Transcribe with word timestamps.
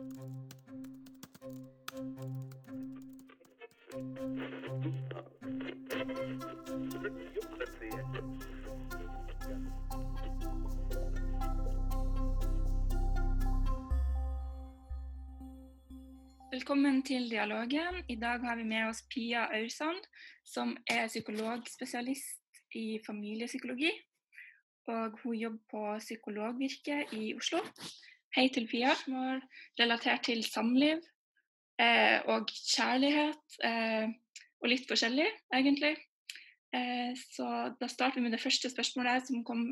Velkommen 0.00 0.16
til 17.02 17.30
dialogen. 17.30 18.04
I 18.08 18.14
dag 18.14 18.40
har 18.40 18.56
vi 18.56 18.64
med 18.64 18.88
oss 18.88 19.04
Pia 19.10 19.44
Aursand, 19.52 20.00
som 20.44 20.76
er 20.88 21.08
psykologspesialist 21.08 22.40
i 22.74 23.00
familiepsykologi. 23.06 23.90
Og 24.88 25.18
hun 25.22 25.36
jobber 25.36 25.58
på 25.70 25.98
Psykologvirket 25.98 27.12
i 27.12 27.34
Oslo. 27.36 27.58
Hei 28.30 28.44
til 28.54 28.68
Pia. 28.70 28.92
Spørsmål 28.94 29.40
relatert 29.80 30.20
til 30.28 30.44
samliv 30.46 31.00
eh, 31.82 32.18
og 32.30 32.46
kjærlighet. 32.46 33.56
Eh, 33.66 34.12
og 34.62 34.68
litt 34.70 34.84
forskjellig, 34.86 35.26
egentlig. 35.56 35.96
Eh, 36.70 37.10
så 37.34 37.48
da 37.80 37.88
starter 37.90 38.20
vi 38.20 38.28
med 38.28 38.36
det 38.36 38.42
første 38.42 38.70
spørsmålet, 38.70 39.26
som 39.26 39.42
kom, 39.48 39.64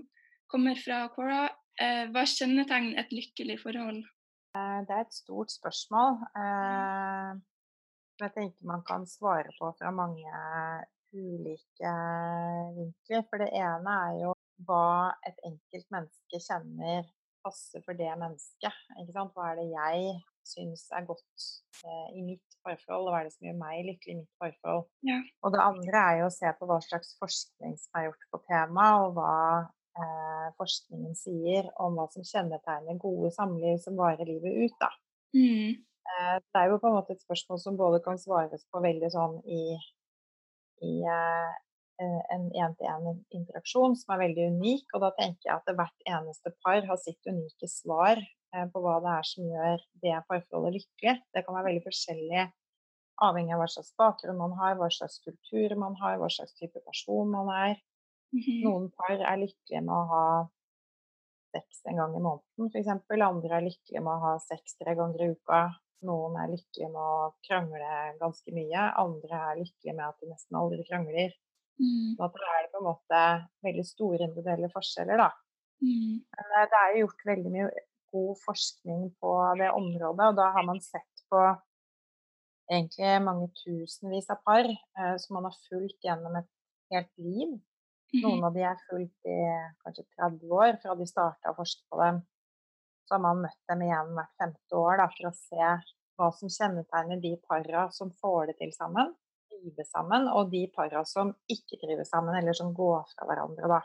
kommer 0.51 0.74
fra 0.80 1.05
Cora. 1.15 1.45
Eh, 1.79 2.10
hva 2.10 2.24
kjennetegner 2.27 2.98
et 2.98 3.15
lykkelig 3.15 3.60
forhold? 3.62 4.01
Eh, 4.59 4.80
det 4.88 4.96
er 4.96 5.04
et 5.04 5.15
stort 5.15 5.54
spørsmål 5.54 6.18
eh, 6.27 7.30
som 7.38 8.27
jeg 8.27 8.34
tenker 8.40 8.73
man 8.73 8.82
kan 8.88 9.06
svare 9.06 9.54
på 9.60 9.70
fra 9.79 9.93
mange 9.95 10.32
ulike 11.15 11.95
vinkler. 12.80 13.23
For 13.30 13.38
det 13.38 13.52
ene 13.54 13.95
er 14.09 14.18
jo 14.24 14.34
hva 14.66 15.15
et 15.30 15.38
enkelt 15.46 15.95
menneske 15.95 16.43
kjenner 16.43 17.06
passer 17.45 17.83
for 17.87 17.98
det 17.98 18.10
mennesket. 18.20 18.83
Hva 19.15 19.51
er 19.51 19.60
det 19.60 19.69
jeg 19.70 20.19
syns 20.48 20.87
er 20.96 21.06
godt 21.09 21.46
eh, 21.84 22.12
i 22.16 22.23
mitt 22.24 22.59
parforhold, 22.65 23.09
og 23.09 23.12
hva 23.12 23.21
er 23.21 23.29
det 23.29 23.35
som 23.35 23.49
gjør 23.49 23.59
meg 23.60 23.82
lykkelig 23.88 24.15
i 24.15 24.21
mitt 24.23 24.43
parforhold. 24.43 24.87
Ja. 25.09 25.18
Og 25.45 25.54
det 25.54 25.65
andre 25.65 26.04
er 26.04 26.21
jo 26.23 26.29
å 26.29 26.35
se 26.35 26.52
på 26.59 26.68
hva 26.71 26.79
slags 26.85 27.12
forskning 27.21 27.77
som 27.80 28.01
er 28.01 28.09
gjort 28.09 28.30
på 28.32 28.40
temaet, 28.49 29.04
og 29.04 29.18
hva 29.18 29.35
eh, 29.99 30.49
forskningen 30.60 31.18
sier 31.18 31.68
om 31.85 31.99
hva 31.99 32.09
som 32.15 32.27
kjennetegner 32.27 33.01
gode 33.02 33.32
samliv 33.37 33.79
som 33.84 33.99
varer 34.01 34.29
livet 34.29 34.65
ut. 34.65 34.80
Da. 34.80 34.90
Mm. 35.37 35.79
Eh, 36.09 36.34
det 36.40 36.62
er 36.62 36.73
jo 36.73 36.80
på 36.82 36.90
en 36.90 36.99
måte 36.99 37.16
et 37.16 37.24
spørsmål 37.24 37.62
som 37.62 37.79
både 37.80 38.02
kan 38.05 38.21
svares 38.21 38.66
på 38.73 38.84
veldig 38.84 39.10
sånn 39.15 39.40
i, 39.45 39.62
i 40.87 40.95
eh, 41.05 41.57
en 42.04 42.45
én-til-én-interaksjon 42.52 43.96
som 43.99 44.15
er 44.15 44.23
veldig 44.27 44.49
unik. 44.54 44.87
Og 44.95 45.04
da 45.04 45.13
tenker 45.18 45.51
jeg 45.51 45.57
at 45.57 45.73
hvert 45.80 46.07
eneste 46.18 46.55
par 46.65 46.85
har 46.90 47.01
sitt 47.02 47.30
unike 47.30 47.71
svar 47.71 48.21
eh, 48.21 48.66
på 48.73 48.85
hva 48.85 48.99
det 49.05 49.16
er 49.16 49.29
som 49.32 49.51
gjør 49.51 49.85
det 50.05 50.15
parforholdet 50.30 50.79
lykkelig. 50.79 51.18
Det 51.35 51.45
kan 51.45 51.59
være 51.59 51.71
veldig 51.71 51.85
forskjellig 51.88 52.46
avhengig 53.29 53.55
av 53.57 53.65
hva 53.65 53.71
slags 53.73 53.90
bakgrunn 53.99 54.38
man 54.38 54.55
har, 54.60 54.77
hva 54.79 54.90
slags 54.95 55.18
kultur 55.24 55.74
man 55.80 55.96
har, 55.99 56.21
hva 56.21 56.30
slags 56.30 56.55
type 56.60 56.80
person 56.87 57.35
man 57.35 57.51
er. 57.55 57.77
-hmm. 58.33 58.62
Noen 58.66 58.88
par 58.95 59.16
er 59.16 59.43
lykkelige 59.43 59.83
med 59.85 59.95
å 59.95 60.05
ha 60.12 60.24
sex 61.57 61.83
en 61.88 62.01
gang 62.01 62.16
i 62.16 62.23
måneden 62.23 62.71
f.eks. 62.73 62.90
Andre 63.29 63.59
er 63.59 63.66
lykkelige 63.66 64.05
med 64.05 64.15
å 64.15 64.25
ha 64.27 64.33
sex 64.44 64.77
tre 64.81 64.94
ganger 64.99 65.25
i 65.25 65.31
uka. 65.34 65.62
Noen 66.09 66.37
er 66.38 66.53
lykkelige 66.53 66.91
med 66.93 67.03
å 67.03 67.31
krangle 67.47 67.93
ganske 68.21 68.55
mye. 68.55 68.88
Andre 69.03 69.44
er 69.50 69.60
lykkelige 69.62 69.97
med 69.97 70.06
at 70.06 70.21
de 70.21 70.31
nesten 70.33 70.60
aldri 70.60 70.84
krangler. 70.91 71.34
Mm. 71.78 72.16
Så 72.19 72.28
det 72.34 72.48
er 72.54 72.71
på 72.72 72.81
en 72.81 72.88
måte 72.88 73.21
veldig 73.66 73.84
store 73.87 74.26
individuelle 74.26 74.71
forskjeller, 74.72 75.21
da. 75.21 75.31
Mm. 75.84 76.19
Men 76.34 76.56
eh, 76.59 76.69
det 76.72 76.81
er 76.81 76.93
jo 76.94 77.04
gjort 77.04 77.25
veldig 77.31 77.54
mye 77.54 77.71
god 78.12 78.43
forskning 78.43 79.09
på 79.21 79.32
det 79.60 79.71
området, 79.76 80.31
og 80.31 80.38
da 80.38 80.50
har 80.56 80.66
man 80.66 80.81
sett 80.82 81.25
på 81.31 81.43
egentlig 82.69 83.12
mange 83.25 83.49
tusenvis 83.62 84.31
av 84.32 84.41
par 84.47 84.69
eh, 84.69 85.15
som 85.21 85.38
man 85.38 85.49
har 85.49 85.59
fulgt 85.69 86.04
gjennom 86.04 86.39
et 86.41 86.50
helt 86.93 87.12
liv. 87.21 87.55
Noen 88.22 88.45
av 88.49 88.55
de 88.56 88.65
er 88.65 88.81
fulgt 88.89 89.28
i 89.28 89.39
kanskje 89.84 90.06
30 90.16 90.53
år 90.56 90.78
fra 90.83 90.95
de 90.97 91.06
starta 91.09 91.53
å 91.53 91.56
forske 91.59 91.84
på 91.93 92.00
dem. 92.00 92.22
Så 93.05 93.16
har 93.16 93.25
man 93.25 93.43
møtt 93.45 93.60
dem 93.69 93.84
igjen 93.84 94.15
hvert 94.16 94.41
femte 94.41 94.81
år 94.81 95.03
da, 95.03 95.09
for 95.12 95.28
å 95.28 95.37
se 95.37 95.69
hva 96.19 96.28
som 96.34 96.50
kjennetegner 96.53 97.21
de 97.22 97.34
para 97.45 97.87
som 97.95 98.10
får 98.22 98.50
det 98.50 98.56
til 98.62 98.72
sammen, 98.75 99.12
trives 99.59 99.91
sammen, 99.91 100.29
og 100.33 100.53
de 100.53 100.65
para 100.75 101.05
som 101.09 101.35
ikke 101.51 101.81
trives 101.83 102.11
sammen, 102.11 102.37
eller 102.39 102.57
som 102.57 102.75
går 102.75 103.07
fra 103.13 103.29
hverandre. 103.29 103.71
Da. 103.71 103.81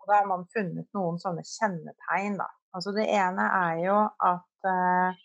Og 0.00 0.08
da 0.08 0.20
har 0.22 0.30
man 0.30 0.46
funnet 0.54 0.88
noen 0.96 1.20
sånne 1.22 1.44
kjennetegn. 1.46 2.38
Da. 2.40 2.48
Altså 2.76 2.94
det 2.96 3.06
ene 3.12 3.46
er 3.60 3.82
jo 3.84 3.98
at 4.30 4.70
eh, 4.72 5.20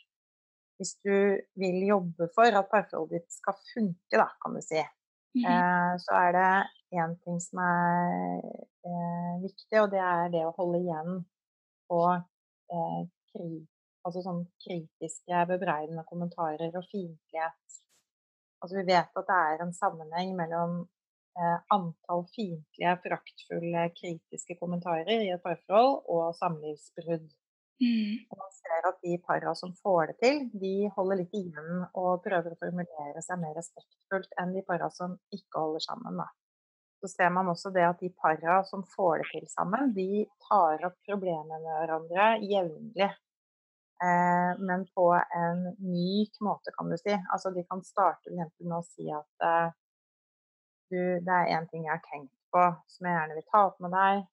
hvis 0.76 0.98
du 1.08 1.16
vil 1.62 1.80
jobbe 1.88 2.28
for 2.36 2.52
at 2.52 2.70
parforholdet 2.72 3.24
ditt 3.24 3.40
skal 3.40 3.56
funke, 3.72 4.20
da, 4.20 4.28
kan 4.44 4.58
du 4.58 4.62
si, 4.66 4.84
Mm 5.36 5.44
-hmm. 5.44 5.52
eh, 5.52 5.98
så 6.00 6.12
er 6.26 6.32
det 6.32 6.70
én 7.00 7.14
ting 7.24 7.42
som 7.42 7.60
er 7.60 8.42
eh, 8.88 9.34
viktig, 9.42 9.82
og 9.82 9.92
det 9.92 10.00
er 10.00 10.30
det 10.36 10.44
å 10.46 10.56
holde 10.60 10.80
igjen 10.80 11.26
på 11.90 12.00
eh, 12.76 13.02
kri, 13.32 13.50
altså 14.06 14.22
sånn 14.28 14.44
kritiske, 14.64 15.46
bebreidende 15.52 16.04
kommentarer 16.12 16.72
og 16.80 16.88
fiendtlighet. 16.92 17.66
Altså 18.66 18.80
vi 18.80 18.88
vet 18.90 19.20
at 19.22 19.28
det 19.30 19.40
er 19.54 19.60
en 19.62 19.74
sammenheng 19.78 20.32
mellom 20.34 20.78
eh, 21.38 21.58
antall 21.76 22.24
fiendtlige, 22.34 22.94
foraktfulle, 23.04 23.84
kritiske 23.94 24.56
kommentarer 24.58 25.12
i 25.22 25.30
et 25.36 25.44
parforhold 25.44 26.00
og 26.10 26.32
samlivsbrudd. 26.40 27.28
Mm. 27.84 28.24
Og 28.32 28.40
man 28.40 28.54
ser 28.56 28.88
at 28.90 28.98
de 29.04 29.20
para 29.28 29.54
som 29.60 29.76
får 29.84 30.10
det 30.10 30.16
til, 30.24 30.42
de 30.64 30.90
holder 30.96 31.22
litt 31.22 31.38
igjen 31.38 31.84
og 31.92 32.24
prøver 32.26 32.56
å 32.56 32.60
formulere 32.64 33.22
seg 33.22 33.38
mer 33.44 33.54
respektfullt 33.60 34.34
enn 34.42 34.56
de 34.58 34.66
para 34.66 34.90
som 34.98 35.14
ikke 35.38 35.62
holder 35.62 35.86
sammen. 35.86 36.18
Da. 36.24 36.26
Så 37.04 37.12
ser 37.14 37.30
man 37.38 37.52
også 37.54 37.70
det 37.76 37.86
at 37.86 38.02
de 38.02 38.10
para 38.18 38.64
som 38.66 38.82
får 38.96 39.22
det 39.22 39.30
til 39.36 39.46
sammen, 39.54 39.94
de 39.94 40.26
tar 40.48 40.90
opp 40.90 40.98
problemene 41.06 41.62
med 41.62 41.70
hverandre 41.84 42.32
jevnlig. 42.42 43.12
Eh, 44.04 44.60
men 44.60 44.86
på 44.92 45.08
en 45.16 45.62
myk 45.80 46.40
måte, 46.44 46.72
kan 46.76 46.90
du 46.92 46.98
si. 47.00 47.16
Altså 47.32 47.52
de 47.56 47.64
kan 47.64 47.84
starte 47.84 48.34
med 48.36 48.74
å 48.76 48.84
si 48.84 49.08
at 49.14 49.46
eh, 49.48 49.68
du, 50.92 51.00
det 51.26 51.36
er 51.36 51.54
én 51.56 51.68
ting 51.72 51.86
jeg 51.88 51.94
har 51.94 52.04
tenkt 52.10 52.34
på 52.54 52.64
som 52.92 53.08
jeg 53.08 53.16
gjerne 53.16 53.38
vil 53.38 53.48
ta 53.52 53.62
opp 53.70 53.80
med 53.84 53.96
deg. 53.96 54.26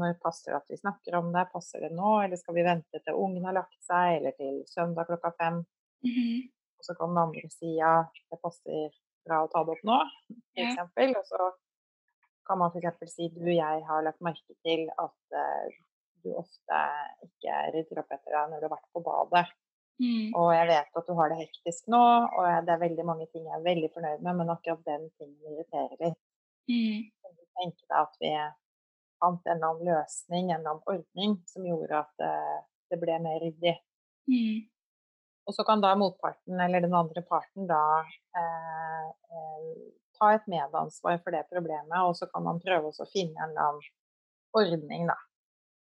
Når 0.00 0.16
passer 0.22 0.52
det 0.52 0.60
at 0.60 0.70
vi 0.70 0.78
snakker 0.78 1.18
om 1.18 1.32
det? 1.34 1.48
Passer 1.52 1.84
det 1.84 1.90
nå, 1.96 2.14
eller 2.24 2.38
skal 2.38 2.56
vi 2.56 2.64
vente 2.66 3.02
til 3.02 3.18
ungen 3.18 3.46
har 3.48 3.56
lagt 3.58 3.78
seg, 3.84 4.20
eller 4.20 4.36
til 4.38 4.62
søndag 4.70 5.10
klokka 5.10 5.32
fem? 5.38 5.62
Mm 6.06 6.12
-hmm. 6.16 6.50
Og 6.78 6.84
så 6.84 6.94
kan 6.94 7.08
den 7.08 7.18
andre 7.18 7.50
si 7.50 7.76
ja, 7.76 7.94
det 8.30 8.38
passer 8.42 8.94
bra 9.26 9.42
å 9.44 9.50
ta 9.52 9.64
det 9.64 9.74
opp 9.74 9.84
nå, 9.84 9.98
f.eks. 10.56 10.76
Ja. 10.76 11.18
Og 11.20 11.26
så 11.26 11.50
kan 12.46 12.58
man 12.58 12.70
f.eks. 12.70 13.12
si 13.12 13.28
du, 13.28 13.50
jeg 13.52 13.84
har 13.88 14.02
lagt 14.02 14.20
merke 14.20 14.54
til 14.64 14.88
at 14.98 15.20
uh, 15.42 15.66
du 16.24 16.30
ofte 16.38 16.78
ikke 17.26 17.58
rydder 17.74 18.02
opp 18.02 18.14
etter 18.16 18.36
deg 18.36 18.52
når 18.52 18.62
du 18.62 18.66
har 18.68 18.74
vært 18.76 18.88
på 18.96 19.02
badet. 19.04 19.44
Mm. 20.00 20.32
Og 20.38 20.48
jeg 20.54 20.68
vet 20.70 20.96
at 20.96 21.08
du 21.10 21.12
har 21.18 21.30
det 21.32 21.38
hektisk 21.42 21.90
nå, 21.92 22.00
og 22.00 22.64
det 22.64 22.72
er 22.72 22.82
veldig 22.86 23.04
mange 23.04 23.26
ting 23.28 23.44
jeg 23.44 23.56
er 23.58 23.66
veldig 23.66 23.90
fornøyd 23.92 24.24
med, 24.24 24.38
men 24.38 24.52
akkurat 24.54 24.82
den 24.88 25.06
tingen 25.20 25.52
irriterer 25.52 25.96
litt. 26.00 26.20
Mm. 26.70 27.10
Tenke 27.60 27.84
deg 27.84 27.98
at 27.98 28.16
vi 28.22 28.32
fant 29.20 29.44
en 29.44 29.56
eller 29.58 29.68
annen 29.68 29.90
løsning, 29.90 30.48
en 30.48 30.56
eller 30.56 30.72
annen 30.72 30.92
ordning, 30.94 31.36
som 31.52 31.66
gjorde 31.68 32.00
at 32.00 32.24
uh, 32.24 32.58
det 32.90 33.00
ble 33.02 33.18
mer 33.20 33.42
ryddig. 33.44 33.76
Mm. 34.30 34.68
Og 35.48 35.56
så 35.56 35.66
kan 35.68 35.82
da 35.82 35.92
motparten, 35.98 36.60
eller 36.60 36.84
den 36.84 36.94
andre 36.94 37.22
parten, 37.26 37.66
da 37.66 37.82
eh, 38.38 39.06
eh, 39.34 39.70
ta 40.18 40.28
et 40.36 40.44
medansvar 40.52 41.16
for 41.24 41.34
det 41.34 41.40
problemet, 41.50 41.96
og 42.04 42.14
så 42.18 42.28
kan 42.30 42.44
man 42.46 42.60
prøve 42.62 42.92
å 42.92 43.08
finne 43.10 43.34
en 43.34 43.50
eller 43.50 43.70
annen 43.72 43.88
ordning, 44.60 45.08
da. 45.10 45.16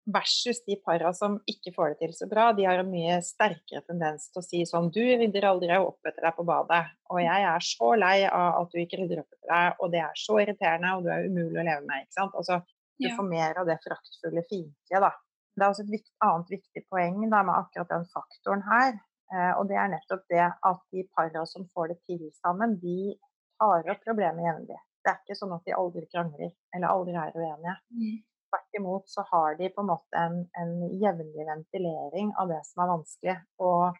Versus 0.05 0.59
de 0.67 0.75
para 0.83 1.13
som 1.15 1.37
ikke 1.47 1.71
får 1.75 1.93
det 1.93 1.97
til 2.01 2.13
så 2.17 2.27
bra. 2.27 2.49
De 2.51 2.65
har 2.67 2.81
en 2.81 2.89
mye 2.91 3.21
sterkere 3.23 3.79
tendens 3.87 4.25
til 4.33 4.41
å 4.41 4.43
si 4.43 4.59
sånn 4.67 4.89
Du 4.91 4.99
rydder 4.99 5.45
aldri 5.47 5.77
opp 5.79 6.03
etter 6.09 6.25
deg 6.27 6.35
på 6.35 6.43
badet. 6.43 6.81
Og 7.13 7.21
jeg 7.23 7.45
er 7.47 7.63
så 7.63 7.93
lei 7.95 8.17
av 8.27 8.57
at 8.61 8.73
du 8.73 8.81
ikke 8.81 8.99
rydder 8.99 9.21
opp 9.21 9.31
etter 9.37 9.47
deg, 9.53 9.77
og 9.79 9.93
det 9.93 10.01
er 10.03 10.19
så 10.19 10.39
irriterende, 10.43 10.91
og 10.97 11.05
du 11.05 11.09
er 11.13 11.29
umulig 11.29 11.61
å 11.61 11.67
leve 11.69 11.85
med. 11.87 12.03
ikke 12.03 12.17
sant? 12.19 12.35
Altså, 12.35 12.59
du 12.99 13.07
Ja. 13.07 13.15
får 13.15 13.29
mer 13.29 13.57
av 13.61 13.65
det 13.65 13.79
fraktfulle 13.85 14.43
fiendtlige, 14.49 14.99
da. 14.99 15.11
Det 15.55 15.63
er 15.63 15.69
også 15.69 15.83
et 15.85 15.93
vikt, 15.95 16.11
annet 16.21 16.49
viktig 16.49 16.83
poeng 16.89 17.29
da, 17.29 17.43
med 17.43 17.55
akkurat 17.55 17.89
den 17.89 18.05
faktoren 18.11 18.63
her. 18.67 18.99
Eh, 19.33 19.53
og 19.57 19.67
det 19.69 19.77
er 19.77 19.87
nettopp 19.87 20.27
det 20.29 20.43
at 20.51 20.79
de 20.91 21.07
para 21.15 21.45
som 21.45 21.63
får 21.73 21.87
det 21.93 21.99
til 22.05 22.29
sammen, 22.43 22.75
de 22.81 23.15
tar 23.59 23.87
opp 23.89 24.03
problemet 24.03 24.43
jevnlig. 24.43 24.77
Det 25.03 25.11
er 25.13 25.19
ikke 25.23 25.37
sånn 25.39 25.55
at 25.55 25.63
de 25.65 25.71
aldri 25.71 26.05
krangler 26.11 26.51
eller 26.75 26.87
aldri 26.87 27.15
er 27.15 27.31
uenige. 27.35 27.77
Mm. 27.91 28.23
Tvert 28.53 28.77
imot 28.77 29.07
så 29.09 29.23
har 29.31 29.55
de 29.57 29.69
på 29.73 29.81
en 29.81 29.87
måte 29.89 30.13
en, 30.19 30.35
en 30.61 30.73
jevnlig 31.01 31.45
ventilering 31.47 32.33
av 32.37 32.51
det 32.53 32.59
som 32.69 32.83
er 32.85 32.91
vanskelig. 32.93 33.37
Og 33.65 33.95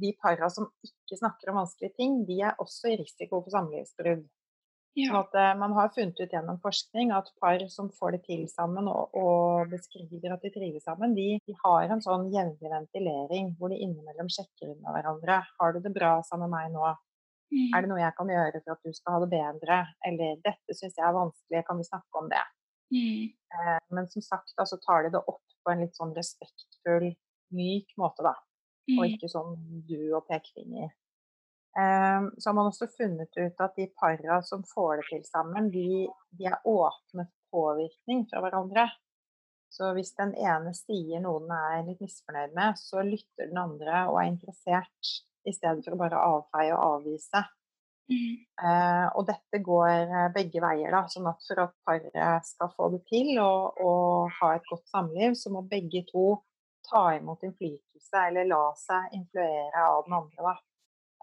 de 0.00 0.12
para 0.22 0.46
som 0.54 0.68
ikke 0.86 1.18
snakker 1.18 1.50
om 1.50 1.58
vanskelige 1.64 1.96
ting, 1.98 2.20
de 2.28 2.36
er 2.46 2.54
også 2.62 2.92
i 2.92 3.00
risiko 3.02 3.40
for 3.42 3.50
samlivsbrudd. 3.50 4.22
Sånn 4.94 5.06
Ja. 5.06 5.20
at 5.22 5.34
eh, 5.38 5.52
Man 5.58 5.72
har 5.74 5.88
funnet 5.94 6.18
ut 6.18 6.32
gjennom 6.34 6.56
forskning 6.62 7.12
at 7.14 7.28
par 7.40 7.62
som 7.70 7.90
får 7.94 8.12
det 8.16 8.22
til 8.26 8.46
sammen 8.50 8.88
og, 8.90 9.10
og 9.14 9.70
beskriver 9.70 10.32
at 10.34 10.42
de 10.42 10.50
trives 10.50 10.82
sammen, 10.86 11.14
de, 11.14 11.38
de 11.46 11.54
har 11.64 11.90
en 11.94 12.02
sånn 12.02 12.30
jevnlig 12.34 12.70
ventilering 12.72 13.52
hvor 13.58 13.70
de 13.70 13.78
innimellom 13.82 14.30
sjekker 14.30 14.66
inn 14.72 14.80
med 14.82 14.90
hverandre. 14.96 15.42
Har 15.60 15.72
du 15.72 15.80
det 15.84 15.94
bra 15.94 16.16
sammen 16.26 16.50
med 16.50 16.56
meg 16.58 16.72
nå? 16.78 16.86
Er 16.90 16.98
Mm. 17.50 17.82
det 17.82 17.88
noe 17.90 17.98
jeg 17.98 18.14
kan 18.14 18.28
gjøre 18.30 18.60
for 18.62 18.72
at 18.76 18.82
du 18.86 18.92
skal 18.94 19.12
ha 19.14 19.20
det 19.24 19.30
bedre? 19.30 19.78
Eller 20.06 20.36
dette 20.44 20.70
syns 20.78 20.94
jeg 20.94 21.02
er 21.06 21.16
vanskelig, 21.16 21.64
kan 21.66 21.78
vi 21.80 21.86
snakke 21.88 22.18
om 22.22 22.28
det? 22.30 22.42
Mm. 22.92 23.32
Eh, 23.54 23.78
Men 23.90 24.08
som 24.08 24.22
sagt, 24.22 24.52
så 24.56 24.76
tar 24.86 25.02
de 25.02 25.10
det 25.10 25.22
opp 25.26 25.42
på 25.64 25.72
en 25.72 25.80
litt 25.80 25.94
sånn 25.98 26.14
respektfull, 26.16 27.10
myk 27.52 27.92
måte, 27.98 28.22
da. 28.22 28.34
Og 28.90 29.04
Mm. 29.04 29.10
ikke 29.14 29.28
sånn 29.30 29.86
du 29.86 30.14
og 30.16 30.26
pekefinger. 30.28 30.90
Eh, 31.78 32.20
Så 32.38 32.48
har 32.50 32.54
man 32.54 32.70
også 32.70 32.88
funnet 32.90 33.36
ut 33.36 33.60
at 33.60 33.76
de 33.76 33.86
para 33.86 34.42
som 34.42 34.62
får 34.62 34.96
det 34.96 35.04
til 35.10 35.22
sammen, 35.24 35.70
de, 35.70 36.08
de 36.32 36.44
er 36.46 36.58
åpne 36.66 37.26
for 37.28 37.76
påvirkning 37.76 38.26
fra 38.30 38.40
hverandre. 38.40 38.90
Så 39.70 39.92
hvis 39.94 40.14
den 40.16 40.34
ene 40.34 40.72
sier 40.74 41.20
noe 41.20 41.40
den 41.40 41.50
er 41.50 41.84
litt 41.86 42.00
misfornøyd 42.00 42.54
med, 42.54 42.74
så 42.78 43.04
lytter 43.06 43.46
den 43.46 43.58
andre 43.58 44.08
og 44.08 44.18
er 44.18 44.30
interessert, 44.32 45.22
i 45.46 45.52
stedet 45.52 45.84
for 45.84 45.94
å 45.94 45.98
bare 45.98 46.18
avfeie 46.18 46.72
og 46.74 47.00
avvise. 47.00 47.44
Mm. 48.10 48.36
Eh, 48.66 49.06
og 49.14 49.26
dette 49.28 49.60
går 49.62 49.90
eh, 50.02 50.28
begge 50.34 50.62
veier, 50.62 50.90
da. 50.92 51.04
Sånn 51.10 51.28
at 51.30 51.42
for 51.46 51.62
at 51.62 51.74
paret 51.86 52.46
skal 52.48 52.72
få 52.74 52.90
det 52.94 53.04
til 53.10 53.36
og, 53.38 53.78
og 53.80 54.32
ha 54.40 54.54
et 54.56 54.66
godt 54.70 54.86
samliv, 54.90 55.36
så 55.38 55.52
må 55.54 55.62
begge 55.70 56.02
to 56.10 56.32
ta 56.90 57.10
imot 57.16 57.44
innflytelse 57.46 58.26
eller 58.30 58.48
la 58.48 58.64
seg 58.78 59.14
influere 59.16 59.84
av 59.86 60.04
den 60.06 60.16
andre, 60.18 60.50
da. 60.50 60.56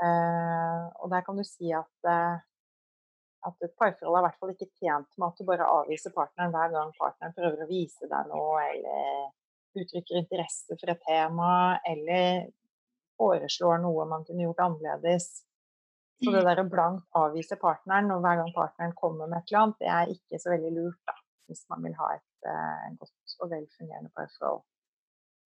Eh, 0.06 0.84
og 1.01 1.10
der 1.12 1.25
kan 1.25 1.39
du 1.39 1.44
si 1.48 1.72
at, 1.74 1.95
eh, 2.07 2.38
at 3.48 3.66
et 3.66 3.74
parforhold 3.80 4.19
er 4.19 4.22
i 4.22 4.28
hvert 4.28 4.40
fall 4.42 4.54
ikke 4.54 4.69
tjent 4.78 5.10
med 5.18 5.28
at 5.28 5.40
du 5.40 5.48
bare 5.48 5.72
avviser 5.80 6.13
partneren 6.16 6.54
hver 6.54 6.72
gang 6.75 6.94
partneren 7.00 7.36
prøver 7.38 7.66
å 7.66 7.69
vise 7.69 8.10
deg 8.10 8.31
noe, 8.31 8.62
eller 8.69 9.81
uttrykker 9.81 10.22
interesse 10.22 10.78
for 10.78 10.94
et 10.94 11.04
tema, 11.06 11.51
eller 11.90 12.48
foreslår 13.18 13.81
noe 13.81 14.06
man 14.10 14.25
kunne 14.28 14.45
gjort 14.45 14.63
annerledes. 14.68 15.46
Så 16.18 16.31
det 16.34 16.42
Mm. 16.42 16.48
der 16.48 16.64
å 16.64 16.69
blankt 16.69 17.06
avvise 17.14 17.56
partneren 17.62 18.10
og 18.12 18.24
hver 18.25 18.40
gang 18.40 18.54
partneren 18.56 18.96
kommer 18.98 19.28
med 19.28 19.38
et 19.38 19.52
eller 19.52 19.64
annet, 19.64 19.80
det 19.80 19.92
er 19.94 20.14
ikke 20.16 20.40
så 20.42 20.50
veldig 20.50 20.72
lurt, 20.74 21.02
da. 21.06 21.14
Hvis 21.48 21.62
man 21.69 21.84
vil 21.86 21.94
ha 21.96 22.08
et 22.16 22.48
uh, 22.50 22.88
godt 22.98 23.36
og 23.40 23.52
velfungerende 23.52 24.10
parforhold. 24.16 24.64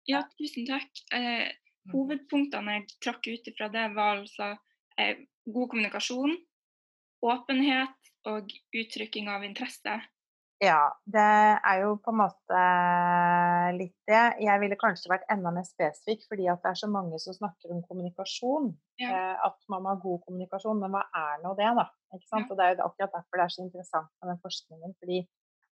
Ja, 0.07 0.21
tusen 0.39 0.67
takk. 0.69 1.01
Eh, 1.13 1.49
hovedpunktene 1.91 2.77
jeg 2.77 2.85
trakk 3.03 3.27
ut 3.27 3.49
ifra 3.51 3.67
det, 3.73 3.89
var 3.97 4.21
altså 4.21 4.53
eh, 4.97 5.25
god 5.45 5.69
kommunikasjon, 5.73 6.37
åpenhet 7.25 8.13
og 8.29 8.53
uttrykking 8.73 9.27
av 9.29 9.43
interesse. 9.43 9.99
Ja, 10.59 10.89
det 11.07 11.23
er 11.23 11.77
jo 11.85 11.93
på 12.03 12.11
en 12.11 12.19
måte 12.19 12.61
litt 13.77 13.95
det. 14.09 14.23
Jeg 14.43 14.59
ville 14.59 14.77
kanskje 14.79 15.11
vært 15.11 15.29
enda 15.31 15.53
mer 15.55 15.63
spesifikk, 15.63 16.25
fordi 16.27 16.49
at 16.51 16.59
det 16.65 16.73
er 16.73 16.79
så 16.81 16.89
mange 16.91 17.19
som 17.23 17.37
snakker 17.37 17.71
om 17.71 17.79
kommunikasjon. 17.87 18.73
Ja. 18.99 19.13
Eh, 19.13 19.45
at 19.47 19.55
man 19.71 19.85
må 19.85 19.93
ha 19.93 20.01
god 20.03 20.19
kommunikasjon, 20.25 20.81
men 20.83 20.91
hva 20.91 21.05
er 21.15 21.39
nå 21.45 21.53
det, 21.55 21.69
da? 21.79 21.87
Ikke 22.11 22.27
sant? 22.27 22.43
Ja. 22.43 22.49
Og 22.51 22.59
det 22.59 22.65
er 22.65 22.75
jo 22.75 22.89
akkurat 22.89 23.15
derfor 23.15 23.39
det 23.39 23.45
er 23.45 23.55
så 23.55 23.63
interessant 23.63 24.11
med 24.19 24.33
den 24.33 24.41
forskningen. 24.43 24.97
fordi 24.99 25.21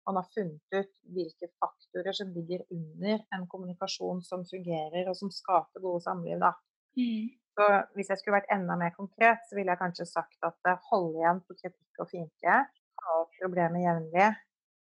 man 0.06 0.20
har 0.20 0.28
funnet 0.36 0.78
ut 0.78 0.92
hvilke 1.16 1.50
faktorer 1.58 2.14
som 2.14 2.30
ligger 2.30 2.62
under 2.70 3.24
en 3.34 3.48
kommunikasjon 3.50 4.22
som 4.22 4.46
fungerer, 4.46 5.10
og 5.10 5.18
som 5.18 5.34
skaper 5.34 5.82
gode 5.82 6.04
samliv. 6.06 6.38
da. 6.38 6.54
Mm. 6.94 7.34
Så 7.58 7.66
hvis 7.98 8.12
jeg 8.12 8.20
skulle 8.20 8.38
vært 8.38 8.54
enda 8.54 8.78
mer 8.78 8.94
konkret, 8.94 9.42
så 9.48 9.58
ville 9.58 9.74
jeg 9.74 9.82
kanskje 9.82 10.06
sagt 10.06 10.46
at 10.46 10.74
holde 10.92 11.18
igjen 11.18 11.42
på 11.42 11.58
kritikk 11.58 12.04
og 12.04 12.12
fiendtlighet. 12.12 12.82
Ha 13.02 13.22
opp 13.24 13.34
problemer 13.42 13.82
jevnlig. 13.82 14.34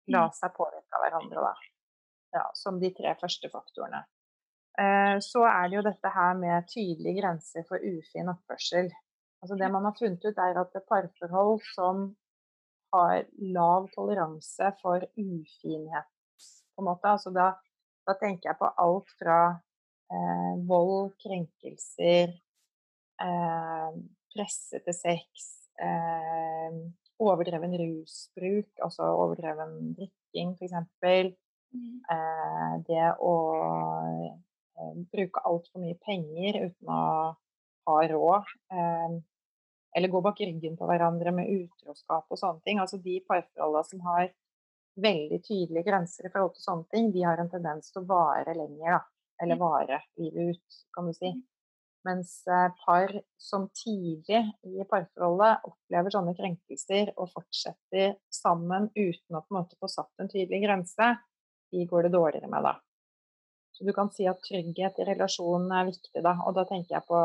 La 0.09 0.25
Mm. 0.27 0.33
seg 0.33 0.55
påvirke 0.57 0.95
av 0.97 1.03
hverandre, 1.05 1.43
da. 1.43 1.55
Ja, 2.33 2.51
som 2.55 2.79
de 2.81 2.91
tre 2.95 3.15
første 3.21 3.49
faktorene. 3.51 4.05
Eh, 4.79 5.19
så 5.25 5.43
er 5.49 5.69
det 5.69 5.77
jo 5.77 5.83
dette 5.83 6.09
her 6.15 6.35
med 6.39 6.67
tydelige 6.69 7.21
grenser 7.21 7.65
for 7.69 7.79
ufin 7.79 8.29
oppførsel. 8.29 8.91
Altså 9.43 9.57
det 9.59 9.71
man 9.73 9.85
har 9.85 9.95
funnet 9.99 10.25
ut, 10.25 10.39
er 10.39 10.59
at 10.61 10.77
parforhold 10.89 11.61
som 11.75 12.17
har 12.95 13.25
lav 13.39 13.89
toleranse 13.95 14.73
for 14.83 15.01
ufinhet, 15.17 16.09
på 16.77 16.83
en 16.83 16.85
måte. 16.89 17.05
Altså 17.11 17.33
da, 17.35 17.53
da 18.07 18.15
tenker 18.15 18.51
jeg 18.51 18.59
på 18.59 18.71
alt 18.79 19.11
fra 19.19 19.41
eh, 20.11 20.55
vold, 20.69 21.13
krenkelser, 21.21 22.33
eh, 23.21 23.99
presse 24.35 24.81
til 24.85 24.95
sex, 24.95 25.49
eh, 25.81 26.79
overdreven 27.23 27.75
rusbruk, 27.81 28.71
altså 28.85 29.09
overdreven 29.25 29.95
drikking 29.99 30.55
f.eks. 30.59 31.35
Mm. 31.75 31.97
Eh, 32.15 32.75
det 32.89 33.09
å 33.21 33.35
eh, 34.79 34.93
bruke 35.13 35.43
altfor 35.45 35.83
mye 35.83 35.99
penger 36.05 36.63
uten 36.69 36.93
å 36.93 37.03
ha 37.89 37.99
råd. 38.13 38.55
Eh, 38.73 39.19
eller 39.99 40.13
gå 40.13 40.21
bak 40.23 40.41
ryggen 40.41 40.77
på 40.79 40.87
hverandre 40.89 41.33
med 41.35 41.51
utroskap 41.51 42.29
og 42.29 42.41
sånne 42.41 42.63
ting. 42.65 42.81
Altså 42.83 43.01
de 43.03 43.19
parforholdene 43.27 43.89
som 43.89 44.05
har 44.07 44.31
veldig 44.99 45.39
tydelige 45.45 45.87
grenser 45.87 46.27
i 46.27 46.33
forhold 46.33 46.57
til 46.57 46.65
sånne 46.65 46.89
ting, 46.93 47.13
de 47.15 47.25
har 47.27 47.41
en 47.41 47.51
tendens 47.51 47.93
til 47.93 48.03
å 48.03 48.09
vare 48.09 48.55
lenger, 48.57 48.99
da. 48.99 49.05
Eller 49.43 49.61
vare 49.61 50.01
livet 50.19 50.57
ut, 50.57 50.79
kan 50.95 51.07
du 51.07 51.15
si. 51.15 51.31
Mens 52.09 52.47
eh, 52.49 52.69
par 52.85 53.13
som 53.37 53.67
tidlig 53.77 54.41
i 54.65 54.85
parforholdet 54.89 55.67
opplever 55.69 56.15
sånne 56.15 56.33
krenkelser 56.39 57.11
og 57.19 57.29
fortsetter 57.35 58.15
sammen 58.33 58.89
uten 58.95 59.37
å 59.37 59.43
på 59.43 59.53
en 59.53 59.59
måte 59.59 59.77
få 59.81 59.91
satt 59.93 60.23
en 60.23 60.31
tydelig 60.31 60.63
grense, 60.65 61.09
de 61.69 61.85
går 61.91 62.07
det 62.07 62.15
dårligere 62.15 62.49
med 62.49 62.65
da. 62.65 62.79
Så 63.77 63.85
du 63.85 63.93
kan 63.93 64.09
si 64.15 64.25
at 64.31 64.41
trygghet 64.47 65.03
i 65.03 65.09
relasjonen 65.11 65.75
er 65.75 65.91
viktig 65.91 66.23
da, 66.25 66.39
og 66.47 66.57
da 66.57 66.65
tenker 66.71 66.97
jeg 66.97 67.07
på 67.11 67.19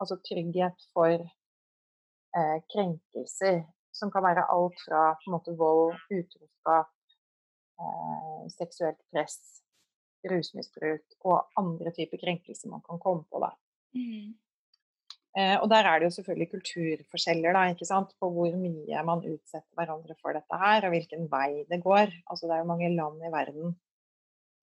altså 0.00 0.16
trygghet 0.24 0.88
for 0.96 1.12
eh, 1.12 2.56
krenkelser, 2.72 3.60
som 3.92 4.10
kan 4.12 4.24
være 4.24 4.48
alt 4.52 4.80
fra 4.86 5.10
på 5.20 5.28
en 5.28 5.36
måte 5.36 5.54
vold, 5.60 5.94
utroskap, 6.08 6.90
eh, 7.84 8.42
seksuelt 8.56 8.98
press, 9.12 9.38
rusmisbruk 10.26 11.20
og 11.28 11.60
andre 11.60 11.92
typer 11.94 12.24
krenkelser 12.24 12.72
man 12.72 12.84
kan 12.88 13.02
komme 13.02 13.28
på 13.30 13.44
da. 13.44 13.52
Mm. 13.96 14.34
Eh, 15.36 15.56
og 15.60 15.66
der 15.68 15.84
er 15.84 15.98
det 15.98 16.08
jo 16.08 16.14
selvfølgelig 16.16 16.50
kulturforskjeller 16.54 17.52
da, 17.52 17.66
ikke 17.72 17.88
sant? 17.88 18.14
på 18.20 18.28
hvor 18.32 18.54
mye 18.56 19.02
man 19.04 19.24
utsetter 19.28 19.76
hverandre 19.76 20.16
for 20.22 20.36
dette 20.36 20.60
her, 20.62 20.86
og 20.86 20.94
hvilken 20.94 21.26
vei 21.32 21.64
det 21.72 21.82
går. 21.84 22.14
Altså 22.30 22.48
det 22.48 22.56
er 22.56 22.62
jo 22.62 22.70
mange 22.72 22.94
land 22.94 23.20
i 23.20 23.32
verden 23.34 23.74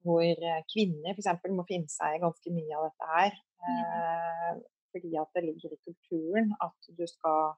hvor 0.04 0.24
eh, 0.24 0.64
kvinner 0.72 1.14
f.eks. 1.14 1.30
må 1.56 1.66
finne 1.70 1.92
seg 1.92 2.18
i 2.18 2.24
ganske 2.24 2.56
mye 2.56 2.80
av 2.80 2.88
dette 2.90 3.12
her. 3.12 3.38
Eh, 3.70 4.50
fordi 4.94 5.14
at 5.22 5.38
det 5.38 5.46
ligger 5.46 5.76
i 5.76 5.84
kulturen 5.88 6.52
at 6.66 6.90
du 6.98 7.06
skal 7.10 7.54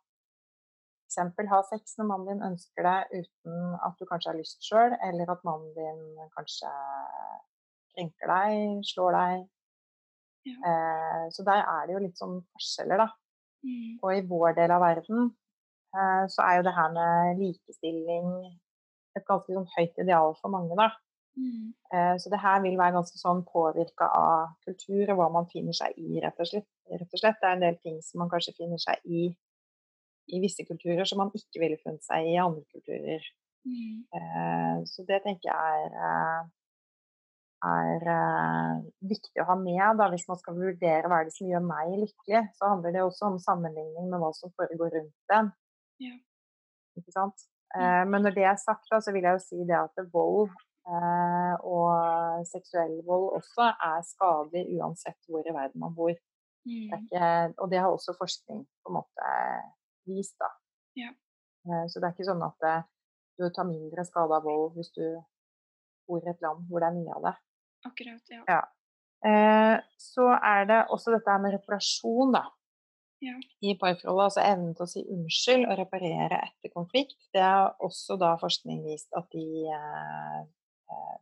f.eks. 1.16 1.50
ha 1.56 1.64
sex 1.72 1.98
når 1.98 2.12
mannen 2.12 2.30
din 2.30 2.48
ønsker 2.52 2.86
det 2.86 3.24
uten 3.24 3.80
at 3.88 3.98
du 4.00 4.06
kanskje 4.10 4.32
har 4.34 4.40
lyst 4.40 4.68
sjøl, 4.68 4.96
eller 5.08 5.32
at 5.32 5.44
mannen 5.48 5.72
din 5.78 6.30
kanskje 6.36 6.72
krenker 7.96 8.32
deg, 8.36 8.86
slår 8.92 9.20
deg. 9.22 9.50
Ja. 10.46 10.58
Eh, 10.70 11.24
så 11.34 11.46
der 11.48 11.64
er 11.64 11.88
det 11.88 11.96
jo 11.96 12.04
litt 12.04 12.20
sånn 12.22 12.38
forskjeller, 12.54 13.02
da. 13.06 13.10
Mm. 13.66 13.96
Og 14.04 14.12
i 14.14 14.26
vår 14.30 14.54
del 14.60 14.74
av 14.76 14.84
verden 14.84 15.32
eh, 15.96 16.26
så 16.30 16.44
er 16.46 16.60
jo 16.60 16.68
det 16.68 16.76
her 16.76 16.92
med 16.94 17.42
likestilling 17.42 18.30
et 19.16 19.26
ganske 19.26 19.56
sånn 19.56 19.68
høyt 19.78 20.04
ideal 20.04 20.36
for 20.42 20.54
mange, 20.54 20.78
da. 20.78 20.92
Mm. 21.36 21.74
Eh, 21.94 22.14
så 22.22 22.32
det 22.32 22.40
her 22.44 22.62
vil 22.64 22.78
være 22.80 22.96
ganske 22.96 23.20
sånn 23.20 23.42
påvirka 23.48 24.08
av 24.08 24.54
kultur 24.68 25.10
og 25.10 25.20
hva 25.20 25.32
man 25.34 25.50
finner 25.52 25.76
seg 25.76 25.98
i, 26.00 26.20
rett 26.24 26.40
og 26.40 26.52
slett. 26.52 26.70
Rett 26.92 27.10
og 27.10 27.20
slett. 27.22 27.42
Det 27.42 27.50
er 27.50 27.58
en 27.58 27.66
del 27.66 27.80
ting 27.82 27.98
som 28.06 28.22
man 28.24 28.32
kanskje 28.32 28.56
finner 28.60 28.82
seg 28.82 29.02
i 29.06 29.28
i 30.34 30.40
visse 30.42 30.64
kulturer 30.66 31.06
som 31.06 31.20
man 31.22 31.34
ikke 31.38 31.62
ville 31.62 31.78
funnet 31.84 32.02
seg 32.06 32.26
i 32.26 32.32
i 32.34 32.42
andre 32.42 32.64
kulturer. 32.74 33.26
Mm. 33.66 34.06
Eh, 34.18 34.78
så 34.90 35.06
det 35.10 35.22
tenker 35.26 35.52
jeg 35.52 35.86
er, 35.86 35.98
eh, 36.06 36.48
er 37.64 38.04
eh, 38.12 38.84
viktig 39.10 39.42
å 39.42 39.48
ha 39.50 39.56
med 39.56 39.98
da, 40.00 40.10
hvis 40.12 40.28
man 40.28 40.38
skal 40.38 40.58
vurdere 40.60 41.08
hva 41.10 41.22
er 41.22 41.30
det 41.30 41.34
som 41.38 41.48
gjør 41.50 41.64
meg 41.66 41.96
lykkelig. 42.04 42.42
Så 42.58 42.70
handler 42.70 42.92
det 42.94 43.04
også 43.06 43.30
om 43.32 43.40
sammenligning 43.40 44.10
med 44.12 44.20
hva 44.22 44.32
som 44.36 44.52
foregår 44.60 44.92
rundt 45.00 45.36
en. 45.38 45.52
Ja. 46.04 46.14
Ikke 47.00 47.12
sant? 47.16 47.48
Eh, 47.76 48.04
men 48.08 48.22
når 48.24 48.36
det 48.38 48.46
er 48.50 48.56
sagt, 48.62 48.88
da, 48.92 49.00
så 49.02 49.12
vil 49.16 49.24
jeg 49.28 49.38
jo 49.40 49.44
si 49.44 49.64
det 49.68 49.76
at 49.80 50.06
vold 50.14 50.50
eh, 50.88 51.56
og 51.66 52.46
seksuell 52.52 53.00
vold 53.08 53.32
også 53.40 53.72
er 53.74 54.04
skadelig 54.06 54.68
uansett 54.78 55.18
hvor 55.28 55.44
i 55.48 55.54
verden 55.56 55.82
man 55.86 55.96
bor. 55.98 56.14
Det 56.14 56.22
Mm. 56.66 56.94
ikke, 56.98 57.28
og 57.62 57.70
det 57.70 57.78
har 57.78 57.92
også 57.94 58.16
forskning 58.18 58.64
på 58.66 58.90
en 58.90 58.96
måte 58.98 59.34
vist. 60.10 60.34
da. 60.42 60.48
Ja. 60.98 61.12
Eh, 61.70 61.84
Så 61.88 62.00
det 62.02 62.08
er 62.08 62.14
ikke 62.16 62.26
sånn 62.26 62.42
at 62.42 62.64
eh, 62.66 62.82
du 63.38 63.50
tar 63.54 63.68
mindre 63.70 64.02
skade 64.06 64.34
av 64.34 64.42
vold 64.44 64.74
hvis 64.74 64.90
du 64.96 65.04
bor 66.08 66.22
i 66.24 66.30
et 66.32 66.42
land 66.46 66.66
hvor 66.70 66.84
det 66.84 66.90
er 66.92 66.98
mye 67.00 67.16
av 67.18 67.28
det. 67.30 67.36
Akkurat, 67.86 68.32
ja. 68.34 68.44
Ja. 68.50 68.62
Eh, 69.26 69.78
Så 69.98 70.28
er 70.38 70.66
det 70.70 70.82
også 70.94 71.12
dette 71.16 71.38
med 71.42 71.54
reparasjon, 71.58 72.32
da. 72.38 72.46
Ja. 73.24 73.32
i 73.64 73.72
parforholdet. 73.80 74.26
Altså 74.28 74.42
evnen 74.44 74.74
til 74.76 74.84
å 74.86 74.90
si 74.92 75.02
unnskyld 75.10 75.64
og 75.72 75.78
reparere 75.80 76.42
etter 76.46 76.70
konflikt. 76.74 77.16
Det 77.34 77.42
er 77.42 77.72
også 77.82 78.18
da 78.22 78.36
forskning 78.38 78.84
vist 78.86 79.08
at 79.18 79.26
de 79.34 79.46
eh, 79.72 80.42
eh, 80.92 81.16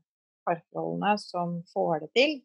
parforholdene 0.44 1.14
som 1.22 1.62
får 1.74 2.00
det 2.08 2.12
til 2.18 2.42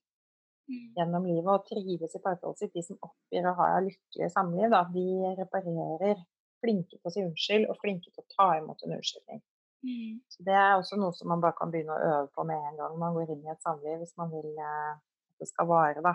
Mm. 0.68 0.92
gjennom 0.99 1.25
livet 1.25 1.49
og 1.49 1.62
trives 1.64 2.12
i 2.14 2.18
parforholdet 2.21 2.59
sitt, 2.61 2.75
de 2.75 2.83
som 2.85 2.99
oppgir 3.00 3.47
å 3.49 3.54
ha 3.57 3.80
lykkelige 3.80 4.28
samliv, 4.35 4.68
da, 4.68 4.83
de 4.92 5.04
reparerer 5.38 6.18
flinke 6.61 6.99
på 7.00 7.09
å 7.09 7.12
si 7.14 7.23
unnskyld 7.25 7.71
og 7.73 7.78
flinke 7.80 8.11
til 8.12 8.21
å 8.21 8.26
ta 8.37 8.49
imot 8.59 8.83
en 8.85 8.92
unnskyldning. 8.99 9.40
Mm. 9.87 10.18
Så 10.28 10.42
Det 10.47 10.54
er 10.58 10.73
også 10.75 10.97
noe 10.99 11.12
som 11.14 11.28
man 11.30 11.40
bare 11.44 11.54
kan 11.58 11.70
begynne 11.70 11.94
å 11.94 12.06
øve 12.08 12.28
på 12.35 12.44
med 12.49 12.58
en 12.70 12.76
gang 12.80 12.97
man 12.99 13.14
går 13.14 13.30
inn 13.35 13.44
i 13.47 13.52
et 13.52 13.62
samliv, 13.62 13.99
hvis 14.00 14.16
man 14.18 14.30
vil 14.32 14.49
eh, 14.58 14.97
at 14.97 15.38
det 15.44 15.49
skal 15.52 15.68
vare. 15.70 16.02
da. 16.02 16.14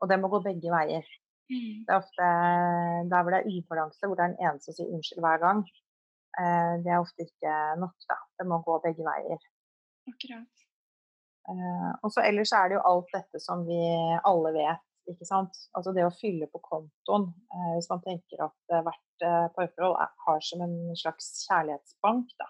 Og 0.00 0.08
det 0.08 0.18
må 0.20 0.30
gå 0.32 0.40
begge 0.46 0.70
veier. 0.72 1.04
Mm. 1.52 1.84
Det 1.84 1.92
er 1.92 1.98
ofte 2.00 2.28
der 3.12 3.22
hvor 3.22 3.34
det 3.34 3.40
er 3.42 3.50
ubalanse, 3.52 4.06
hvor 4.06 4.16
det 4.16 4.24
er 4.24 4.32
den 4.32 4.46
ene 4.46 4.62
som 4.64 4.72
sier 4.76 4.88
unnskyld 4.94 5.20
hver 5.24 5.42
gang. 5.44 5.60
eh, 6.40 6.72
Det 6.84 6.90
er 6.94 7.02
ofte 7.02 7.26
ikke 7.28 7.56
nok, 7.82 7.96
da. 8.08 8.16
Det 8.38 8.46
må 8.48 8.62
gå 8.64 8.78
begge 8.86 9.04
veier. 9.04 9.44
Akkurat. 10.08 10.64
Eh, 11.52 11.90
og 12.02 12.10
så 12.14 12.22
ellers 12.24 12.52
er 12.56 12.68
det 12.70 12.78
jo 12.78 12.86
alt 12.86 13.12
dette 13.12 13.40
som 13.42 13.66
vi 13.66 13.78
alle 14.24 14.52
vet, 14.56 14.82
ikke 15.10 15.26
sant. 15.26 15.58
Altså 15.76 15.92
det 15.92 16.04
å 16.06 16.14
fylle 16.14 16.46
på 16.48 16.60
kontoen. 16.64 17.28
Eh, 17.52 17.70
hvis 17.76 17.90
man 17.92 18.00
tenker 18.06 18.46
at 18.48 18.76
hvert 18.88 19.26
parforhold 19.54 19.98
har 20.26 20.40
som 20.48 20.62
en 20.64 20.76
slags 20.98 21.44
kjærlighetsbank, 21.44 22.32
da. 22.40 22.48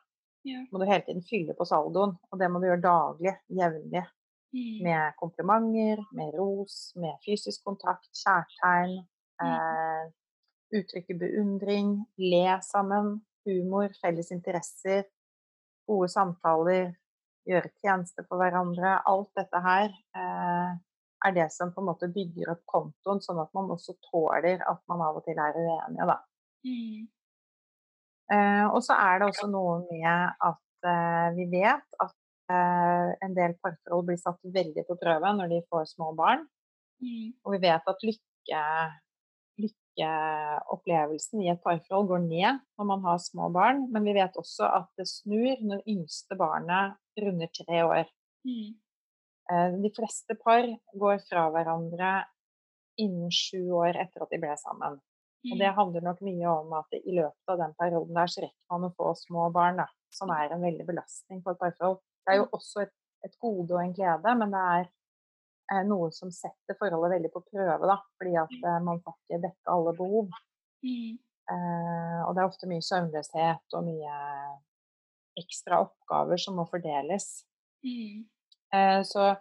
Ja. 0.48 0.64
Må 0.72 0.80
du 0.80 0.86
hele 0.88 1.04
tiden 1.06 1.22
fylle 1.26 1.54
på 1.58 1.66
saldoen. 1.68 2.16
Og 2.30 2.40
det 2.40 2.48
må 2.50 2.60
du 2.60 2.66
gjøre 2.68 2.84
daglig, 2.84 3.36
jevnlig. 3.60 4.04
Mm. 4.52 4.82
Med 4.84 5.14
komplimenter, 5.20 6.02
med 6.12 6.34
ros, 6.36 6.92
med 7.00 7.16
fysisk 7.24 7.64
kontakt, 7.64 8.10
kjærtegn. 8.24 8.98
Eh, 9.42 10.10
uttrykke 10.76 11.16
beundring, 11.18 11.94
le 12.20 12.58
sammen, 12.64 13.14
humor, 13.46 13.92
felles 14.00 14.30
interesser, 14.32 15.04
gode 15.88 16.08
samtaler, 16.12 16.92
gjøre 17.48 17.72
tjenester 17.82 18.26
for 18.28 18.40
hverandre. 18.40 18.98
Alt 19.08 19.32
dette 19.38 19.62
her 19.64 19.88
eh, 19.90 20.76
er 21.26 21.34
det 21.36 21.48
som 21.54 21.72
på 21.74 21.82
en 21.82 21.90
måte 21.90 22.10
bygger 22.12 22.54
opp 22.54 22.62
kontoen, 22.70 23.22
sånn 23.24 23.40
at 23.42 23.52
man 23.56 23.72
også 23.74 23.96
tåler 24.10 24.62
at 24.68 24.84
man 24.90 25.04
av 25.04 25.20
og 25.20 25.26
til 25.26 25.38
er 25.38 25.58
uenige, 25.58 26.08
da. 26.08 26.18
Mm. 26.66 27.10
Eh, 28.30 28.66
og 28.70 28.80
så 28.86 28.96
er 28.96 29.20
det 29.20 29.28
også 29.30 29.48
noe 29.50 29.80
med 29.88 30.42
at 30.48 30.88
eh, 30.88 31.28
vi 31.36 31.46
vet 31.52 32.02
at 32.04 32.16
eh, 32.52 33.08
en 33.26 33.36
del 33.36 33.56
parforhold 33.62 34.08
blir 34.08 34.20
satt 34.20 34.40
veldig 34.54 34.84
på 34.88 34.98
prøve 35.00 35.32
når 35.38 35.52
de 35.52 35.62
får 35.72 35.88
små 35.94 36.12
barn. 36.18 36.46
Mm. 37.02 37.32
Og 37.42 37.56
vi 37.56 37.62
vet 37.64 37.90
at 37.92 38.06
lykke, 38.06 38.62
lykkeopplevelsen 39.62 41.42
i 41.42 41.50
et 41.52 41.62
parforhold 41.64 42.10
går 42.12 42.24
ned 42.28 42.62
når 42.78 42.90
man 42.92 43.04
har 43.08 43.22
små 43.22 43.50
barn. 43.54 43.86
Men 43.92 44.06
vi 44.06 44.16
vet 44.16 44.38
også 44.38 44.70
at 44.70 44.90
det 45.00 45.08
snur 45.10 45.64
når 45.66 45.84
yngste 45.90 46.38
barnet 46.38 46.98
runder 47.20 47.50
tre 47.58 47.84
år. 47.84 48.12
Mm. 48.46 48.74
Eh, 49.50 49.80
De 49.82 49.90
fleste 49.96 50.38
par 50.40 50.68
går 50.94 51.24
fra 51.28 51.48
hverandre 51.52 52.20
innen 53.00 53.32
sju 53.32 53.72
år 53.82 53.96
etter 53.98 54.24
at 54.24 54.32
de 54.32 54.40
ble 54.40 54.54
sammen. 54.60 55.00
Og 55.50 55.58
det 55.58 55.68
Mm. 55.72 55.74
handler 55.74 56.00
nok 56.06 56.20
mye 56.22 56.46
om 56.46 56.72
at 56.78 56.92
i 56.92 57.12
løpet 57.16 57.48
av 57.48 57.58
den 57.58 57.72
perioden 57.74 58.14
der 58.14 58.26
så 58.30 58.42
rekker 58.44 58.70
man 58.70 58.84
å 58.86 58.94
få 58.94 59.14
små 59.18 59.48
barn, 59.52 59.76
da, 59.82 59.86
som 60.10 60.30
er 60.30 60.52
en 60.54 60.62
veldig 60.62 60.86
belastning 60.86 61.42
for 61.42 61.52
et 61.52 61.58
parforhold. 61.58 61.98
Det 62.26 62.34
er 62.34 62.38
jo 62.38 62.46
også 62.52 62.82
et, 62.82 62.92
et 63.24 63.34
gode 63.42 63.74
og 63.74 63.80
en 63.82 63.92
glede, 63.96 64.34
men 64.38 64.50
det 64.54 64.62
er 64.76 64.84
eh, 65.72 65.82
noe 65.88 66.10
som 66.12 66.30
setter 66.30 66.76
forholdet 66.78 67.10
veldig 67.16 67.32
på 67.32 67.42
prøve, 67.50 67.86
da, 67.90 67.96
fordi 68.18 68.36
at 68.38 68.54
eh, 68.64 68.78
man 68.86 69.00
får 69.02 69.16
ikke 69.18 69.42
dekke 69.48 69.74
alle 69.74 69.96
behov. 69.98 70.28
Mm. 70.84 71.18
Eh, 71.50 72.20
og 72.26 72.34
det 72.34 72.42
er 72.42 72.46
ofte 72.50 72.68
mye 72.70 72.84
søvnløshet 72.86 73.74
og 73.74 73.84
mye 73.84 74.16
ekstra 75.42 75.80
oppgaver 75.82 76.38
som 76.38 76.54
må 76.60 76.66
fordeles. 76.70 77.44
Mm. 77.82 78.28
Eh, 78.74 79.00
så 79.02 79.32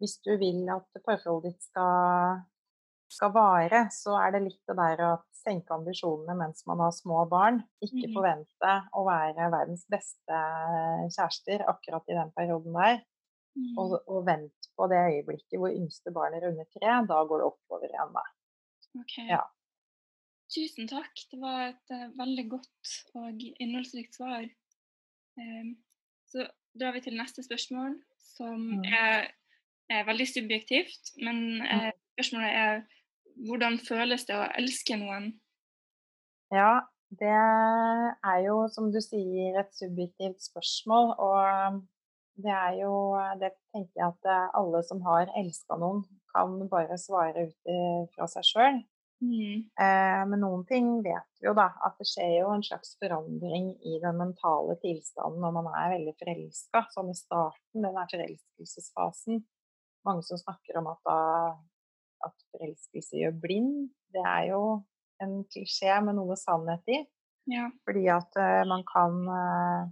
hvis 0.00 0.18
du 0.24 0.36
vil 0.40 0.62
at 0.72 0.86
parforholdet 1.04 1.52
ditt 1.54 1.62
skal, 1.66 2.42
skal 3.10 3.32
vare, 3.34 3.86
så 3.92 4.14
er 4.20 4.36
det 4.36 4.42
litt 4.46 4.62
det 4.68 4.76
der 4.78 5.02
å 5.08 5.10
senke 5.40 5.72
ambisjonene 5.74 6.36
mens 6.38 6.64
man 6.68 6.80
har 6.84 6.92
små 6.94 7.22
barn. 7.30 7.62
Ikke 7.82 8.06
Mhm. 8.08 8.14
forvente 8.16 8.72
å 8.96 9.04
være 9.06 9.50
verdens 9.52 9.86
beste 9.90 10.40
kjærester 11.16 11.64
akkurat 11.68 12.04
i 12.08 12.18
den 12.18 12.30
perioden 12.36 12.72
der. 12.76 13.00
Mm. 13.58 13.72
Og, 13.82 13.96
og 14.06 14.26
vent 14.28 14.68
på 14.78 14.86
det 14.88 15.00
øyeblikket 15.10 15.58
hvor 15.58 15.72
yngste 15.74 16.12
barnet 16.14 16.42
runder 16.44 16.68
tre. 16.70 16.92
Da 17.08 17.24
går 17.26 17.40
det 17.42 17.46
oppover 17.50 17.88
igjen, 17.90 18.12
da. 18.14 18.22
Okay. 19.00 19.26
Ja. 19.28 19.42
Tusen 20.54 20.88
takk. 20.90 21.14
Det 21.30 21.38
var 21.40 21.68
et 21.70 21.90
uh, 21.94 22.08
veldig 22.18 22.46
godt 22.50 22.94
og 23.14 23.42
innholdsrikt 23.62 24.14
svar. 24.18 24.46
Um, 25.38 25.76
så 26.30 26.46
drar 26.78 26.92
vi 26.94 27.00
til 27.04 27.16
neste 27.18 27.42
spørsmål, 27.46 27.98
som 28.18 28.56
Mm. 28.78 28.84
er, 28.86 29.28
er 29.90 30.04
veldig 30.06 30.26
subjektivt. 30.30 31.12
Men 31.22 31.60
uh, 31.62 31.90
spørsmålet 32.14 32.50
er 32.64 32.82
hvordan 33.46 33.78
føles 33.82 34.26
det 34.28 34.36
å 34.36 34.48
elske 34.58 34.98
noen? 35.00 35.32
Ja, 36.54 36.82
det 37.10 37.30
er 37.30 38.38
jo 38.44 38.62
som 38.74 38.90
du 38.94 39.00
sier 39.02 39.58
et 39.60 39.72
subjektivt 39.74 40.42
spørsmål. 40.44 41.14
Og 41.18 41.80
det 42.40 42.54
er 42.54 42.78
jo 42.80 42.94
Det 43.40 43.52
tenker 43.74 44.00
jeg 44.02 44.06
at 44.06 44.30
eh, 44.30 44.46
alle 44.58 44.82
som 44.86 45.02
har 45.06 45.30
elska 45.38 45.78
noen, 45.80 46.04
kan 46.30 46.56
bare 46.70 46.98
svare 46.98 47.48
ut 47.48 47.70
fra 48.14 48.28
seg 48.30 48.46
sjøl. 48.46 48.82
Mm. 49.20 49.68
Eh, 49.76 50.22
men 50.30 50.40
noen 50.40 50.62
ting 50.64 50.88
vet 51.04 51.26
vi 51.40 51.48
jo, 51.48 51.54
da. 51.56 51.68
At 51.84 51.98
det 52.00 52.08
skjer 52.08 52.38
jo 52.38 52.52
en 52.54 52.64
slags 52.64 52.94
forandring 53.00 53.72
i 53.84 53.98
den 54.02 54.16
mentale 54.20 54.76
tilstanden 54.80 55.42
når 55.44 55.56
man 55.58 55.68
er 55.74 55.94
veldig 55.96 56.14
forelska. 56.20 56.86
Sånn 56.94 57.12
i 57.12 57.16
starten, 57.18 57.84
den 57.84 57.98
der 57.98 58.12
forelskelsesfasen. 58.14 59.42
Mange 60.08 60.24
som 60.24 60.40
snakker 60.40 60.80
om 60.80 60.88
at, 60.94 61.02
da, 61.04 61.18
at 62.26 62.46
forelskelse 62.52 63.20
gjør 63.22 63.36
blind. 63.42 63.88
Det 64.14 64.22
er 64.26 64.50
jo 64.50 64.62
en 65.24 65.40
klisjé 65.52 65.96
med 66.04 66.16
noe 66.18 66.36
sannhet 66.38 66.92
i. 66.92 67.00
Ja. 67.50 67.68
Fordi 67.86 68.04
at 68.12 68.36
uh, 68.38 68.62
man 68.68 68.84
kan 68.88 69.16
uh, 69.28 69.88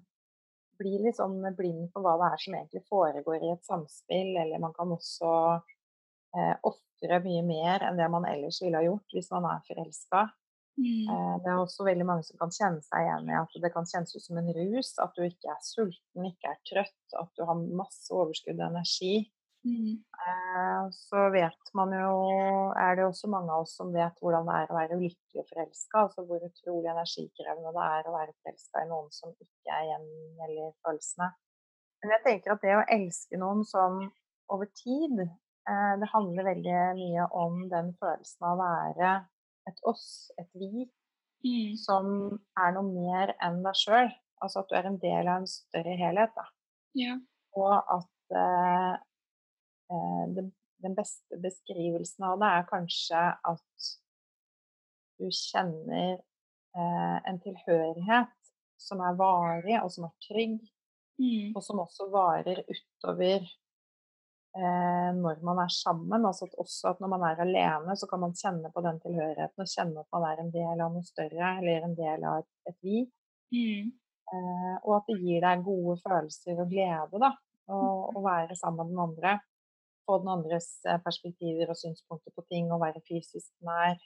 bli 0.79 0.99
litt 1.03 1.19
sånn 1.19 1.41
blind 1.59 1.89
for 1.93 2.05
hva 2.05 2.17
det 2.21 2.33
er 2.33 2.43
som 2.43 2.59
egentlig 2.59 2.85
foregår 2.89 3.45
i 3.45 3.55
et 3.55 3.65
samspill, 3.67 4.35
eller 4.45 4.63
man 4.63 4.75
kan 4.77 4.93
også 4.95 5.33
uh, 5.59 6.55
ofre 6.63 7.23
mye 7.25 7.45
mer 7.47 7.87
enn 7.87 7.99
det 7.99 8.11
man 8.13 8.29
ellers 8.29 8.61
ville 8.63 8.79
ha 8.79 8.87
gjort 8.87 9.17
hvis 9.17 9.33
man 9.35 9.49
er 9.53 9.65
forelska. 9.69 10.29
Mm. 10.79 11.09
Det 11.43 11.49
er 11.51 11.57
også 11.59 11.83
veldig 11.89 12.05
mange 12.07 12.23
som 12.23 12.39
kan 12.39 12.53
kjenne 12.55 12.85
seg 12.87 13.03
igjen 13.03 13.31
i 13.33 13.35
at 13.35 13.57
det 13.65 13.71
kan 13.75 13.87
kjennes 13.91 14.13
ut 14.15 14.23
som 14.23 14.39
en 14.39 14.51
rus. 14.55 14.93
At 15.03 15.17
du 15.17 15.25
ikke 15.27 15.51
er 15.51 15.65
sulten, 15.67 16.29
ikke 16.29 16.53
er 16.53 16.61
trøtt, 16.71 17.17
at 17.19 17.33
du 17.35 17.43
har 17.49 17.65
masse 17.81 18.07
overskudd 18.15 18.61
og 18.61 18.69
energi. 18.69 19.25
Mm. 19.67 19.99
Eh, 20.29 20.85
så 20.95 21.25
vet 21.35 21.73
man 21.75 21.91
jo 21.93 22.13
Er 22.79 22.95
det 22.97 23.05
også 23.09 23.29
mange 23.29 23.51
av 23.53 23.65
oss 23.65 23.75
som 23.77 23.91
vet 23.93 24.21
hvordan 24.23 24.47
det 24.47 24.55
er 24.55 24.71
å 24.71 24.77
være 24.79 24.99
ulykkelig 25.01 25.45
forelska. 25.51 26.05
Altså 26.05 26.25
hvor 26.29 26.45
utrolig 26.47 26.93
energikrevende 26.93 27.75
det 27.75 27.89
er 27.89 28.09
å 28.09 28.15
være 28.15 28.37
forelska 28.45 28.85
i 28.85 28.91
noen 28.93 29.11
som 29.15 29.35
ikke 29.35 29.75
er 29.75 29.89
igjen 29.89 30.07
eller 30.47 30.73
følelsene. 30.87 31.33
Men 32.03 32.15
jeg 32.15 32.25
tenker 32.29 32.55
at 32.55 32.63
det 32.63 32.77
å 32.79 32.87
elske 32.95 33.41
noen 33.41 33.65
sånn 33.67 34.05
over 34.55 34.71
tid, 34.79 35.25
eh, 35.69 35.95
det 36.01 36.13
handler 36.15 36.47
veldig 36.53 36.79
mye 37.01 37.27
om 37.43 37.65
den 37.73 37.91
følelsen 37.99 38.47
av 38.47 38.55
å 38.55 38.63
være 38.63 39.11
et 39.69 39.83
oss, 39.85 40.31
et 40.39 40.49
vi, 40.55 40.89
Mm. 41.45 41.77
som 41.79 42.07
er 42.59 42.73
noe 42.75 42.89
mer 42.91 43.35
enn 43.47 43.61
deg 43.63 43.77
sjøl. 43.79 44.09
Altså 44.43 44.63
at 44.63 44.71
du 44.71 44.75
er 44.75 44.89
en 44.89 44.99
del 44.99 45.29
av 45.29 45.43
en 45.43 45.47
større 45.47 45.95
helhet. 45.99 46.33
Da. 46.35 46.47
Ja. 46.99 47.15
Og 47.55 47.75
at 47.79 48.35
eh, 48.35 48.95
eh, 48.95 49.08
den, 50.37 50.51
den 50.85 50.97
beste 50.99 51.39
beskrivelsen 51.43 52.27
av 52.29 52.41
det 52.43 52.51
er 52.55 52.67
kanskje 52.69 53.23
at 53.53 53.87
du 55.19 55.29
kjenner 55.35 56.19
eh, 56.19 57.17
en 57.29 57.41
tilhørighet 57.43 58.35
som 58.79 59.01
er 59.03 59.17
varig, 59.19 59.79
og 59.83 59.91
som 59.91 60.07
er 60.07 60.15
trygg, 60.29 60.61
Mm. 61.19 61.51
og 61.57 61.65
som 61.67 61.81
også 61.83 62.07
varer 62.13 62.61
utover 62.63 63.43
eh, 63.43 65.09
når 65.19 65.41
man 65.43 65.63
er 65.65 65.73
sammen. 65.75 66.27
Altså 66.29 66.47
at 66.47 66.55
også 66.63 66.93
at 66.93 67.01
når 67.03 67.11
man 67.15 67.25
er 67.27 67.43
alene, 67.43 67.97
så 67.99 68.07
kan 68.11 68.23
man 68.23 68.37
kjenne 68.39 68.71
på 68.75 68.85
den 68.87 69.01
tilhørigheten 69.03 69.65
og 69.65 69.73
kjenne 69.73 70.05
at 70.05 70.13
man 70.15 70.29
er 70.31 70.43
en 70.45 70.53
del 70.55 70.85
av 70.85 70.95
noe 70.95 71.07
større, 71.07 71.57
eller 71.59 71.89
en 71.89 71.97
del 71.99 72.29
av 72.31 72.45
et, 72.45 72.79
vi. 72.87 73.03
Mm. 73.51 73.91
Eh, 74.31 74.75
og 74.85 74.97
at 75.01 75.11
det 75.11 75.19
gir 75.25 75.43
deg 75.43 75.67
gode 75.67 75.99
følelser 76.05 76.63
og 76.63 76.71
glede 76.71 77.23
da, 77.25 77.33
å 77.69 78.23
være 78.25 78.55
sammen 78.57 78.87
med 78.87 78.95
den 78.95 79.05
andre. 79.09 79.39
Få 80.09 80.17
den 80.23 80.31
andres 80.33 80.69
eh, 80.89 80.97
perspektiver 81.05 81.69
og 81.69 81.77
synspunkter 81.77 82.33
på 82.33 82.45
ting, 82.49 82.71
og 82.73 82.81
være 82.81 83.03
fysisk 83.05 83.51
nær. 83.69 83.99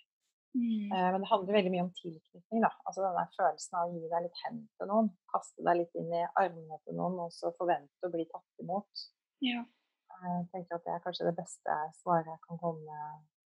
Mm. 0.54 0.90
Eh, 0.92 1.08
men 1.14 1.22
det 1.22 1.28
handler 1.30 1.54
veldig 1.56 1.70
mye 1.72 1.84
om 1.86 1.92
tilknytning. 1.96 2.60
da, 2.64 2.70
altså 2.86 3.04
Denne 3.06 3.22
Følelsen 3.36 3.76
av 3.78 3.84
å 3.88 3.92
gi 3.94 4.08
deg 4.10 4.24
litt 4.26 4.40
hen 4.44 4.58
til 4.80 4.90
noen. 4.90 5.12
Kaste 5.32 5.62
deg 5.68 5.78
litt 5.78 5.94
inn 6.00 6.10
i 6.18 6.24
armene 6.42 6.80
til 6.84 6.98
noen, 6.98 7.20
og 7.24 7.30
så 7.32 7.52
forvente 7.60 8.08
å 8.08 8.10
bli 8.12 8.26
tatt 8.32 8.64
imot. 8.64 9.04
Ja. 9.46 9.62
Eh, 9.62 10.26
Jeg 10.40 10.48
tenker 10.52 10.76
at 10.80 10.84
Det 10.84 10.92
er 10.96 11.04
kanskje 11.06 11.28
det 11.30 11.36
beste 11.38 11.78
svaret 12.02 12.28
jeg 12.34 12.42
kan 12.48 12.58
komme. 12.58 12.98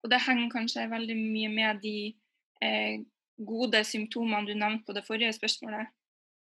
Og 0.04 0.10
det 0.14 0.22
henger 0.28 0.48
kanskje 0.54 0.86
veldig 0.94 1.16
mye 1.18 1.50
med 1.50 1.82
de 1.82 1.98
eh, 2.62 3.02
gode 3.36 3.82
symptomene 3.84 4.46
du 4.46 4.54
nevnte 4.54 4.86
på 4.86 4.94
det 4.96 5.04
forrige 5.04 5.34
spørsmålet. 5.36 5.90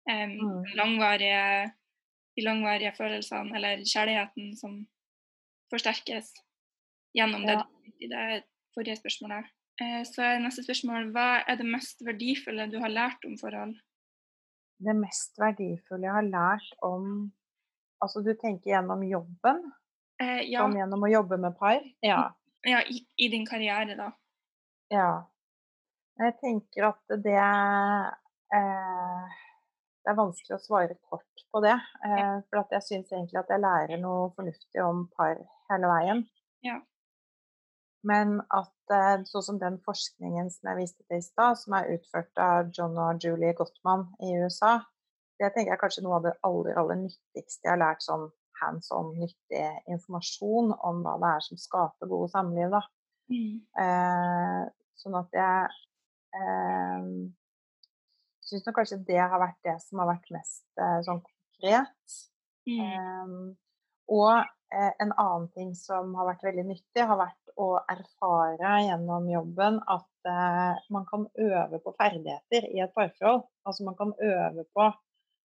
Um, 0.08 0.30
Mm. 0.40 0.64
langvarige, 0.78 1.72
de 2.36 2.42
langvarige 2.42 2.92
følelsene 2.96 3.52
eller 3.56 3.82
kjærligheten 3.84 4.56
som 4.56 4.78
forsterkes 5.70 6.32
gjennom 7.16 7.46
det 7.46 7.58
i 8.00 8.08
det 8.10 8.42
forrige 8.74 8.98
spørsmålet. 9.00 9.48
Eh, 9.80 10.00
så 10.08 10.24
er 10.26 10.42
neste 10.42 10.64
spørsmål 10.66 11.10
hva 11.14 11.28
er 11.48 11.60
det 11.60 11.68
mest 11.68 12.02
verdifulle 12.06 12.68
du 12.72 12.78
har 12.82 12.92
lært 12.92 13.24
om 13.28 13.36
forhold? 13.40 13.76
Det 14.80 14.96
mest 14.96 15.36
verdifulle 15.40 16.08
jeg 16.08 16.16
har 16.16 16.30
lært 16.30 16.72
om 16.86 17.28
Altså 18.00 18.22
du 18.24 18.30
tenker 18.32 18.70
gjennom 18.70 19.02
jobben? 19.04 19.58
Eh, 20.22 20.46
ja, 20.48 20.62
Som 20.64 20.72
gjennom 20.78 21.02
å 21.04 21.10
jobbe 21.10 21.36
med 21.36 21.52
par? 21.58 21.82
Ja. 22.00 22.30
ja 22.64 22.78
i, 22.88 23.02
i 23.20 23.28
din 23.28 23.44
karriere, 23.44 23.92
da. 23.98 24.06
ja. 24.88 25.10
Jeg 26.20 26.36
tenker 26.40 26.86
at 26.90 27.12
det 27.24 27.36
eh, 27.36 29.36
Det 30.00 30.12
er 30.12 30.16
vanskelig 30.16 30.56
å 30.56 30.62
svare 30.64 30.96
kort 31.12 31.44
på 31.52 31.60
det. 31.64 31.76
Eh, 31.76 32.40
for 32.48 32.72
jeg 32.72 32.86
syns 32.88 33.12
egentlig 33.12 33.40
at 33.40 33.52
jeg 33.52 33.64
lærer 33.64 34.00
noe 34.00 34.30
fornuftig 34.36 34.80
om 34.84 35.06
par 35.16 35.36
hele 35.70 35.90
veien. 35.90 36.22
Ja. 36.66 36.78
Men 38.06 38.38
at 38.56 38.94
eh, 38.94 39.24
sånn 39.28 39.44
som 39.44 39.58
den 39.60 39.76
forskningen 39.84 40.48
som 40.52 40.70
jeg 40.70 40.80
viste 40.80 41.04
til 41.04 41.20
i 41.20 41.24
stad, 41.24 41.58
som 41.60 41.76
er 41.76 41.90
utført 41.96 42.40
av 42.40 42.70
John 42.76 42.96
og 42.98 43.20
Julie 43.24 43.52
Gottman 43.56 44.06
i 44.24 44.32
USA, 44.40 44.78
det 45.40 45.52
tenker 45.54 45.72
jeg 45.72 45.78
er 45.78 45.82
kanskje 45.82 46.04
noe 46.04 46.18
av 46.18 46.28
det 46.28 46.36
aller, 46.46 46.76
aller 46.80 47.00
nyttigste 47.00 47.66
jeg 47.66 47.72
har 47.72 47.80
lært 47.80 48.04
sånn 48.04 48.28
hands 48.60 48.90
on 48.92 49.14
nyttig 49.16 49.64
informasjon 49.88 50.74
om 50.84 51.00
hva 51.04 51.16
det 51.20 51.30
er 51.34 51.44
som 51.46 51.60
skaper 51.60 52.10
gode 52.10 52.28
samliv. 52.32 52.74
Da. 52.74 52.82
Mm. 53.32 53.60
Eh, 53.84 54.64
sånn 55.00 55.16
at 55.16 55.36
jeg 55.36 55.70
eh, 56.36 57.06
syns 58.50 58.68
kanskje 58.76 59.00
det 59.08 59.20
har 59.20 59.40
vært 59.40 59.60
det 59.64 59.76
som 59.84 60.02
har 60.02 60.10
vært 60.12 60.28
mest 60.34 60.66
eh, 60.76 61.00
sånn 61.06 61.22
konkret. 61.24 62.20
Mm. 62.68 62.84
Eh, 62.84 63.34
og 64.10 64.40
eh, 64.40 64.92
en 65.02 65.12
annen 65.12 65.48
ting 65.54 65.74
som 65.78 66.14
har 66.18 66.28
vært 66.32 66.46
veldig 66.48 66.66
nyttig, 66.70 67.04
har 67.06 67.18
vært 67.20 67.54
å 67.60 67.68
erfare 67.92 68.74
gjennom 68.86 69.28
jobben 69.30 69.78
at 69.90 70.30
eh, 70.30 70.80
man 70.94 71.06
kan 71.10 71.26
øve 71.28 71.80
på 71.84 71.94
ferdigheter 71.98 72.66
i 72.70 72.82
et 72.84 72.94
parforhold. 72.96 73.46
Altså 73.66 73.86
man 73.86 73.98
kan 73.98 74.14
øve 74.16 74.66
på 74.74 74.88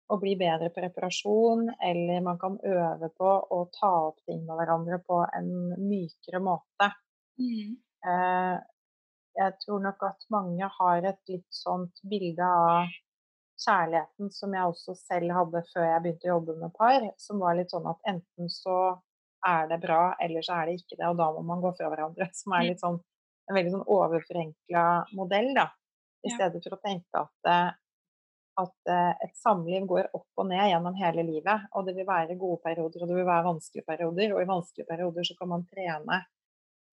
å 0.09 0.17
bli 0.17 0.35
bedre 0.41 0.71
på 0.73 0.81
reparasjon, 0.81 1.67
eller 1.85 2.23
man 2.25 2.39
kan 2.41 2.57
øve 2.65 3.11
på 3.13 3.29
å 3.29 3.59
ta 3.75 3.93
opp 4.07 4.23
ting 4.25 4.41
med 4.47 4.57
hverandre 4.57 5.01
på 5.05 5.21
en 5.37 5.51
mykere 5.83 6.41
måte. 6.41 6.91
Mm. 7.41 7.77
Eh, 8.09 8.57
jeg 9.39 9.55
tror 9.63 9.85
nok 9.85 10.03
at 10.09 10.25
mange 10.35 10.71
har 10.79 11.05
et 11.13 11.21
litt 11.31 11.47
sånt 11.55 12.01
bilde 12.11 12.47
av 12.47 12.89
kjærligheten 13.59 14.31
som 14.35 14.55
jeg 14.55 14.71
også 14.71 14.95
selv 15.01 15.35
hadde 15.35 15.63
før 15.73 15.87
jeg 15.87 16.03
begynte 16.05 16.29
å 16.29 16.35
jobbe 16.37 16.57
med 16.61 16.75
par, 16.79 17.05
som 17.21 17.43
var 17.43 17.59
litt 17.59 17.75
sånn 17.75 17.89
at 17.91 18.11
enten 18.13 18.51
så 18.53 18.79
er 19.47 19.69
det 19.71 19.81
bra, 19.83 20.15
eller 20.23 20.43
så 20.43 20.59
er 20.59 20.69
det 20.69 20.79
ikke 20.81 20.97
det, 20.97 21.09
og 21.09 21.19
da 21.19 21.29
må 21.35 21.45
man 21.47 21.63
gå 21.63 21.73
fra 21.79 21.91
hverandre. 21.93 22.31
Som 22.39 22.55
er 22.59 22.71
litt 22.71 22.83
sånn 22.83 22.99
en 23.49 23.57
veldig 23.57 23.75
sånn 23.77 23.91
overforenkla 23.97 24.87
modell, 25.17 25.53
da. 25.57 25.71
I 26.27 26.33
stedet 26.35 26.61
for 26.65 26.75
å 26.75 26.81
tenke 26.83 27.21
at, 27.23 27.49
eh, 27.49 27.69
at 28.61 28.91
eh, 28.93 29.13
et 29.25 29.37
samliv 29.39 29.87
går 29.89 30.11
opp 30.19 30.43
og 30.43 30.49
ned 30.51 30.67
gjennom 30.73 30.97
hele 30.99 31.25
livet. 31.25 31.69
Og 31.79 31.87
det 31.87 31.95
vil 31.97 32.09
være 32.09 32.37
gode 32.41 32.59
perioder, 32.65 33.05
og 33.05 33.09
det 33.09 33.17
vil 33.17 33.29
være 33.29 33.47
vanskelige 33.47 33.87
perioder. 33.87 34.35
Og 34.35 34.43
i 34.43 34.51
vanskelige 34.51 34.89
perioder 34.91 35.29
så 35.29 35.39
kan 35.39 35.53
man 35.55 35.65
trene 35.71 36.19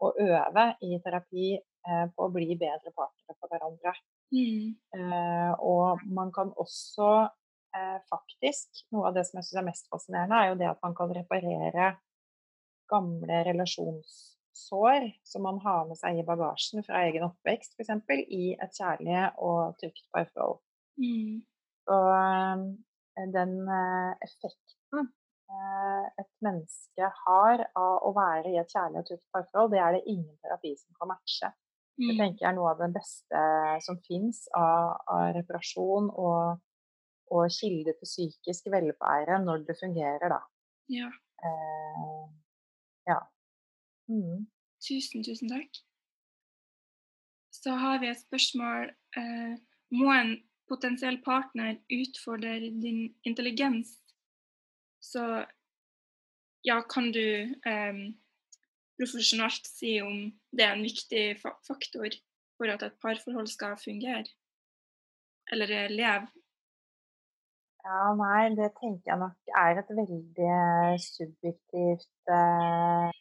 og 0.06 0.20
øve 0.22 0.66
i 0.86 1.00
terapi 1.04 1.50
eh, 1.56 2.06
på 2.14 2.28
å 2.28 2.32
bli 2.32 2.56
bedre 2.60 2.94
partnere 2.94 3.36
for 3.40 3.52
hverandre. 3.52 3.96
Mm. 4.34 4.76
Eh, 4.98 5.52
og 5.62 6.02
man 6.10 6.32
kan 6.34 6.50
også 6.58 7.10
eh, 7.78 7.98
faktisk 8.10 8.82
Noe 8.92 9.10
av 9.10 9.18
det 9.18 9.26
som 9.28 9.38
jeg 9.40 9.48
syns 9.48 9.60
er 9.62 9.68
mest 9.68 9.90
fascinerende, 9.92 10.40
er 10.40 10.52
jo 10.52 10.60
det 10.60 10.70
at 10.72 10.82
man 10.84 10.96
kan 10.98 11.14
reparere 11.14 11.92
gamle 12.92 13.42
relasjonssår 13.48 15.10
som 15.24 15.46
man 15.46 15.60
har 15.64 15.86
med 15.90 16.00
seg 16.00 16.20
i 16.20 16.26
bagasjen 16.28 16.86
fra 16.86 17.04
egen 17.08 17.28
oppvekst, 17.28 17.76
f.eks., 17.78 18.08
i 18.30 18.54
et 18.54 18.80
kjærlig 18.80 19.22
og 19.42 19.78
trygt 19.82 20.06
parforhold. 20.14 20.62
Mm. 21.02 21.44
Og 21.92 22.10
eh, 22.16 23.28
den 23.36 23.56
eh, 23.80 24.12
effekten 24.26 25.10
eh, 25.50 26.08
et 26.22 26.32
menneske 26.46 27.12
har 27.26 27.68
av 27.76 28.08
å 28.08 28.14
være 28.16 28.54
i 28.54 28.60
et 28.62 28.72
kjærlig 28.72 29.02
og 29.02 29.10
trygt 29.10 29.28
parforhold, 29.36 29.74
det 29.74 29.84
er 29.84 29.98
det 29.98 30.06
ingen 30.06 30.36
terapi 30.44 30.76
som 30.80 30.98
kan 31.00 31.14
matche. 31.14 31.52
Det 31.98 32.12
Mm. 32.12 32.18
tenker 32.18 32.44
jeg 32.44 32.50
er 32.50 32.56
noe 32.58 32.72
av 32.74 32.80
det 32.84 32.94
beste 32.94 33.42
som 33.86 33.98
fins 34.04 34.48
av, 34.54 34.98
av 35.08 35.30
reparasjon 35.38 36.10
og, 36.12 36.60
og 37.32 37.46
kilde 37.56 37.94
til 37.96 38.10
psykisk 38.10 38.68
velvære 38.68 39.38
når 39.46 39.64
det 39.68 39.78
fungerer, 39.80 40.28
da. 40.30 40.42
Ja. 40.92 41.08
Eh, 41.40 42.26
ja. 43.08 43.20
Mm. 44.12 44.44
Tusen, 44.84 45.24
tusen 45.24 45.50
takk. 45.50 45.80
Så 47.56 47.72
har 47.80 48.00
vi 48.00 48.10
et 48.12 48.20
spørsmål. 48.20 48.92
Eh, 49.18 49.56
må 49.96 50.12
en 50.12 50.36
potensiell 50.68 51.22
partner 51.24 51.78
utfordre 51.90 52.60
din 52.60 53.16
intelligens? 53.24 53.96
Så 55.00 55.46
ja, 56.66 56.82
kan 56.82 57.12
du 57.14 57.56
eh, 57.66 58.04
profesjonelt 59.00 59.68
si 59.68 59.98
om 60.04 60.16
det 60.56 60.66
er 60.66 60.74
en 60.76 60.86
viktig 60.86 61.26
faktor 61.68 62.18
for 62.56 62.72
at 62.72 62.86
et 62.88 62.98
parforhold 63.04 63.50
skal 63.52 63.78
fungere? 63.80 64.26
Eller 65.52 65.72
eh, 65.76 65.92
leve? 65.92 66.32
Ja, 67.86 68.00
nei, 68.18 68.50
det 68.58 68.72
tenker 68.80 69.12
jeg 69.12 69.22
nok 69.22 69.52
er 69.62 69.80
et 69.84 69.92
veldig 69.94 70.56
subjektivt 71.04 72.34
eh, 72.34 73.20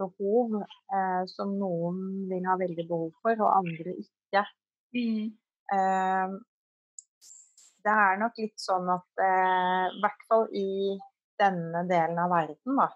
behov, 0.00 0.56
eh, 0.64 1.22
som 1.28 1.52
noen 1.60 1.98
vil 2.30 2.48
ha 2.48 2.56
veldig 2.60 2.86
behov 2.88 3.10
for, 3.20 3.36
og 3.44 3.52
andre 3.58 3.98
ikke. 4.00 4.46
Mm. 4.96 5.26
Eh, 5.76 6.36
det 7.84 7.96
er 8.06 8.20
nok 8.22 8.40
litt 8.40 8.56
sånn 8.60 8.88
at 8.94 9.24
eh, 9.26 9.86
i 9.92 10.00
hvert 10.00 10.26
fall 10.30 10.48
i 10.56 10.96
denne 11.40 11.84
delen 11.90 12.20
av 12.24 12.32
verden, 12.32 12.78
da, 12.80 12.88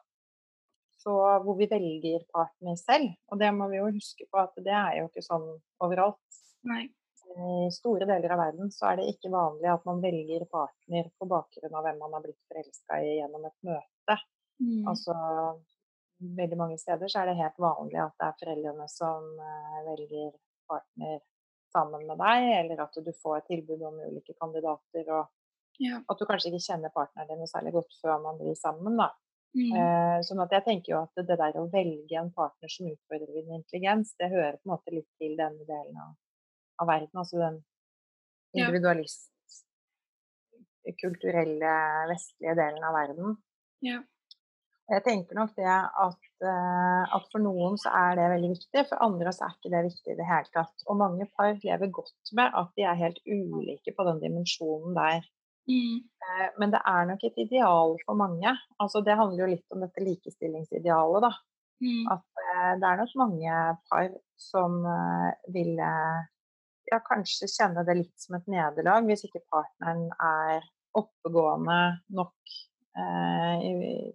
så 0.99 1.15
hvor 1.45 1.59
vi 1.59 1.69
velger 1.71 2.25
partner 2.35 2.79
selv, 2.81 3.13
og 3.31 3.41
det 3.41 3.51
må 3.55 3.69
vi 3.71 3.79
jo 3.79 3.91
huske 3.95 4.27
på 4.31 4.41
at 4.43 4.57
det 4.65 4.75
er 4.75 5.01
jo 5.01 5.09
ikke 5.09 5.25
sånn 5.25 5.47
overalt. 5.85 6.41
Nei. 6.69 6.89
I 7.29 7.69
store 7.71 8.07
deler 8.09 8.33
av 8.35 8.41
verden 8.41 8.71
så 8.73 8.89
er 8.91 8.99
det 8.99 9.11
ikke 9.13 9.31
vanlig 9.31 9.69
at 9.71 9.85
man 9.87 10.01
velger 10.03 10.47
partner 10.51 11.11
på 11.21 11.29
bakgrunn 11.29 11.77
av 11.77 11.85
hvem 11.87 11.99
man 12.01 12.17
har 12.17 12.25
blitt 12.25 12.41
forelska 12.51 13.01
i 13.05 13.19
gjennom 13.19 13.45
et 13.47 13.57
møte. 13.69 14.17
Mm. 14.59 14.89
Altså 14.91 15.15
veldig 16.19 16.59
mange 16.59 16.79
steder 16.81 17.11
så 17.11 17.23
er 17.23 17.31
det 17.31 17.39
helt 17.39 17.61
vanlig 17.63 18.01
at 18.03 18.15
det 18.19 18.27
er 18.27 18.39
foreldrene 18.41 18.87
som 18.91 19.29
eh, 19.39 19.83
velger 19.87 20.33
partner 20.71 21.21
sammen 21.73 22.07
med 22.09 22.19
deg, 22.19 22.49
eller 22.63 22.83
at 22.83 22.97
du 23.05 23.13
får 23.23 23.45
tilbud 23.47 23.83
om 23.87 24.01
ulike 24.09 24.35
kandidater, 24.41 25.11
og 25.13 25.85
ja. 25.85 26.01
at 26.01 26.19
du 26.19 26.27
kanskje 26.27 26.51
ikke 26.51 26.65
kjenner 26.65 26.95
partneren 26.95 27.29
din 27.31 27.43
noe 27.43 27.51
særlig 27.51 27.75
godt 27.77 27.93
før 28.01 28.23
man 28.25 28.41
blir 28.41 28.57
sammen, 28.59 28.97
da. 28.99 29.13
Mm. 29.57 29.73
Eh, 29.75 30.19
sånn 30.27 30.43
at 30.45 30.53
jeg 30.55 30.65
tenker 30.67 30.93
jo 30.93 31.01
at 31.07 31.23
det 31.25 31.39
der 31.41 31.57
å 31.59 31.69
velge 31.73 32.19
en 32.21 32.31
partner 32.35 32.71
som 32.73 32.91
utfordrer 32.91 33.33
din 33.33 33.57
intelligens, 33.57 34.13
det 34.21 34.31
hører 34.33 34.59
på 34.59 34.69
en 34.69 34.75
måte 34.75 34.95
litt 34.95 35.09
til 35.23 35.35
denne 35.39 35.65
delen 35.69 35.97
av, 36.05 36.13
av 36.83 36.91
verden, 36.93 37.15
altså 37.17 37.41
den 37.41 37.59
Ja. 38.55 38.65
individualist, 38.65 39.33
kulturelle, 41.01 41.73
vestlige 42.09 42.55
delen 42.57 42.85
av 42.85 42.95
verden. 42.97 43.37
Ja. 43.85 43.99
Jeg 44.89 45.05
tenker 45.05 45.37
nok 45.37 45.51
det 45.59 45.69
at, 45.69 46.23
eh, 46.41 47.03
at 47.17 47.27
for 47.33 47.45
noen 47.45 47.77
så 47.77 47.93
er 47.93 48.15
det 48.17 48.29
veldig 48.33 48.51
viktig, 48.55 48.85
for 48.89 49.03
andre 49.05 49.35
så 49.37 49.45
er 49.45 49.57
ikke 49.57 49.73
det 49.75 49.83
viktig 49.91 50.15
i 50.15 50.17
det 50.17 50.29
hele 50.29 50.49
tatt. 50.55 50.87
Og 50.89 50.97
mange 50.97 51.27
par 51.37 51.53
lever 51.61 51.93
godt 51.93 52.33
med 52.33 52.57
at 52.57 52.71
de 52.77 52.87
er 52.89 53.03
helt 53.03 53.21
ulike 53.27 53.93
på 53.97 54.07
den 54.09 54.23
dimensjonen 54.25 54.97
der. 54.97 55.29
Mm. 55.69 56.01
Eh, 56.25 56.49
Men 56.59 56.73
det 56.73 56.81
er 56.87 57.11
nok 57.11 57.25
et 57.29 57.39
ideal 57.45 57.97
for 58.05 58.19
mange. 58.19 58.55
Altså 58.81 59.03
Det 59.05 59.17
handler 59.19 59.45
jo 59.45 59.53
litt 59.53 59.77
om 59.77 59.85
dette 59.85 60.05
likestillingsidealet, 60.05 61.29
da. 61.29 61.33
Mm. 61.85 62.07
At 62.11 62.43
eh, 62.45 62.73
det 62.81 62.89
er 62.89 63.01
nok 63.03 63.15
mange 63.21 63.59
par 63.91 64.09
som 64.41 64.81
eh, 64.87 65.31
ville 65.55 65.91
ja, 66.89 66.99
kanskje 67.05 67.51
kjenne 67.53 67.85
det 67.87 67.99
litt 68.01 68.17
som 68.19 68.39
et 68.39 68.49
nederlag 68.51 69.05
hvis 69.07 69.27
ikke 69.29 69.45
partneren 69.53 70.09
er 70.19 70.65
oppegående 70.99 71.79
nok. 72.17 72.57
Eh, 72.99 74.09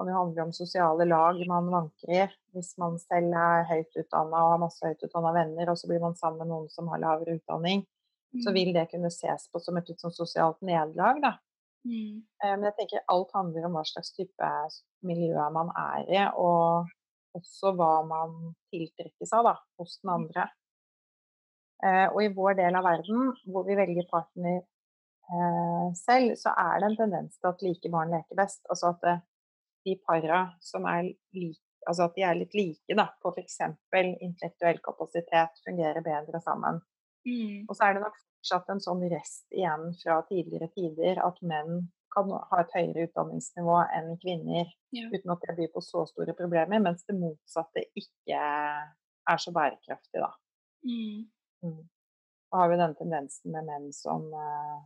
kan 0.00 0.08
jo 0.08 0.16
handle 0.16 0.42
om 0.42 0.52
sosiale 0.56 1.04
lag 1.04 1.46
man 1.46 1.68
vanker 1.70 2.10
i. 2.10 2.26
Hvis 2.56 2.72
man 2.80 2.96
selv 2.98 3.36
er 3.36 3.66
høyt 3.68 3.98
utdanna 4.00 4.44
og 4.46 4.54
har 4.54 4.62
masse 4.62 4.86
høyt 4.86 5.02
utdanna 5.04 5.32
venner, 5.36 5.70
og 5.70 5.76
så 5.78 5.90
blir 5.90 6.00
man 6.00 6.16
sammen 6.16 6.40
med 6.40 6.54
noen 6.54 6.70
som 6.72 6.88
har 6.88 7.02
lavere 7.02 7.36
utdanning, 7.36 7.84
så 8.38 8.50
Mm. 8.50 8.54
vil 8.54 8.72
det 8.74 8.90
kunne 8.90 9.10
ses 9.10 9.48
på 9.52 9.60
som 9.60 9.76
et 9.76 9.88
litt 9.88 10.00
sånn 10.00 10.12
sosialt 10.14 10.60
nederlag, 10.62 11.20
da. 11.22 11.32
Mm. 11.86 12.22
Eh, 12.44 12.56
Men 12.56 12.62
jeg 12.68 12.76
tenker 12.78 13.04
alt 13.08 13.30
handler 13.34 13.64
om 13.66 13.72
hva 13.72 13.84
slags 13.84 14.12
type 14.16 14.50
miljø 15.02 15.50
man 15.52 15.70
er 15.76 16.04
i, 16.10 16.22
og 16.36 16.86
også 17.34 17.74
hva 17.76 18.06
man 18.06 18.54
tiltrekkes 18.72 19.32
av 19.32 19.44
da, 19.44 19.54
hos 19.78 19.98
den 20.02 20.10
andre. 20.10 20.48
Eh, 21.82 22.06
og 22.12 22.20
i 22.22 22.28
vår 22.36 22.54
del 22.58 22.76
av 22.76 22.84
verden, 22.84 23.30
hvor 23.48 23.64
vi 23.64 23.76
velger 23.78 24.06
partner 24.10 24.58
eh, 25.30 25.88
selv, 25.96 26.34
så 26.36 26.52
er 26.58 26.80
det 26.80 26.90
en 26.90 26.96
tendens 26.96 27.38
til 27.38 27.48
at 27.48 27.62
like 27.62 27.90
barn 27.92 28.10
leker 28.12 28.36
best. 28.36 28.60
Altså 28.68 28.90
at 28.94 29.22
de 29.86 29.96
para 30.06 30.42
som 30.60 30.84
er 30.84 31.02
like, 31.32 31.62
altså 31.88 32.04
at 32.10 32.14
de 32.18 32.22
er 32.22 32.34
litt 32.36 32.54
like 32.54 32.96
da, 32.98 33.06
på 33.22 33.32
f.eks. 33.32 33.58
intellektuell 34.20 34.78
kapasitet, 34.84 35.62
fungerer 35.64 36.02
bedre 36.04 36.40
sammen. 36.44 36.82
Mm. 37.26 37.66
Og 37.68 37.76
så 37.76 37.84
er 37.88 37.94
det 37.96 38.02
nok 38.04 38.16
fortsatt 38.16 38.70
en 38.72 38.80
sånn 38.80 39.02
rest 39.12 39.46
igjen 39.52 39.90
fra 40.02 40.20
tidligere 40.28 40.70
tider 40.74 41.20
at 41.26 41.40
menn 41.42 41.90
kan 42.14 42.30
ha 42.32 42.60
et 42.62 42.72
høyere 42.74 43.06
utdanningsnivå 43.06 43.76
enn 43.96 44.16
kvinner 44.22 44.66
Ja. 44.90 45.06
uten 45.12 45.30
at 45.30 45.44
det 45.46 45.56
byr 45.58 45.68
på 45.74 45.82
så 45.84 46.06
store 46.08 46.34
problemer, 46.34 46.80
mens 46.82 47.04
det 47.06 47.14
motsatte 47.20 47.84
ikke 47.94 48.40
er 49.30 49.38
så 49.38 49.52
bærekraftig, 49.54 50.18
da. 50.18 50.32
Mm. 50.82 51.28
Mm. 51.62 51.84
Da 52.50 52.56
har 52.64 52.68
vi 52.72 52.76
den 52.80 52.94
tendensen 52.98 53.52
med 53.52 53.64
menn 53.68 53.92
som, 53.92 54.26
eh, 54.34 54.80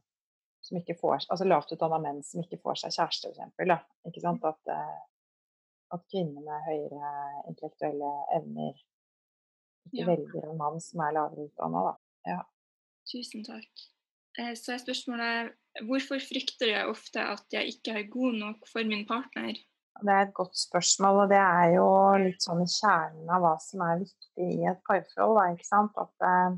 som 0.61 0.77
ikke 0.79 0.99
får 1.01 1.25
Altså 1.31 1.47
lavtutdanna 1.49 1.99
menn 2.03 2.23
som 2.23 2.43
ikke 2.43 2.61
får 2.61 2.75
seg 2.83 2.93
kjæreste, 2.99 3.33
f.eks. 3.57 3.87
Ikke 4.11 4.21
sant? 4.21 4.45
At, 4.45 4.61
eh, 4.69 4.99
at 5.95 6.05
kvinner 6.13 6.43
med 6.45 6.67
høyere 6.69 7.13
intellektuelle 7.49 8.13
evner 8.37 8.75
ikke 9.87 10.01
Ja. 10.03 10.07
velger 10.07 10.51
en 10.51 10.59
mann 10.59 10.81
som 10.81 11.01
er 11.01 11.13
lavere 11.13 11.49
utdanna, 11.49 11.85
da. 11.93 11.97
Ja. 12.29 12.41
Tusen 13.11 13.45
takk. 13.47 13.85
Eh, 14.39 14.55
Så 14.59 14.75
er 14.75 14.83
spørsmålet 14.83 15.55
hvorfor 15.87 16.23
frykter 16.23 16.71
jeg 16.71 16.91
ofte 16.91 17.23
at 17.23 17.47
jeg 17.53 17.77
ikke 17.77 17.99
er 18.01 18.11
god 18.11 18.39
nok 18.41 18.69
for 18.71 18.87
min 18.87 19.07
partner? 19.07 19.55
Det 20.03 20.11
er 20.11 20.25
et 20.27 20.35
godt 20.35 20.57
spørsmål, 20.59 21.21
og 21.25 21.29
det 21.31 21.39
er 21.39 21.75
jo 21.77 21.89
litt 22.25 22.43
sånn 22.43 22.65
i 22.65 22.71
kjernen 22.71 23.29
av 23.31 23.45
hva 23.45 23.53
som 23.63 23.83
er 23.87 24.01
viktig 24.03 24.49
i 24.57 24.65
et 24.67 24.81
parforhold. 24.89 25.37
Da, 25.39 25.45
ikke 25.55 25.69
sant? 25.69 26.01
At 26.03 26.27
eh, 26.31 26.57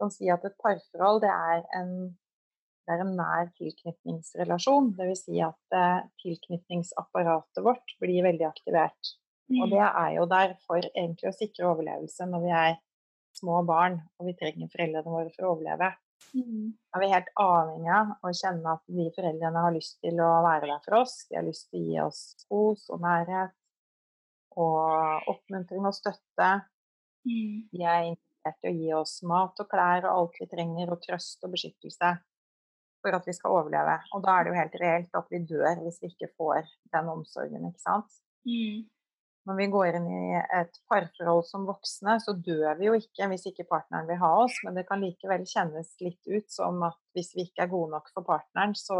kan 0.00 0.12
si 0.12 0.30
at 0.32 0.46
et 0.48 0.56
parforhold 0.62 1.20
det 1.24 1.32
er 1.32 1.66
en, 1.80 1.92
det 2.86 2.96
er 2.96 3.04
en 3.04 3.12
nær 3.18 3.52
tilknytningsrelasjon. 3.60 4.94
Dvs. 4.96 5.26
Si 5.26 5.44
at 5.44 5.76
eh, 5.76 6.08
tilknytningsapparatet 6.24 7.64
vårt 7.68 7.96
blir 8.00 8.24
veldig 8.30 8.48
aktivert. 8.48 9.16
Og 9.60 9.70
det 9.70 9.84
er 9.84 10.10
jo 10.16 10.24
der 10.26 10.56
for 10.66 10.82
egentlig 10.88 11.28
å 11.30 11.36
sikre 11.36 11.68
overlevelse 11.68 12.26
når 12.26 12.42
vi 12.42 12.54
er 12.58 12.78
små 13.36 13.62
barn 13.68 14.00
og 14.18 14.28
vi 14.28 14.34
trenger 14.38 14.72
foreldrene 14.72 15.12
våre 15.12 15.32
for 15.34 15.46
å 15.46 15.54
overleve. 15.56 15.92
Mm. 16.32 16.72
er 16.94 17.00
vi 17.00 17.08
helt 17.12 17.28
avhengig 17.40 17.92
av 17.92 18.12
å 18.24 18.30
kjenne 18.34 18.72
at 18.72 18.82
de 18.98 19.04
foreldrene 19.14 19.62
har 19.66 19.74
lyst 19.74 19.98
til 20.04 20.20
å 20.20 20.30
være 20.44 20.68
der 20.70 20.82
for 20.84 20.98
oss. 21.02 21.18
De 21.28 21.38
har 21.38 21.44
lyst 21.46 21.68
til 21.70 21.80
å 21.80 21.86
gi 21.86 21.98
oss 22.02 22.20
kos 22.48 22.86
og 22.92 23.02
nærhet 23.04 23.52
og 24.56 25.28
oppmuntring 25.32 25.84
og 25.86 25.94
støtte. 25.96 26.48
Mm. 27.28 27.68
De 27.72 27.84
er 27.84 28.08
interessert 28.10 28.64
i 28.64 28.72
å 28.72 28.76
gi 28.80 28.90
oss 28.96 29.18
mat 29.28 29.60
og 29.60 29.68
klær 29.70 30.08
og 30.08 30.12
alt 30.12 30.40
vi 30.40 30.48
trenger, 30.50 30.92
og 30.92 31.02
trøst 31.04 31.44
og 31.44 31.52
beskyttelse 31.52 32.12
for 33.04 33.16
at 33.18 33.28
vi 33.28 33.36
skal 33.36 33.60
overleve. 33.60 33.98
Og 34.16 34.24
da 34.24 34.36
er 34.36 34.46
det 34.46 34.52
jo 34.52 34.60
helt 34.60 34.78
reelt 34.82 35.18
at 35.20 35.32
vi 35.32 35.42
dør 35.46 35.82
hvis 35.84 36.00
vi 36.02 36.12
ikke 36.14 36.32
får 36.34 36.68
den 36.94 37.12
omsorgen, 37.12 37.68
ikke 37.68 37.84
sant. 37.84 38.20
Mm. 38.48 38.86
Når 39.46 39.58
vi 39.60 39.66
går 39.70 39.96
inn 39.98 40.06
i 40.10 40.38
et 40.58 40.78
parforhold 40.90 41.44
som 41.46 41.68
voksne, 41.68 42.16
så 42.22 42.34
dør 42.34 42.80
vi 42.80 42.88
jo 42.88 42.96
ikke 42.98 43.28
hvis 43.30 43.46
ikke 43.52 43.68
partneren 43.70 44.08
vil 44.08 44.18
ha 44.18 44.30
oss, 44.42 44.56
men 44.66 44.74
det 44.74 44.86
kan 44.88 45.02
likevel 45.02 45.44
kjennes 45.46 45.92
litt 46.02 46.26
ut 46.26 46.48
som 46.50 46.82
at 46.86 46.98
hvis 47.14 47.30
vi 47.36 47.44
ikke 47.46 47.62
er 47.66 47.70
gode 47.70 47.92
nok 47.94 48.10
for 48.10 48.26
partneren, 48.26 48.74
så 48.74 48.98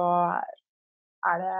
er 1.26 1.42
det, 1.42 1.58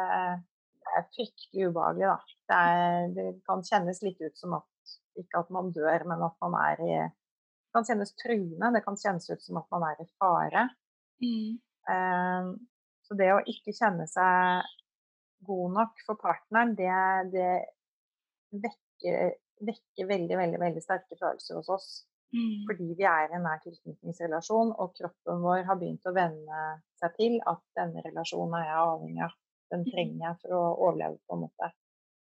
det 0.87 0.95
er 1.01 1.09
fryktelig 1.17 1.69
ubehagelig, 1.73 2.13
da. 2.13 2.39
Det, 2.47 2.63
er, 2.63 3.11
det 3.17 3.27
kan 3.51 3.67
kjennes 3.67 4.03
litt 4.07 4.23
ut 4.23 4.39
som 4.39 4.55
at 4.61 4.97
ikke 5.19 5.43
at 5.43 5.53
man 5.57 5.73
dør, 5.75 6.07
men 6.07 6.23
at 6.23 6.37
man 6.45 6.59
er 6.63 6.87
i 6.87 6.97
Det 6.97 7.83
kan 7.83 7.89
kjennes 7.91 8.15
truende, 8.17 8.73
det 8.73 8.81
kan 8.87 8.97
kjennes 8.97 9.27
ut 9.29 9.43
som 9.45 9.59
at 9.61 9.67
man 9.75 9.83
er 9.91 9.99
i 10.01 10.07
fare. 10.17 10.63
Mm. 11.21 11.59
Um, 11.91 12.55
så 13.05 13.17
det 13.19 13.29
å 13.35 13.43
ikke 13.51 13.75
kjenne 13.77 14.07
seg 14.09 14.71
god 15.45 15.75
nok 15.75 16.01
for 16.07 16.17
partneren, 16.23 16.73
det, 16.79 16.95
det 17.35 17.51
vekker, 18.51 19.33
vekker 19.67 20.11
veldig, 20.11 20.37
veldig, 20.43 20.61
veldig 20.61 20.83
sterke 20.85 21.19
følelser 21.19 21.59
hos 21.61 21.73
oss. 21.73 21.89
Mm. 22.35 22.67
Fordi 22.69 22.87
vi 22.99 23.07
er 23.07 23.29
i 23.31 23.37
en 23.39 23.45
nær 23.47 23.61
tilknytningsrelasjon, 23.63 24.73
og 24.77 24.95
kroppen 24.99 25.43
vår 25.45 25.65
har 25.69 25.79
begynt 25.81 26.09
å 26.09 26.15
venne 26.17 26.63
seg 27.01 27.15
til 27.19 27.37
at 27.47 27.63
denne 27.79 28.03
relasjonen 28.05 28.59
er 28.61 28.67
jeg 28.67 28.81
avhengig 28.83 29.27
av. 29.29 29.37
Den 29.75 29.85
trenger 29.87 30.25
jeg 30.29 30.41
for 30.43 30.57
å 30.57 30.65
overleve, 30.89 31.21
på 31.27 31.37
en 31.37 31.45
måte. 31.47 31.71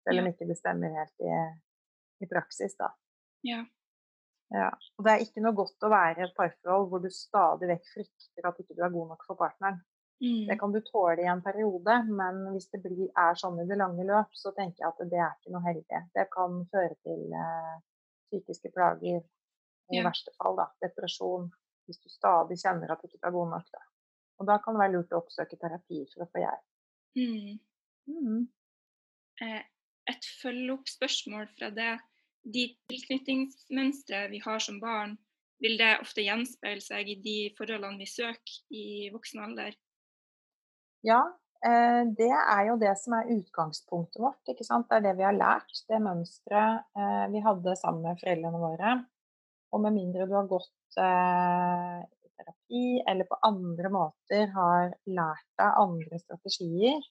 Selv 0.03 0.23
om 0.23 0.27
ikke 0.29 0.47
det 0.47 0.59
stemmer 0.59 0.97
helt 0.97 1.23
i, 1.23 1.39
i 2.23 2.29
praksis, 2.29 2.75
da. 2.79 2.91
Ja. 3.47 3.63
Ja. 4.53 4.69
Og 4.99 5.05
det 5.05 5.13
er 5.13 5.23
ikke 5.23 5.41
noe 5.43 5.55
godt 5.57 5.85
å 5.85 5.91
være 5.91 6.21
i 6.21 6.25
et 6.27 6.35
parforhold 6.37 6.89
hvor 6.91 7.01
du 7.03 7.09
stadig 7.13 7.69
vekk 7.71 7.87
frykter 7.95 8.49
at 8.49 8.59
ikke 8.61 8.75
du 8.77 8.83
er 8.85 8.93
god 8.93 9.13
nok 9.15 9.25
for 9.27 9.39
partneren. 9.39 9.79
Mm. 10.21 10.45
Det 10.47 10.59
kan 10.59 10.71
du 10.71 10.79
tåle 10.85 11.21
i 11.23 11.27
en 11.27 11.41
periode, 11.43 11.95
men 12.07 12.43
hvis 12.53 12.69
det 12.71 12.79
blir, 12.83 13.09
er 13.17 13.35
sånn 13.39 13.57
i 13.59 13.67
det 13.67 13.77
lange 13.79 14.05
løp, 14.07 14.29
så 14.37 14.53
tenker 14.55 14.83
jeg 14.85 14.91
at 14.91 15.01
det 15.11 15.19
er 15.19 15.33
ikke 15.33 15.55
noe 15.55 15.65
heldig. 15.65 16.03
Det 16.15 16.27
kan 16.31 16.59
føre 16.71 16.95
til 17.03 17.33
eh, 17.39 17.73
psykiske 18.29 18.71
plager, 18.75 19.23
i 19.91 19.97
Ja. 19.99 20.05
verste 20.05 20.31
fall 20.37 20.55
da, 20.55 20.69
depresjon, 20.81 21.49
hvis 21.85 21.99
du 21.99 22.07
stadig 22.09 22.55
kjenner 22.61 22.93
at 22.93 23.01
du 23.01 23.09
ikke 23.09 23.27
er 23.27 23.35
god 23.35 23.49
nok. 23.51 23.67
Da. 23.73 23.81
Og 24.39 24.47
da 24.47 24.57
kan 24.63 24.73
det 24.77 24.79
være 24.85 24.93
lurt 24.95 25.11
å 25.11 25.19
oppsøke 25.19 25.59
terapi 25.59 26.05
for 26.13 26.23
å 26.23 26.29
få 26.31 26.39
hjelp. 26.45 26.69
Mm. 27.19 27.59
Mm. 28.07 28.47
Et 30.13 30.25
følge-opp-spørsmål 30.41 31.47
fra 31.57 31.69
det. 31.75 31.91
De 32.43 32.63
tilknytningsmønstre 32.91 34.29
vi 34.31 34.39
har 34.43 34.59
som 34.63 34.79
barn, 34.79 35.17
vil 35.63 35.77
det 35.79 35.93
ofte 36.01 36.25
gjenspeile 36.25 36.83
seg 36.83 37.11
i 37.11 37.19
de 37.23 37.37
forholdene 37.57 37.99
vi 38.01 38.07
søker 38.09 38.57
i 38.75 39.09
voksen 39.13 39.43
alder? 39.45 39.75
Ja, 41.03 41.19
eh, 41.65 42.01
det 42.17 42.31
er 42.31 42.67
jo 42.69 42.77
det 42.79 42.93
som 43.01 43.17
er 43.17 43.31
utgangspunktet 43.35 44.21
vårt. 44.23 44.41
ikke 44.47 44.65
sant? 44.67 44.87
Det 44.89 44.99
er 44.99 45.07
det 45.09 45.17
vi 45.19 45.27
har 45.27 45.35
lært. 45.35 45.83
Det 45.89 45.99
mønsteret 46.03 46.85
eh, 46.97 47.25
vi 47.33 47.43
hadde 47.43 47.75
sammen 47.79 48.05
med 48.07 48.21
foreldrene 48.21 48.61
våre. 48.61 48.93
Og 49.73 49.83
med 49.83 49.97
mindre 49.97 50.29
du 50.29 50.35
har 50.37 50.47
gått 50.47 51.01
eh, 51.01 51.97
i 52.23 52.31
terapi 52.37 52.85
eller 53.09 53.27
på 53.27 53.41
andre 53.49 53.91
måter 53.91 54.47
har 54.55 54.95
lært 55.09 55.49
deg 55.59 55.83
andre 55.83 56.23
strategier 56.23 57.03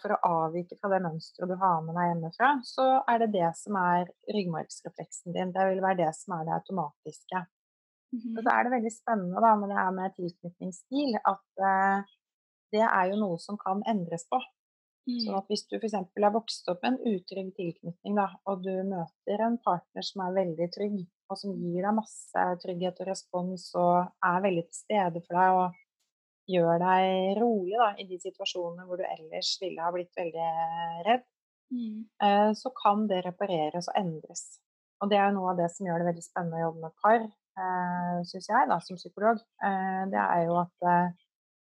for 0.00 0.14
å 0.14 0.16
avvike 0.24 0.78
fra 0.80 0.88
det 0.88 1.02
mønsteret 1.04 1.50
du 1.52 1.54
har 1.60 1.82
med 1.84 1.92
deg 1.92 2.06
hjemmefra, 2.08 2.46
så 2.64 2.86
er 3.12 3.18
det 3.20 3.26
det 3.34 3.50
som 3.58 3.76
er 3.76 4.08
ryggmargsrefleksen 4.32 5.34
din. 5.36 5.52
Det 5.52 5.66
vil 5.68 5.82
være 5.84 5.98
det 5.98 6.08
som 6.16 6.32
er 6.38 6.46
det 6.48 6.54
automatiske. 6.56 7.42
Mm 8.10 8.20
-hmm. 8.22 8.42
så 8.42 8.50
er 8.50 8.64
det 8.64 8.70
veldig 8.76 8.92
spennende 8.92 9.40
da, 9.44 9.50
med 9.56 9.68
det 9.68 9.78
her 9.82 9.90
med 9.90 10.14
tilknytningsstil 10.16 11.12
at 11.32 11.50
eh, 11.70 11.98
det 12.72 12.82
er 12.86 13.10
jo 13.10 13.16
noe 13.20 13.38
som 13.42 13.58
kan 13.60 13.82
endres 13.86 14.26
på. 14.30 14.40
Sånn 15.10 15.32
Mm. 15.32 15.38
at 15.38 15.46
hvis 15.48 15.64
du 15.66 15.76
f.eks. 15.78 15.94
er 15.96 16.30
vokst 16.30 16.68
opp 16.68 16.82
med 16.84 16.92
en 16.92 17.14
utrygg 17.16 17.54
tilknytning, 17.56 18.14
da, 18.14 18.28
og 18.46 18.62
du 18.62 18.70
møter 18.84 19.40
en 19.42 19.56
partner 19.58 20.04
som 20.06 20.20
er 20.26 20.34
veldig 20.36 20.68
trygg, 20.70 20.98
og 21.30 21.38
som 21.40 21.54
gir 21.56 21.82
deg 21.82 21.94
masse 21.96 22.44
trygghet 22.62 23.00
og 23.00 23.06
respons 23.08 23.64
og 23.80 24.12
er 24.22 24.40
veldig 24.44 24.64
til 24.68 24.78
stede 24.84 25.22
for 25.24 25.34
deg 25.40 25.56
og 25.56 25.74
gjør 26.50 26.78
deg 26.82 27.40
rolig 27.40 27.78
da, 27.80 27.88
i 27.98 28.04
de 28.10 28.18
situasjonene 28.22 28.86
hvor 28.86 29.00
du 29.00 29.04
ellers 29.08 29.50
ville 29.62 29.82
ha 29.82 29.90
blitt 29.94 30.14
veldig 30.16 30.48
redd, 31.08 31.24
Mm. 31.72 32.04
eh, 32.20 32.50
så 32.58 32.70
kan 32.74 33.06
det 33.06 33.24
repareres 33.24 33.88
og 33.88 33.94
endres. 33.96 34.58
Og 35.00 35.08
det 35.08 35.18
er 35.18 35.30
jo 35.30 35.36
noe 35.38 35.50
av 35.52 35.56
det 35.56 35.70
som 35.70 35.86
gjør 35.86 35.98
det 36.02 36.08
veldig 36.10 36.24
spennende 36.28 36.58
å 36.58 36.64
jobbe 36.68 36.80
med 36.82 36.94
par, 37.02 37.20
eh, 37.24 38.16
syns 38.26 38.48
jeg 38.50 38.68
da, 38.68 38.78
som 38.80 38.96
psykolog. 38.96 39.38
Eh, 39.62 40.04
det 40.10 40.18
er 40.18 40.46
jo 40.46 40.56
at, 40.60 40.74
eh, 40.82 41.12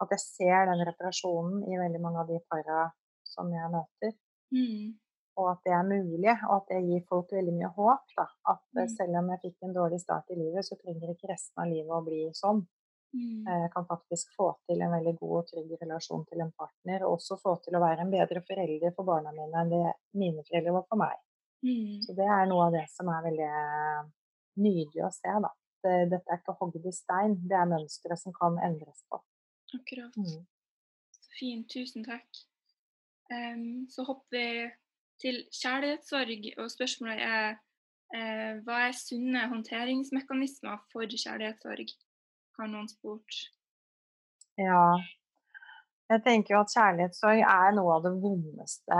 at 0.02 0.12
jeg 0.16 0.22
ser 0.24 0.66
den 0.72 0.82
reparasjonen 0.88 1.64
i 1.70 1.78
veldig 1.80 2.02
mange 2.02 2.20
av 2.24 2.28
de 2.32 2.40
para 2.50 2.90
som 3.28 3.52
jeg 3.54 3.72
møter. 3.74 4.14
Mm. 4.52 4.98
Og 5.40 5.48
at 5.54 5.62
det 5.64 5.72
er 5.74 5.86
mulig, 5.88 6.34
og 6.50 6.56
at 6.58 6.66
det 6.74 6.82
gir 6.84 7.06
folk 7.08 7.30
veldig 7.32 7.54
mye 7.56 7.70
håp. 7.78 8.06
Da. 8.18 8.26
At 8.52 8.64
eh, 8.76 8.84
Mm. 8.84 8.94
selv 8.98 9.18
om 9.22 9.30
jeg 9.32 9.42
fikk 9.46 9.58
en 9.64 9.74
dårlig 9.78 10.00
start 10.02 10.30
i 10.34 10.36
livet, 10.36 10.66
så 10.68 10.76
trenger 10.82 11.14
ikke 11.14 11.30
resten 11.32 11.62
av 11.64 11.70
livet 11.72 11.94
å 11.96 12.02
bli 12.04 12.22
sånn. 12.36 12.66
Mm. 13.16 13.48
Eh, 13.48 13.62
Jeg 13.64 13.72
kan 13.74 13.86
faktisk 13.88 14.36
få 14.38 14.50
til 14.68 14.82
en 14.82 14.92
veldig 14.92 15.16
god 15.20 15.38
og 15.40 15.48
trygg 15.48 15.72
relasjon 15.82 16.26
til 16.28 16.42
en 16.42 16.52
partner, 16.52 17.04
og 17.06 17.18
også 17.20 17.40
få 17.40 17.56
til 17.64 17.76
å 17.76 17.84
være 17.84 18.02
en 18.02 18.12
bedre 18.12 18.42
forelder 18.44 18.94
for 18.96 19.04
barna 19.08 19.32
mine 19.32 19.56
enn 19.64 19.70
det 19.72 19.94
mine 20.16 20.44
foreldre 20.48 20.74
var 20.74 20.86
for 20.90 20.98
meg. 20.98 21.18
Mm. 21.64 22.02
Så 22.04 22.16
det 22.18 22.26
er 22.28 22.46
noe 22.50 22.68
av 22.68 22.72
det 22.74 22.86
som 22.90 23.08
er 23.08 23.24
veldig 23.30 23.50
eh, 23.56 24.04
nydelig 24.58 25.04
å 25.08 25.12
se. 25.16 25.32
Da. 25.48 25.52
Dette 25.84 26.30
er 26.30 26.38
ikke 26.42 26.58
hogd 26.60 26.86
i 26.86 26.92
stein, 26.94 27.40
det 27.48 27.58
er 27.58 27.66
mønstre 27.72 28.18
som 28.18 28.34
kan 28.34 28.60
endres 28.62 29.04
på. 29.10 29.18
Akkurat. 29.78 30.18
Mm. 30.18 30.46
Så 31.16 31.34
fint. 31.40 31.68
Tusen 31.72 32.06
takk. 32.08 32.44
Um, 33.32 33.88
så 33.90 34.04
hopper 34.04 34.38
vi 34.38 34.46
til 35.22 35.44
kjærlighetssorg, 35.56 36.48
og 36.60 36.72
spørsmålet 36.74 37.24
er 37.24 37.48
uh, 38.16 38.60
hva 38.66 38.84
er 38.88 38.98
sunne 38.98 39.46
håndteringsmekanismer 39.54 40.84
for 40.92 41.08
kjærlighetssorg? 41.08 41.96
Har 42.60 42.72
noen 42.72 42.90
spurt. 42.92 43.42
Ja. 44.60 45.00
Jeg 46.12 46.24
tenker 46.26 46.56
jo 46.56 46.64
at 46.66 46.74
kjærlighetssorg 46.76 47.40
er 47.48 47.78
noe 47.78 47.94
av 47.96 48.04
det 48.04 48.12
vondeste 48.20 48.98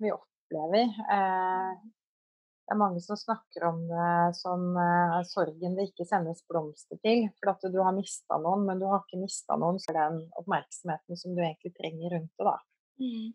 vi 0.00 0.12
opplever. 0.14 0.94
Eh, 1.16 1.82
Det 2.64 2.72
er 2.72 2.80
mange 2.80 3.00
som 3.04 3.18
snakker 3.20 3.66
om 3.68 3.80
det 3.90 4.36
som 4.38 4.62
uh, 4.72 5.18
sorgen 5.28 5.74
det 5.76 5.90
ikke 5.90 6.06
sendes 6.08 6.40
blomster 6.48 6.96
til. 7.04 7.26
For 7.36 7.52
at 7.52 7.66
du 7.68 7.76
har 7.84 7.92
mista 7.92 8.38
noen, 8.40 8.64
men 8.68 8.80
du 8.80 8.86
har 8.88 9.02
ikke 9.04 9.20
mista 9.20 9.58
noen 9.60 9.76
for 9.84 9.98
den 9.98 10.22
oppmerksomheten 10.40 11.20
som 11.20 11.36
du 11.36 11.42
egentlig 11.44 11.74
trenger 11.76 12.16
rundt 12.16 12.32
det. 12.32 12.46
da. 12.48 12.56
Mm. 13.02 13.32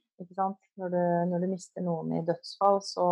Når 0.80 0.92
du, 0.94 1.02
når 1.30 1.44
du, 1.44 1.48
mister 1.52 1.84
noen 1.84 2.14
i 2.16 2.24
dødsfall, 2.28 2.80
så 2.84 3.06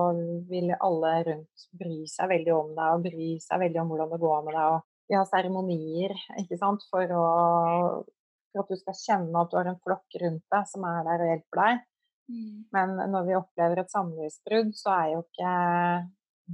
vil 0.50 0.72
alle 0.76 1.12
rundt 1.28 1.66
bry 1.80 1.98
seg 2.10 2.32
veldig 2.32 2.54
om 2.56 2.72
deg 2.78 2.96
og 2.96 3.04
bry 3.06 3.28
seg 3.44 3.62
veldig 3.66 3.82
om 3.84 3.92
hvordan 3.92 4.14
det 4.14 4.22
går 4.24 4.46
med 4.48 4.58
deg. 4.58 4.78
Og 4.78 5.12
vi 5.12 5.18
har 5.20 5.28
seremonier 5.30 6.16
ikke 6.42 6.60
sant? 6.60 6.88
For, 6.92 7.14
for 7.14 8.64
at 8.64 8.74
du 8.74 8.82
skal 8.82 9.00
kjenne 9.04 9.44
at 9.44 9.52
du 9.52 9.60
har 9.60 9.70
en 9.72 9.80
flokk 9.84 10.20
rundt 10.24 10.46
deg 10.56 10.72
som 10.72 10.88
er 10.88 11.06
der 11.08 11.26
og 11.26 11.32
hjelper 11.34 11.64
deg. 11.64 11.86
Mm. 12.28 12.68
Men 12.76 12.96
når 13.12 13.28
vi 13.28 13.38
opplever 13.38 13.82
et 13.82 13.94
samlivsbrudd, 13.94 14.74
så 14.76 14.94
er 14.96 15.12
jo 15.14 15.24
ikke 15.24 15.54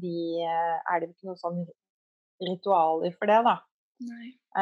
de 0.03 0.17
Er 0.41 1.01
det 1.01 1.11
ikke 1.11 1.29
noe 1.29 1.37
sånn 1.37 1.63
ritualer 2.41 3.13
for 3.17 3.29
det, 3.29 3.39
da. 3.45 3.57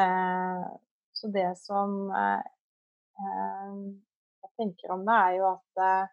Eh, 0.02 0.64
så 1.12 1.30
det 1.32 1.48
som 1.60 2.10
eh, 2.10 2.42
eh, 3.22 3.78
jeg 4.42 4.52
tenker 4.60 4.92
om 4.94 5.04
det, 5.06 5.16
er 5.16 5.38
jo 5.38 5.48
at 5.52 5.82
eh, 5.86 6.12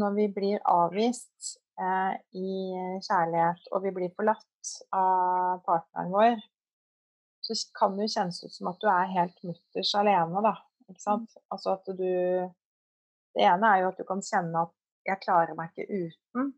når 0.00 0.14
vi 0.18 0.28
blir 0.36 0.62
avvist 0.70 1.56
eh, 1.80 2.14
i 2.36 2.54
kjærlighet, 3.06 3.68
og 3.72 3.84
vi 3.84 3.94
blir 3.96 4.14
forlatt 4.16 4.72
av 4.94 5.60
partneren 5.66 6.14
vår, 6.14 6.40
så 7.40 7.56
kan 7.76 7.96
det 7.96 8.06
jo 8.06 8.14
kjennes 8.14 8.42
ut 8.44 8.54
som 8.54 8.70
at 8.70 8.80
du 8.82 8.88
er 8.92 9.14
helt 9.16 9.44
mutters 9.46 9.94
alene, 9.98 10.44
da. 10.44 10.54
Ikke 10.90 11.02
sant? 11.02 11.30
Mm. 11.32 11.46
Altså 11.56 11.74
at 11.74 11.90
du 11.98 12.10
det 13.36 13.44
ene 13.46 13.74
er 13.74 13.82
jo 13.82 13.90
at 13.92 14.00
du 14.00 14.06
kan 14.08 14.22
kjenne 14.24 14.64
at 14.66 14.72
jeg 15.08 15.22
klarer 15.22 15.56
meg 15.58 15.70
ikke 15.72 15.86
uten 15.90 16.50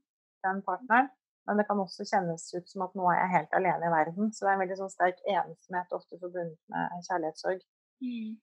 den 0.46 0.62
partneren. 0.66 1.10
Men 1.46 1.58
det 1.58 1.66
kan 1.66 1.80
også 1.82 2.06
kjennes 2.06 2.44
ut 2.54 2.70
som 2.70 2.84
at 2.86 2.94
nå 2.94 3.08
er 3.10 3.18
jeg 3.18 3.32
helt 3.32 3.54
alene 3.58 3.88
i 3.88 3.92
verden. 3.92 4.30
Så 4.30 4.44
det 4.44 4.52
er 4.52 4.56
en 4.56 4.62
veldig 4.62 4.78
sånn 4.78 4.92
sterk 4.92 5.22
ensomhet 5.26 5.94
ofte 5.96 6.18
forbundet 6.20 6.58
med 6.70 7.06
kjærlighetssorg. 7.08 7.64
Mm. 8.04 8.36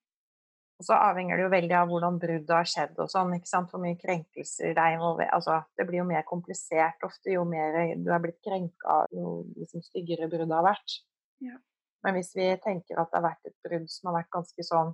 Og 0.80 0.88
så 0.88 0.96
avhenger 0.96 1.36
det 1.36 1.44
jo 1.44 1.52
veldig 1.52 1.76
av 1.76 1.89
hvordan 1.92 2.20
bruddet 2.20 2.54
har 2.56 2.68
skjedd 2.72 3.00
og 3.04 3.12
sånn. 3.12 3.34
ikke 3.36 3.52
sant? 3.52 3.72
Hvor 3.72 3.82
mye 3.84 4.00
krenkelser 4.00 4.76
det 4.76 4.84
er 4.84 4.96
involvert. 4.96 5.32
Altså, 5.36 5.58
det 5.80 5.88
blir 5.88 6.02
jo 6.02 6.08
mer 6.12 6.24
komplisert 6.28 7.04
ofte 7.08 7.36
jo 7.36 7.44
mer 7.48 7.76
du 8.00 8.12
er 8.15 8.24
blitt 8.24 8.39
krenka, 8.44 9.02
jo 9.15 9.42
liksom 9.60 9.84
styggere 9.84 10.30
bruddet 10.32 10.56
har 10.56 10.68
vært. 10.68 11.00
Ja. 11.44 11.60
Men 12.04 12.15
hvis 12.15 12.32
vi 12.36 12.48
tenker 12.63 13.00
at 13.00 13.12
det 13.12 13.20
har 13.20 13.28
vært 13.28 13.52
et 13.52 13.58
brudd 13.68 13.89
som 13.92 14.12
har 14.12 14.22
vært 14.22 14.32
ganske 14.36 14.68
sånn 14.68 14.94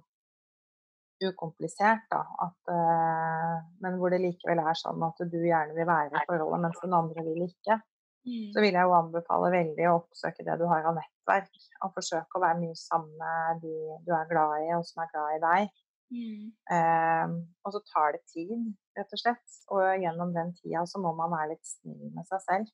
ukomplisert, 1.23 2.05
da. 2.11 2.21
At, 2.45 2.71
uh, 2.71 3.57
men 3.83 3.99
hvor 3.99 4.13
det 4.13 4.21
likevel 4.23 4.61
er 4.61 4.77
sånn 4.79 5.03
at 5.07 5.21
du 5.31 5.37
gjerne 5.39 5.75
vil 5.77 5.87
være 5.87 6.11
i 6.11 6.25
forholdet, 6.27 6.63
mens 6.67 6.81
den 6.83 6.97
andre 6.97 7.25
vil 7.27 7.45
ikke. 7.47 7.79
Mm. 8.25 8.51
Så 8.53 8.61
vil 8.63 8.73
jeg 8.73 8.89
jo 8.89 8.93
anbefale 8.97 9.51
veldig 9.53 9.89
å 9.89 9.97
oppsøke 9.99 10.45
det 10.47 10.55
du 10.59 10.65
har 10.69 10.87
av 10.89 10.95
nettverk. 10.97 11.65
Og 11.85 11.93
forsøke 11.97 12.39
å 12.39 12.43
være 12.43 12.61
mye 12.63 12.77
sammen 12.79 13.13
med 13.21 13.61
de 13.65 13.75
du 14.07 14.15
er 14.17 14.31
glad 14.31 14.65
i, 14.65 14.71
og 14.77 14.87
som 14.87 15.03
er 15.03 15.11
glad 15.13 15.35
i 15.35 15.43
deg. 15.43 15.75
Mm. 16.15 16.41
Uh, 16.69 17.35
og 17.65 17.75
så 17.75 17.81
tar 17.91 18.15
det 18.15 18.23
tid, 18.33 18.57
rett 18.97 19.13
og 19.13 19.21
slett. 19.21 19.59
Og 19.73 19.85
gjennom 20.01 20.33
den 20.35 20.55
tida 20.57 20.85
så 20.89 21.01
må 21.01 21.13
man 21.17 21.33
være 21.33 21.53
litt 21.53 21.69
snill 21.69 22.09
med 22.15 22.27
seg 22.31 22.43
selv. 22.47 22.73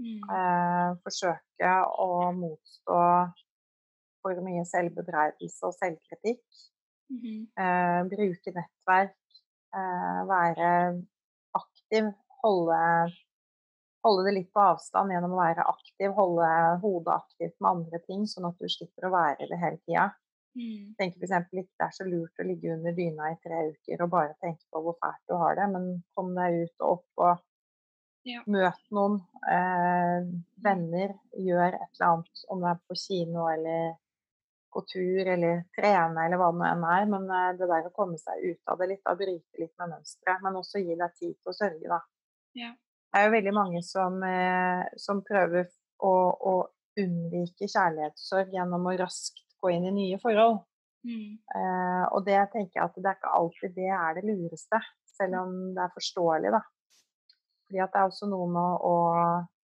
Mm. 0.00 0.20
Uh, 0.28 0.90
forsøke 1.06 1.72
å 2.02 2.30
motstå 2.36 3.00
for 4.24 4.44
mye 4.44 4.64
selvbebreidelse 4.68 5.68
og 5.68 5.76
selvkritikk. 5.76 6.44
Mm-hmm. 7.12 7.40
Eh, 7.60 8.00
bruke 8.10 8.54
nettverk, 8.56 9.38
eh, 9.76 10.20
være 10.30 10.70
aktiv, 11.54 12.10
holde, 12.42 12.80
holde, 14.04 14.26
det 14.26 14.34
litt 14.38 14.52
på 14.54 14.64
avstand 14.64 15.14
gjennom 15.14 15.36
å 15.36 15.40
være 15.42 15.66
aktiv, 15.70 16.12
holde 16.16 16.50
hodet 16.82 17.14
aktivt 17.14 17.56
med 17.60 17.70
andre 17.70 18.02
ting, 18.08 18.26
sånn 18.30 18.48
at 18.48 18.60
du 18.60 18.68
slipper 18.70 19.08
å 19.08 19.14
være 19.14 19.48
det 19.50 19.60
hele 19.60 19.80
tida. 19.84 20.10
Mm. 20.54 20.94
Tenker 20.98 21.18
f.eks. 21.18 21.48
ikke 21.50 21.80
det 21.80 21.86
er 21.88 21.94
så 21.96 22.04
lurt 22.06 22.38
å 22.40 22.46
ligge 22.46 22.74
under 22.76 22.94
dyna 22.94 23.32
i 23.32 23.40
tre 23.42 23.64
uker 23.72 24.04
og 24.04 24.12
bare 24.12 24.36
tenke 24.42 24.62
på 24.70 24.84
hvor 24.84 24.94
fælt 25.02 25.24
du 25.30 25.34
har 25.40 25.58
det, 25.58 25.66
men 25.72 25.88
kom 26.14 26.30
deg 26.36 26.60
ut 26.62 26.84
og 26.84 26.92
opp 26.92 27.24
og 27.26 27.42
ja. 28.28 28.42
møt 28.46 28.84
noen 28.94 29.18
eh, 29.50 30.30
venner, 30.64 31.16
gjør 31.34 31.74
et 31.74 31.88
eller 31.88 32.08
annet, 32.10 32.44
om 32.48 32.62
du 32.62 32.68
er 32.70 32.80
på 32.86 32.98
kino 32.98 33.48
eller 33.50 33.96
gå 34.74 34.82
tur 34.90 35.30
eller 35.34 35.62
trene 35.76 36.26
eller 36.26 36.40
hva 36.40 36.50
det 36.54 36.70
enn 36.70 36.84
er. 36.90 37.06
Men 37.10 37.28
eh, 37.30 37.50
det 37.58 37.68
der 37.70 37.88
å 37.88 37.94
komme 37.94 38.18
seg 38.20 38.42
ut 38.44 38.72
av 38.72 38.80
det 38.80 38.90
litt, 38.90 39.02
da 39.06 39.14
bryte 39.18 39.62
litt 39.62 39.74
med 39.80 39.94
mønsteret. 39.94 40.42
Men 40.44 40.60
også 40.60 40.82
gi 40.82 40.98
deg 40.98 41.16
tid 41.20 41.36
til 41.38 41.52
å 41.52 41.56
sørge, 41.56 41.90
da. 41.90 42.00
Ja. 42.58 42.70
Det 43.14 43.20
er 43.20 43.28
jo 43.28 43.34
veldig 43.36 43.54
mange 43.54 43.82
som, 43.86 44.20
eh, 44.26 44.84
som 44.98 45.22
prøver 45.26 45.68
å, 46.02 46.14
å, 46.34 46.54
unnvike 46.94 47.66
kjærlighetssorg 47.66 48.52
gjennom 48.54 48.84
å 48.86 48.92
raskt 49.00 49.40
gå 49.62 49.72
inn 49.74 49.88
i 49.88 49.94
nye 49.94 50.18
forhold. 50.22 50.60
Mm. 51.02 51.40
Eh, 51.58 52.04
og 52.14 52.22
det 52.26 52.38
tenker 52.52 52.78
jeg 52.78 52.84
at 52.84 53.00
det 53.00 53.08
er 53.10 53.18
ikke 53.18 53.32
alltid 53.38 53.74
det 53.74 53.88
er 53.96 54.14
det 54.14 54.22
lureste, 54.28 54.78
selv 55.10 55.40
om 55.40 55.56
det 55.74 55.82
er 55.82 55.96
forståelig, 55.96 56.54
da. 56.54 56.60
Fordi 57.66 57.82
at 57.82 57.96
det 57.96 58.00
er 58.00 58.12
også 58.12 58.28
noe 58.30 58.46
med 58.54 58.86
å, 58.86 58.94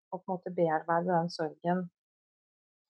å 0.06 0.20
på 0.20 0.22
en 0.22 0.36
måte 0.36 0.54
bearbeide 0.54 1.10
den 1.10 1.32
sorgen 1.34 1.82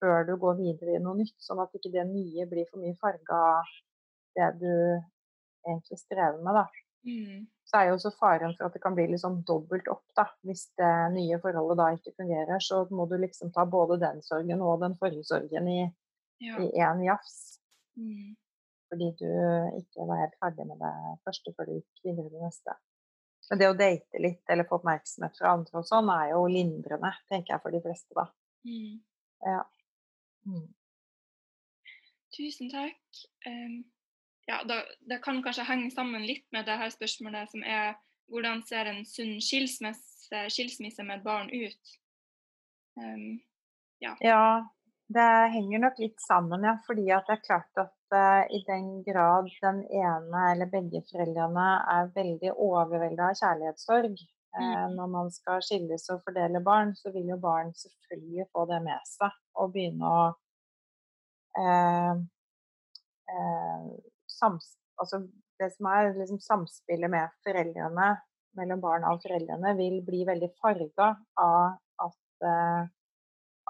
før 0.01 0.27
du 0.29 0.35
går 0.41 0.59
videre 0.61 0.97
i 0.97 1.03
noe 1.03 1.19
nytt, 1.19 1.37
sånn 1.43 1.61
at 1.63 1.75
ikke 1.77 1.93
det 1.95 2.07
nye 2.09 2.47
blir 2.51 2.67
for 2.71 2.83
mye 2.83 2.97
farga 3.01 3.43
av 3.59 3.77
det 4.37 4.51
du 4.61 4.73
egentlig 5.67 5.99
strever 6.01 6.43
med. 6.43 6.55
da. 6.61 6.67
Mm. 7.07 7.45
Så 7.67 7.79
er 7.79 7.89
jo 7.89 7.97
også 7.97 8.13
faren 8.19 8.55
for 8.59 8.69
at 8.69 8.75
det 8.77 8.83
kan 8.83 8.95
bli 8.95 9.19
sånn 9.19 9.41
dobbelt 9.47 9.89
opp. 9.91 10.05
da. 10.19 10.27
Hvis 10.47 10.69
det 10.81 10.95
nye 11.17 11.39
forholdet 11.43 11.81
da 11.81 11.91
ikke 11.97 12.17
fungerer, 12.17 12.59
så 12.63 12.85
må 12.91 13.07
du 13.11 13.17
liksom 13.21 13.53
ta 13.55 13.67
både 13.67 14.01
den 14.03 14.23
sorgen 14.27 14.63
og 14.63 14.83
den 14.83 14.97
forrige 15.01 15.27
sorgen 15.27 15.71
i 15.71 15.79
én 16.43 16.75
ja. 16.77 16.93
jafs. 17.13 17.61
Mm. 17.97 18.35
Fordi 18.91 19.09
du 19.19 19.31
ikke 19.81 20.07
var 20.07 20.23
helt 20.23 20.37
ferdig 20.43 20.67
med 20.69 20.79
det 20.83 20.95
første 21.27 21.55
før 21.57 21.71
du 21.71 21.79
gikk 21.79 22.05
videre 22.07 22.31
til 22.31 22.45
neste. 22.45 22.77
Men 23.51 23.61
det 23.63 23.69
å 23.71 23.79
date 23.79 24.21
litt 24.23 24.51
eller 24.51 24.67
få 24.67 24.81
oppmerksomhet 24.81 25.39
fra 25.39 25.55
andre 25.55 25.81
og 25.81 25.87
sånn, 25.87 26.11
er 26.11 26.33
jo 26.33 26.47
lindrende, 26.51 27.13
tenker 27.31 27.55
jeg, 27.55 27.63
for 27.63 27.75
de 27.75 27.81
fleste, 27.85 28.11
da. 28.19 28.27
Mm. 28.67 28.97
Ja. 29.47 29.61
Mm. 30.47 30.67
Tusen 32.37 32.71
takk. 32.71 33.01
Um, 33.47 33.85
ja, 34.47 34.61
da, 34.69 34.83
det 35.01 35.19
kan 35.25 35.43
kanskje 35.43 35.67
henge 35.67 35.91
sammen 35.91 36.27
litt 36.27 36.47
med 36.55 36.69
det 36.69 36.77
her 36.79 36.93
spørsmålet 36.95 37.51
som 37.51 37.65
er 37.67 37.97
hvordan 38.31 38.63
ser 38.67 38.91
en 38.91 39.05
sunn 39.07 39.37
skilsmisse, 39.43 40.47
skilsmisse 40.53 41.05
med 41.07 41.21
et 41.21 41.27
barn 41.27 41.51
ut? 41.51 41.93
Um, 42.99 43.27
ja. 44.03 44.15
ja. 44.21 44.47
det 45.13 45.29
henger 45.55 45.83
nok 45.83 46.01
litt 46.03 46.23
sammen, 46.23 46.67
ja. 46.67 46.77
Fordi 46.87 47.09
at 47.15 47.29
det 47.29 47.39
er 47.39 47.45
klart 47.47 47.83
at 47.83 48.15
uh, 48.15 48.45
i 48.55 48.63
den 48.69 49.03
grad 49.07 49.51
den 49.63 49.83
ene 49.89 50.47
eller 50.53 50.71
begge 50.71 51.03
foreldrene 51.11 51.69
er 51.97 52.15
veldig 52.15 52.55
overvelda 52.55 53.31
av 53.33 53.39
kjærlighetssorg, 53.43 54.19
Eh, 54.57 54.89
når 54.97 55.09
man 55.13 55.27
skal 55.33 55.61
skilles 55.65 56.07
og 56.13 56.23
fordele 56.25 56.63
barn, 56.65 56.95
så 56.97 57.13
vil 57.13 57.29
jo 57.29 57.37
barn 57.41 57.75
selvfølgelig 57.77 58.47
få 58.53 58.65
det 58.71 58.79
med 58.87 59.11
seg 59.11 59.35
og 59.57 59.73
begynne 59.75 60.11
å 60.11 60.23
eh, 61.61 62.15
eh, 63.33 63.91
sams, 64.27 64.77
altså 65.01 65.27
Det 65.57 65.71
som 65.73 65.87
er 65.89 66.11
liksom 66.13 66.41
samspillet 66.45 67.09
med 67.09 67.33
foreldrene, 67.47 68.11
mellom 68.57 68.81
barna 68.81 69.15
og 69.15 69.23
foreldrene, 69.25 69.73
vil 69.79 70.03
bli 70.05 70.25
veldig 70.29 70.51
farga 70.61 71.15
av 71.41 71.79
at, 72.05 72.45
eh, 72.45 72.83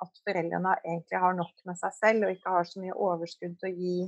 at 0.02 0.22
foreldrene 0.26 0.72
egentlig 0.82 1.20
har 1.22 1.36
nok 1.38 1.54
med 1.70 1.78
seg 1.78 1.94
selv 1.94 2.26
og 2.26 2.34
ikke 2.34 2.54
har 2.56 2.66
så 2.66 2.82
mye 2.82 2.96
overskudd 3.08 3.54
til 3.60 3.70
å 3.70 3.76
gi 3.76 3.98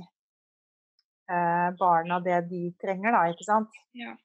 eh, 1.31 1.69
barna 1.79 2.19
det 2.25 2.41
de 2.51 2.65
trenger, 2.83 3.15
da, 3.15 3.23
ikke 3.31 3.47
sant? 3.47 3.79
Ja. 3.95 4.17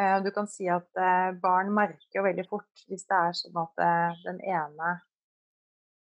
Eh, 0.00 0.18
du 0.26 0.32
kan 0.34 0.50
si 0.50 0.66
at 0.66 0.90
eh, 0.98 1.30
barn 1.42 1.70
merker 1.78 2.18
jo 2.18 2.26
veldig 2.26 2.48
fort 2.50 2.86
hvis 2.90 3.06
det 3.06 3.22
er 3.22 3.38
sånn 3.38 3.62
at 3.62 3.86
den 4.26 4.42
ene 4.42 4.96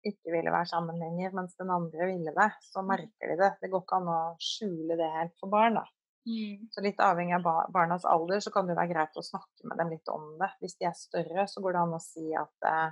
ikke 0.07 0.31
ville 0.31 0.51
være 0.53 0.69
sammen 0.69 0.99
lenger, 1.01 1.33
mens 1.35 1.55
den 1.59 1.71
andre 1.73 2.07
ville 2.07 2.33
det. 2.35 2.49
Så 2.63 2.83
mm. 2.83 2.91
merker 2.93 3.31
de 3.31 3.37
det. 3.41 3.49
Det 3.61 3.71
går 3.71 3.83
ikke 3.83 3.99
an 3.99 4.11
å 4.13 4.19
skjule 4.43 4.99
det 4.99 5.09
helt 5.15 5.35
for 5.41 5.51
barn. 5.51 5.79
da. 5.81 5.85
Mm. 6.29 6.67
Så 6.71 6.83
litt 6.85 6.99
avhengig 7.01 7.37
av 7.39 7.47
barnas 7.73 8.05
alder, 8.05 8.41
så 8.43 8.51
kan 8.53 8.67
det 8.69 8.77
være 8.77 8.93
greit 8.93 9.17
å 9.17 9.25
snakke 9.25 9.69
med 9.69 9.79
dem 9.81 9.93
litt 9.93 10.11
om 10.13 10.31
det. 10.41 10.51
Hvis 10.63 10.77
de 10.79 10.89
er 10.89 10.97
større, 10.97 11.47
så 11.49 11.63
går 11.63 11.75
det 11.75 11.83
an 11.83 11.95
å 11.97 12.01
si 12.03 12.25
at 12.37 12.69
eh, 12.69 12.89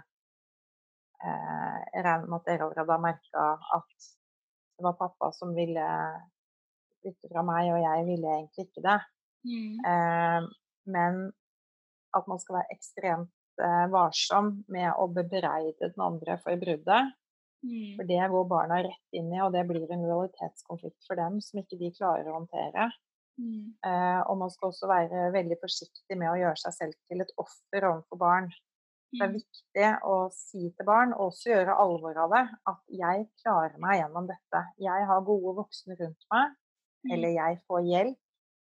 Jeg 1.94 2.06
regner 2.06 2.28
med 2.30 2.40
at 2.40 2.50
dere 2.50 2.68
allerede 2.68 2.94
har 2.94 3.04
merka 3.04 3.46
at 3.78 4.10
det 4.78 4.86
var 4.86 4.98
pappa 5.00 5.32
som 5.34 5.56
ville 5.58 5.86
flytte 7.02 7.30
fra 7.32 7.44
meg, 7.46 7.72
og 7.74 7.82
jeg 7.82 8.06
ville 8.12 8.34
egentlig 8.36 8.68
ikke 8.68 8.86
det. 8.86 9.00
Mm. 9.48 9.80
Eh, 9.92 10.50
men 10.94 11.24
at 12.18 12.30
man 12.30 12.40
skal 12.42 12.60
være 12.60 12.76
ekstremt 12.78 13.32
eh, 13.32 13.37
varsom 13.92 14.64
med 14.68 14.92
å 14.98 15.08
bebreide 15.14 15.90
den 15.94 16.04
andre 16.04 16.38
for 16.44 16.56
bruddet. 16.62 17.14
Mm. 17.66 17.96
For 17.98 18.04
det 18.06 18.30
går 18.30 18.46
barna 18.48 18.84
rett 18.86 19.18
inn 19.18 19.32
i, 19.34 19.42
og 19.42 19.52
det 19.54 19.66
blir 19.68 19.90
en 19.92 20.06
lojalitetskonflikt 20.06 21.08
for 21.08 21.16
dem 21.18 21.40
som 21.42 21.60
ikke 21.60 21.80
de 21.80 21.90
klarer 21.96 22.30
å 22.30 22.38
håndtere. 22.38 22.92
Mm. 23.40 23.74
Eh, 23.86 24.22
og 24.30 24.38
man 24.38 24.50
skal 24.50 24.70
også 24.72 24.88
være 24.90 25.32
veldig 25.34 25.58
forsiktig 25.62 26.18
med 26.18 26.30
å 26.32 26.38
gjøre 26.38 26.58
seg 26.58 26.74
selv 26.74 26.94
til 27.10 27.22
et 27.22 27.34
offer 27.38 27.86
overfor 27.90 28.18
barn. 28.18 28.48
Det 29.14 29.22
er 29.24 29.30
Mm. 29.30 29.38
viktig 29.40 29.90
å 30.04 30.32
si 30.34 30.70
til 30.70 30.86
barn, 30.86 31.14
og 31.14 31.32
også 31.32 31.50
gjøre 31.54 31.78
alvor 31.80 32.18
av 32.18 32.30
det, 32.30 32.50
at 32.68 32.82
jeg 32.90 33.30
klarer 33.44 33.78
meg 33.80 34.02
gjennom 34.02 34.28
dette. 34.28 34.64
Jeg 34.78 35.06
har 35.08 35.22
gode 35.22 35.56
voksne 35.56 35.96
rundt 36.00 36.26
meg, 36.32 36.52
Mm. 37.06 37.12
eller 37.14 37.30
jeg 37.30 37.62
får 37.68 37.82
hjelp 37.88 38.18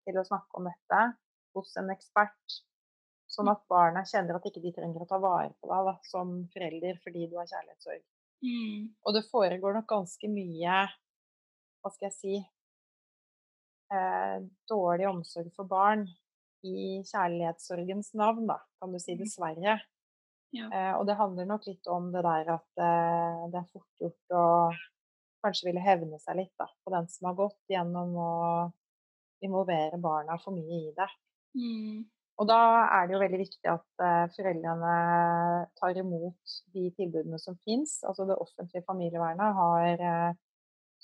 til 0.07 0.15
å 0.15 0.25
snakke 0.27 0.53
om 0.53 0.63
dette 0.65 1.17
hos 1.55 1.75
en 1.77 1.89
ekspert. 1.89 2.61
Sånn 3.35 3.49
at 3.51 3.63
barna 3.71 4.03
kjenner 4.07 4.37
at 4.37 4.45
ikke 4.47 4.61
de 4.63 4.71
trenger 4.77 5.03
å 5.03 5.07
ta 5.09 5.17
vare 5.19 5.51
på 5.59 5.67
deg 5.67 5.87
da, 5.89 5.95
som 6.07 6.35
forelder 6.53 6.99
fordi 7.03 7.25
du 7.27 7.35
har 7.39 7.49
kjærlighetssorg. 7.49 8.03
Mm. 8.45 8.93
Og 9.03 9.15
det 9.17 9.25
foregår 9.27 9.73
nok 9.75 9.87
ganske 9.89 10.29
mye, 10.31 10.77
hva 11.83 11.91
skal 11.91 12.07
jeg 12.07 12.15
si, 12.15 12.35
eh, 13.91 14.37
dårlig 14.69 15.07
omsorg 15.09 15.51
for 15.55 15.67
barn 15.69 16.05
i 16.65 17.01
kjærlighetssorgens 17.05 18.13
navn, 18.17 18.47
da, 18.49 18.59
kan 18.81 18.91
du 18.93 18.99
si, 18.99 19.13
Mm. 19.13 19.19
dessverre. 19.23 19.81
Ja. 20.53 20.69
Eh, 20.71 20.93
og 20.97 21.05
det 21.07 21.17
handler 21.17 21.45
nok 21.45 21.65
litt 21.67 21.85
om 21.87 22.11
det 22.13 22.23
der 22.23 22.49
at 22.55 22.69
eh, 22.77 23.49
det 23.51 23.59
er 23.59 23.69
fort 23.73 23.91
gjort 23.99 24.31
å 24.31 24.71
kanskje 25.43 25.65
ville 25.67 25.81
hevne 25.83 26.17
seg 26.19 26.37
litt 26.37 26.53
da, 26.57 26.65
på 26.85 26.91
den 26.91 27.07
som 27.07 27.27
har 27.27 27.35
gått, 27.35 27.59
gjennom 27.69 28.15
å 28.15 28.73
involvere 29.43 29.99
barna 30.01 30.39
for 30.41 30.55
mye 30.55 30.89
i 30.89 30.93
det. 30.95 31.09
Mm. 31.55 32.05
Og 32.35 32.47
da 32.49 32.59
er 32.97 33.07
det 33.07 33.15
jo 33.15 33.21
veldig 33.21 33.39
viktig 33.39 33.69
at 33.71 34.03
eh, 34.03 34.25
foreldrene 34.35 34.95
tar 35.79 35.99
imot 36.01 36.55
de 36.75 36.89
tilbudene 36.97 37.39
som 37.39 37.55
fins. 37.63 38.01
Altså 38.03 38.27
det 38.27 38.35
offentlige 38.43 38.83
familievernet 38.87 39.55
har 39.59 40.03
eh, 40.09 40.37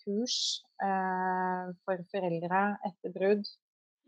kurs 0.04 0.38
eh, 0.84 1.72
for 1.86 2.08
foreldre 2.14 2.66
etter 2.92 3.16
brudd, 3.18 3.46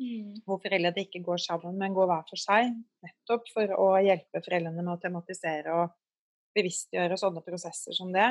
Mm. 0.01 0.39
hvor 0.41 0.57
foreldrene 0.57 1.03
ikke 1.05 1.19
går 1.21 1.37
sammen, 1.37 1.75
men 1.77 1.93
går 1.93 2.07
hver 2.09 2.23
for 2.25 2.41
seg. 2.41 2.71
Nettopp 3.05 3.45
for 3.53 3.73
å 3.77 3.85
hjelpe 4.01 4.41
foreldrene 4.41 4.81
med 4.81 4.95
å 4.95 4.97
tematisere 4.99 5.75
og 5.77 5.93
bevisstgjøre 6.57 7.19
sånne 7.21 7.43
prosesser 7.45 7.93
som 7.93 8.09
det. 8.11 8.25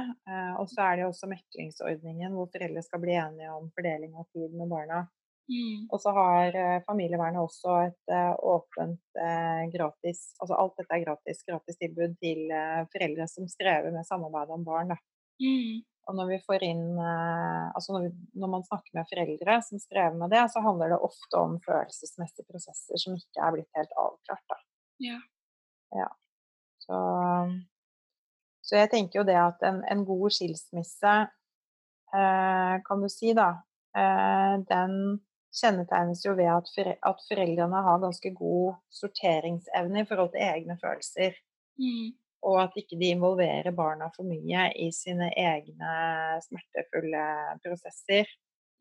Og 0.58 0.66
så 0.72 0.82
er 0.82 0.98
det 0.98 1.04
jo 1.04 1.12
også 1.12 1.30
meklingsordningen, 1.30 2.34
hvor 2.34 2.50
foreldre 2.50 2.82
skal 2.82 3.02
bli 3.04 3.14
enige 3.14 3.54
om 3.54 3.70
fordeling 3.78 4.18
av 4.18 4.26
tid 4.34 4.58
med 4.58 4.74
barna. 4.74 5.04
Mm. 5.52 5.86
Og 5.92 6.00
så 6.00 6.12
har 6.16 6.54
eh, 6.56 6.82
familievernet 6.86 7.42
også 7.42 7.74
et 7.84 8.12
eh, 8.14 8.34
åpent 8.48 9.18
eh, 9.20 9.64
gratis 9.74 10.22
Altså 10.40 10.56
alt 10.56 10.78
dette 10.78 10.96
er 10.96 11.02
gratis, 11.02 11.42
gratis 11.48 11.78
tilbud 11.80 12.14
til 12.22 12.52
foreldre 12.94 13.26
som 13.28 13.48
strever 13.50 13.92
med 13.92 14.06
samarbeid 14.08 14.52
om 14.54 14.64
barn. 14.64 14.94
Mm. 15.42 15.82
Og 16.08 16.16
når 16.18 16.30
vi 16.30 16.38
får 16.46 16.64
inn 16.66 16.86
Altså 17.02 17.94
når, 17.94 18.06
vi, 18.06 18.38
når 18.40 18.52
man 18.54 18.64
snakker 18.66 18.96
med 18.96 19.10
foreldre 19.10 19.58
som 19.66 19.82
strever 19.82 20.16
med 20.18 20.32
det, 20.34 20.46
så 20.54 20.62
handler 20.64 20.94
det 20.94 21.02
ofte 21.10 21.42
om 21.42 21.58
følelsesmessige 21.66 22.48
prosesser 22.48 23.02
som 23.02 23.18
ikke 23.18 23.44
er 23.44 23.54
blitt 23.56 23.78
helt 23.78 23.94
avklart. 24.06 24.46
Da. 24.50 24.58
Ja. 25.10 25.20
Ja. 25.92 26.08
Så, 26.82 26.98
så 28.66 28.80
jeg 28.80 28.90
tenker 28.94 29.20
jo 29.20 29.26
det 29.28 29.38
at 29.38 29.62
en, 29.68 29.82
en 29.90 30.04
god 30.08 30.34
skilsmisse, 30.34 31.12
eh, 32.16 32.74
kan 32.86 33.04
du 33.04 33.08
si, 33.12 33.34
da, 33.38 33.50
eh, 33.98 34.56
den 34.70 34.96
kjennetegnes 35.52 36.24
jo 36.24 36.34
ved 36.38 36.50
at, 36.52 36.68
fore, 36.74 36.96
at 36.96 37.24
foreldrene 37.28 37.82
har 37.86 38.02
ganske 38.02 38.32
god 38.36 38.78
sorteringsevne 39.00 40.02
i 40.02 40.08
forhold 40.08 40.32
til 40.34 40.44
egne 40.46 40.78
følelser. 40.80 41.36
Mm. 41.80 42.12
Og 42.48 42.58
at 42.64 42.78
ikke 42.78 42.98
de 42.98 43.12
involverer 43.14 43.74
barna 43.76 44.08
for 44.16 44.26
mye 44.26 44.68
i 44.74 44.88
sine 44.94 45.30
egne 45.38 45.92
smertefulle 46.46 47.26
prosesser. 47.62 48.30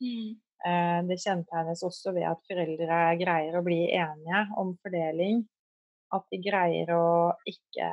Mm. 0.01 0.39
Eh, 0.65 0.99
det 1.09 1.19
kjennetegnes 1.21 1.83
også 1.85 2.13
ved 2.15 2.25
at 2.29 2.41
foreldre 2.49 3.01
greier 3.21 3.57
å 3.57 3.65
bli 3.65 3.83
enige 3.89 4.45
om 4.61 4.73
fordeling. 4.81 5.43
At 6.11 6.25
de 6.33 6.41
greier 6.43 6.89
å 6.95 7.31
ikke 7.47 7.91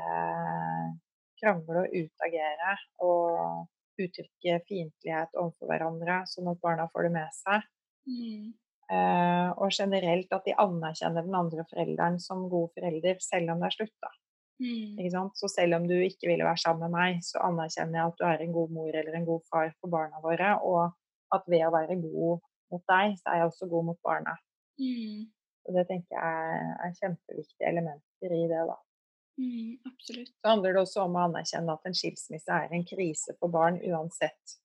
krangle 1.39 1.85
og 1.85 1.93
utagere 1.95 2.73
og 3.05 3.69
uttrykke 3.99 4.59
fiendtlighet 4.67 5.37
overfor 5.39 5.71
hverandre, 5.71 6.23
sånn 6.31 6.51
at 6.51 6.61
barna 6.63 6.89
får 6.93 7.09
det 7.09 7.13
med 7.15 7.37
seg. 7.37 7.69
Mm. 8.09 8.49
Eh, 8.89 9.51
og 9.61 9.75
generelt 9.75 10.33
at 10.33 10.47
de 10.47 10.57
anerkjenner 10.57 11.27
den 11.27 11.37
andre 11.37 11.65
forelderen 11.69 12.17
som 12.25 12.47
god 12.49 12.71
forelder, 12.77 13.21
selv 13.21 13.53
om 13.53 13.61
det 13.61 13.69
er 13.69 13.77
slutt. 13.77 14.11
Mm. 14.59 15.31
Så 15.39 15.51
selv 15.53 15.77
om 15.77 15.87
du 15.89 15.95
ikke 15.95 16.31
ville 16.31 16.47
være 16.47 16.59
sammen 16.63 16.89
med 16.89 16.97
meg, 16.97 17.21
så 17.23 17.43
anerkjenner 17.47 18.01
jeg 18.01 18.13
at 18.13 18.19
du 18.19 18.25
er 18.27 18.45
en 18.45 18.55
god 18.57 18.73
mor 18.75 18.91
eller 18.91 19.15
en 19.15 19.29
god 19.29 19.45
far 19.53 19.73
for 19.79 19.93
barna 19.93 20.23
våre, 20.25 20.55
og 20.65 21.37
at 21.37 21.45
ved 21.47 21.67
å 21.67 21.75
være 21.75 21.99
god 22.01 22.41
mot 22.73 22.85
deg, 22.91 23.19
så 23.21 23.33
er 23.33 23.43
jeg 23.43 23.51
også 23.51 23.69
god 23.71 23.91
mot 23.91 24.01
barna. 24.05 24.35
Mm. 24.81 25.29
Og 25.69 25.77
det 25.77 25.85
tenker 25.91 26.17
jeg 26.17 26.69
er 26.85 26.95
kjempeviktige 26.97 27.69
elementer 27.69 28.35
i 28.35 28.45
det. 28.49 28.63
da. 28.71 28.79
Mm. 29.39 29.77
Absolutt. 29.87 30.33
Så 30.33 30.49
handler 30.49 30.75
det 30.75 30.81
også 30.83 31.05
om 31.05 31.19
å 31.19 31.27
anerkjenne 31.29 31.77
at 31.77 31.87
en 31.87 31.99
skilsmisse 32.01 32.57
er 32.57 32.73
en 32.75 32.89
krise 32.89 33.37
for 33.39 33.53
barn 33.53 33.79
uansett. 33.85 34.57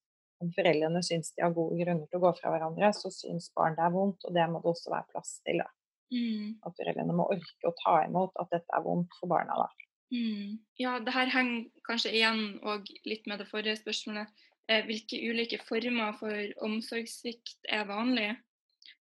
Om 0.44 0.50
foreldrene 0.52 1.00
syns 1.06 1.32
de 1.32 1.40
har 1.40 1.54
gode 1.56 1.78
grunner 1.80 2.08
til 2.10 2.20
å 2.20 2.24
gå 2.26 2.34
fra 2.36 2.52
hverandre, 2.52 2.90
så 2.92 3.08
syns 3.12 3.48
barn 3.56 3.76
det 3.78 3.86
er 3.86 3.94
vondt, 3.94 4.26
og 4.28 4.36
det 4.36 4.44
må 4.52 4.60
det 4.60 4.72
også 4.74 4.92
være 4.92 5.08
plass 5.14 5.38
til. 5.46 5.62
da. 5.62 5.70
Mm. 6.12 6.50
At 6.68 6.76
foreldrene 6.76 7.16
må 7.16 7.28
orke 7.32 7.70
å 7.70 7.76
ta 7.78 7.94
imot 8.04 8.36
at 8.42 8.52
dette 8.52 8.76
er 8.76 8.84
vondt 8.84 9.16
for 9.20 9.32
barna. 9.32 9.56
da. 9.64 9.88
Mm. 10.12 10.58
Ja, 10.78 10.98
det 11.00 11.14
her 11.14 11.32
henger 11.32 11.64
kanskje 11.88 12.12
igjen 12.12 12.42
og 12.62 12.90
litt 13.08 13.24
med 13.30 13.40
det 13.40 13.48
forrige 13.48 13.78
spørsmålet. 13.80 14.44
Eh, 14.68 14.84
hvilke 14.84 15.20
ulike 15.30 15.60
former 15.64 16.14
for 16.20 16.52
omsorgssvikt 16.64 17.68
er 17.72 17.88
vanlig? 17.88 18.30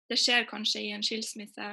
Det 0.09 0.19
skjer 0.19 0.47
kanskje 0.49 0.87
i 0.87 0.93
en 0.95 1.03
skilsmisse. 1.05 1.69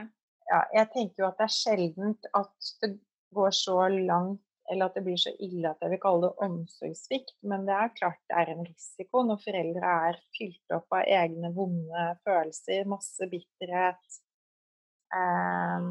Ja, 0.51 0.61
jeg 0.75 0.91
tenker 0.95 1.25
jo 1.25 1.31
at 1.31 1.39
det 1.39 1.47
er 1.47 1.55
sjeldent 1.55 2.31
at 2.35 2.71
det 2.83 2.97
går 3.35 3.55
så 3.55 3.79
langt 3.95 4.43
eller 4.71 4.87
at 4.87 4.97
det 4.97 5.03
blir 5.07 5.19
så 5.19 5.33
ille 5.43 5.71
at 5.71 5.81
jeg 5.83 5.93
vil 5.93 6.03
kalle 6.03 6.29
det 6.29 6.45
omsorgssvikt. 6.47 7.35
Men 7.51 7.67
det 7.67 7.75
er 7.75 7.95
klart 7.97 8.21
det 8.31 8.37
er 8.39 8.53
en 8.53 8.65
risiko 8.67 9.25
når 9.27 9.43
foreldre 9.43 9.95
er 10.11 10.21
fylt 10.37 10.77
opp 10.77 10.97
av 10.99 11.11
egne 11.19 11.51
vonde 11.57 12.07
følelser, 12.27 12.87
masse 12.91 13.29
bitterhet, 13.33 14.21
eh, 15.17 15.91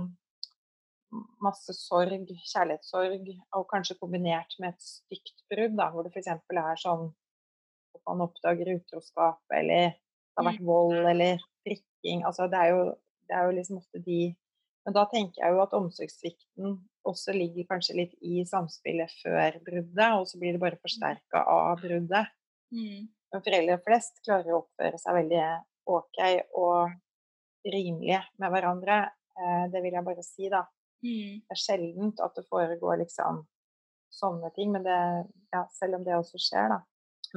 masse 1.43 1.75
sorg, 1.75 2.31
kjærlighetssorg, 2.53 3.31
og 3.57 3.67
kanskje 3.71 3.97
kombinert 3.99 4.55
med 4.61 4.75
et 4.75 4.85
stygt 4.85 5.43
brudd, 5.51 5.75
da, 5.79 5.89
hvor 5.91 6.05
det 6.05 6.13
f.eks. 6.13 6.31
er 6.37 6.83
sånn 6.83 7.09
at 7.97 8.03
man 8.07 8.27
oppdager 8.27 8.75
utroskap, 8.77 9.41
eller 9.55 9.91
det 9.91 10.39
har 10.39 10.51
vært 10.51 10.65
vold 10.65 11.07
eller 11.09 11.41
drikking 11.67 12.21
Altså, 12.23 12.47
det, 12.47 12.59
er 12.59 12.69
jo, 12.71 12.83
det 13.27 13.35
er 13.35 13.47
jo 13.47 13.55
liksom 13.57 13.81
ofte 13.81 13.99
de 14.05 14.19
Men 14.89 14.95
da 14.95 15.03
tenker 15.05 15.43
jeg 15.43 15.53
jo 15.53 15.59
at 15.61 15.73
omsorgssvikten 15.77 16.71
også 17.05 17.33
ligger 17.35 17.67
kanskje 17.69 17.93
litt 17.93 18.13
i 18.25 18.39
samspillet 18.49 19.11
før 19.21 19.59
bruddet, 19.61 20.15
og 20.17 20.23
så 20.25 20.39
blir 20.41 20.55
det 20.55 20.61
bare 20.63 20.79
forsterka 20.81 21.43
av 21.45 21.83
bruddet. 21.83 22.31
Mm. 22.73 23.03
Men 23.29 23.43
foreldre 23.45 23.75
flest 23.85 24.17
klarer 24.25 24.49
å 24.49 24.63
oppføre 24.63 24.97
seg 24.97 25.19
veldig 25.19 25.43
ok 25.93 26.19
og 26.57 27.69
rimelige 27.69 28.23
med 28.41 28.55
hverandre. 28.55 28.97
Eh, 29.37 29.67
det 29.69 29.83
vil 29.85 29.99
jeg 29.99 30.07
bare 30.09 30.25
si, 30.25 30.49
da. 30.49 30.63
Mm. 31.05 31.37
Det 31.45 31.53
er 31.53 31.61
sjeldent 31.67 32.25
at 32.25 32.41
det 32.41 32.47
foregår 32.49 33.03
liksom 33.03 33.43
sånne 34.09 34.49
ting, 34.57 34.73
men 34.73 34.89
det, 34.89 34.99
ja, 35.53 35.67
selv 35.77 35.99
om 35.99 36.09
det 36.09 36.17
også 36.17 36.41
skjer, 36.41 36.73
da. 36.73 36.81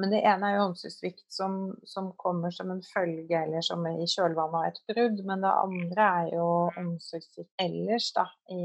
Men 0.00 0.12
det 0.14 0.22
ene 0.24 0.48
er 0.48 0.56
jo 0.56 0.68
omsorgssvikt 0.70 1.26
som, 1.32 1.56
som 1.84 2.12
kommer 2.20 2.54
som 2.54 2.70
en 2.72 2.80
følge 2.86 3.36
eller 3.36 3.64
som 3.64 3.84
i 3.90 4.06
kjølvannet 4.08 4.56
av 4.58 4.68
et 4.70 4.78
brudd. 4.88 5.18
Men 5.28 5.44
det 5.44 5.52
andre 5.52 6.06
er 6.22 6.30
jo 6.36 6.46
omsorgssvikt 6.80 7.50
ellers, 7.60 8.08
da, 8.16 8.24
i 8.48 8.62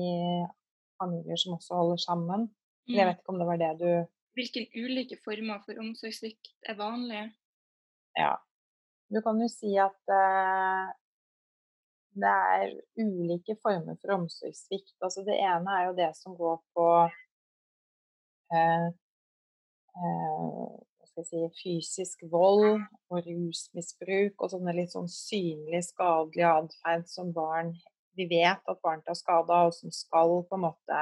familier 1.02 1.40
som 1.42 1.58
også 1.58 1.82
holder 1.82 2.04
sammen. 2.06 2.48
Mm. 2.88 2.96
jeg 2.96 3.10
vet 3.10 3.20
ikke 3.20 3.34
om 3.34 3.42
det 3.42 3.50
var 3.50 3.60
det 3.60 3.74
du 3.82 3.90
Hvilke 4.38 4.62
ulike 4.78 5.18
former 5.26 5.58
for 5.66 5.80
omsorgssvikt 5.82 6.70
er 6.70 6.78
vanlige? 6.78 7.26
Ja. 8.16 8.36
Du 9.10 9.18
kan 9.26 9.40
jo 9.42 9.48
si 9.50 9.72
at 9.82 10.13
eh, 10.13 10.92
det 12.22 12.34
er 12.54 12.76
ulike 13.02 13.56
former 13.63 13.98
for 14.02 14.13
omsorgssvikt. 14.18 14.94
Altså 15.02 15.24
det 15.26 15.40
ene 15.42 15.74
er 15.80 15.88
jo 15.88 15.96
det 15.98 16.12
som 16.20 16.36
går 16.38 16.60
på 16.78 16.88
eh, 18.54 18.88
eh, 19.98 20.78
si, 21.25 21.43
fysisk 21.62 22.25
vold 22.32 22.82
og 23.10 23.19
rusmisbruk 23.25 24.43
og 24.43 24.51
sånne 24.53 24.75
litt 24.77 24.93
sånn 24.93 25.10
synlig 25.12 25.84
skadelige 25.89 26.51
atferd 26.63 27.08
som 27.12 27.32
barn 27.36 27.75
Vi 28.17 28.25
vet 28.25 28.62
at 28.65 28.81
barn 28.81 29.04
tar 29.06 29.13
skade 29.13 29.54
av, 29.54 29.69
og 29.69 29.75
som 29.77 29.92
skal 29.94 30.31
på 30.50 30.58
en 30.58 30.63
måte 30.63 31.02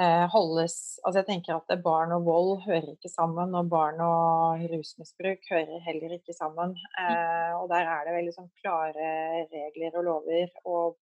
eh, 0.00 0.24
holdes 0.32 0.76
Altså 1.04 1.20
jeg 1.20 1.28
tenker 1.28 1.58
at 1.58 1.74
barn 1.84 2.14
og 2.16 2.24
vold 2.24 2.52
hører 2.66 2.94
ikke 2.94 3.12
sammen, 3.12 3.54
og 3.58 3.68
barn 3.72 4.00
og 4.00 4.64
rusmisbruk 4.72 5.44
hører 5.50 5.84
heller 5.86 6.16
ikke 6.16 6.36
sammen. 6.36 6.76
Eh, 6.98 7.52
og 7.58 7.68
der 7.72 7.84
er 7.84 8.06
det 8.06 8.16
veldig 8.16 8.36
sånn 8.38 8.52
klare 8.62 9.46
regler 9.52 10.00
og 10.00 10.08
lover 10.08 10.52
og 10.64 10.96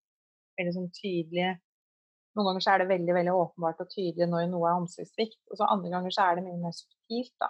veldig 0.59 0.75
sånn 0.77 0.91
tydelige 0.99 1.55
Noen 2.35 2.47
ganger 2.47 2.63
så 2.63 2.71
er 2.73 2.77
det 2.79 2.87
veldig 2.87 3.13
veldig 3.17 3.33
åpenbart 3.35 3.81
og 3.83 3.89
tydelig 3.91 4.27
når 4.31 4.45
noe 4.51 4.69
er 4.69 4.77
omsorgssvikt, 4.79 5.39
og 5.51 5.57
så 5.59 5.67
andre 5.67 5.89
ganger 5.91 6.13
så 6.15 6.29
er 6.29 6.35
det 6.39 6.45
mye 6.45 6.61
mer 6.61 6.71
subtilt. 6.77 7.33
da. 7.43 7.49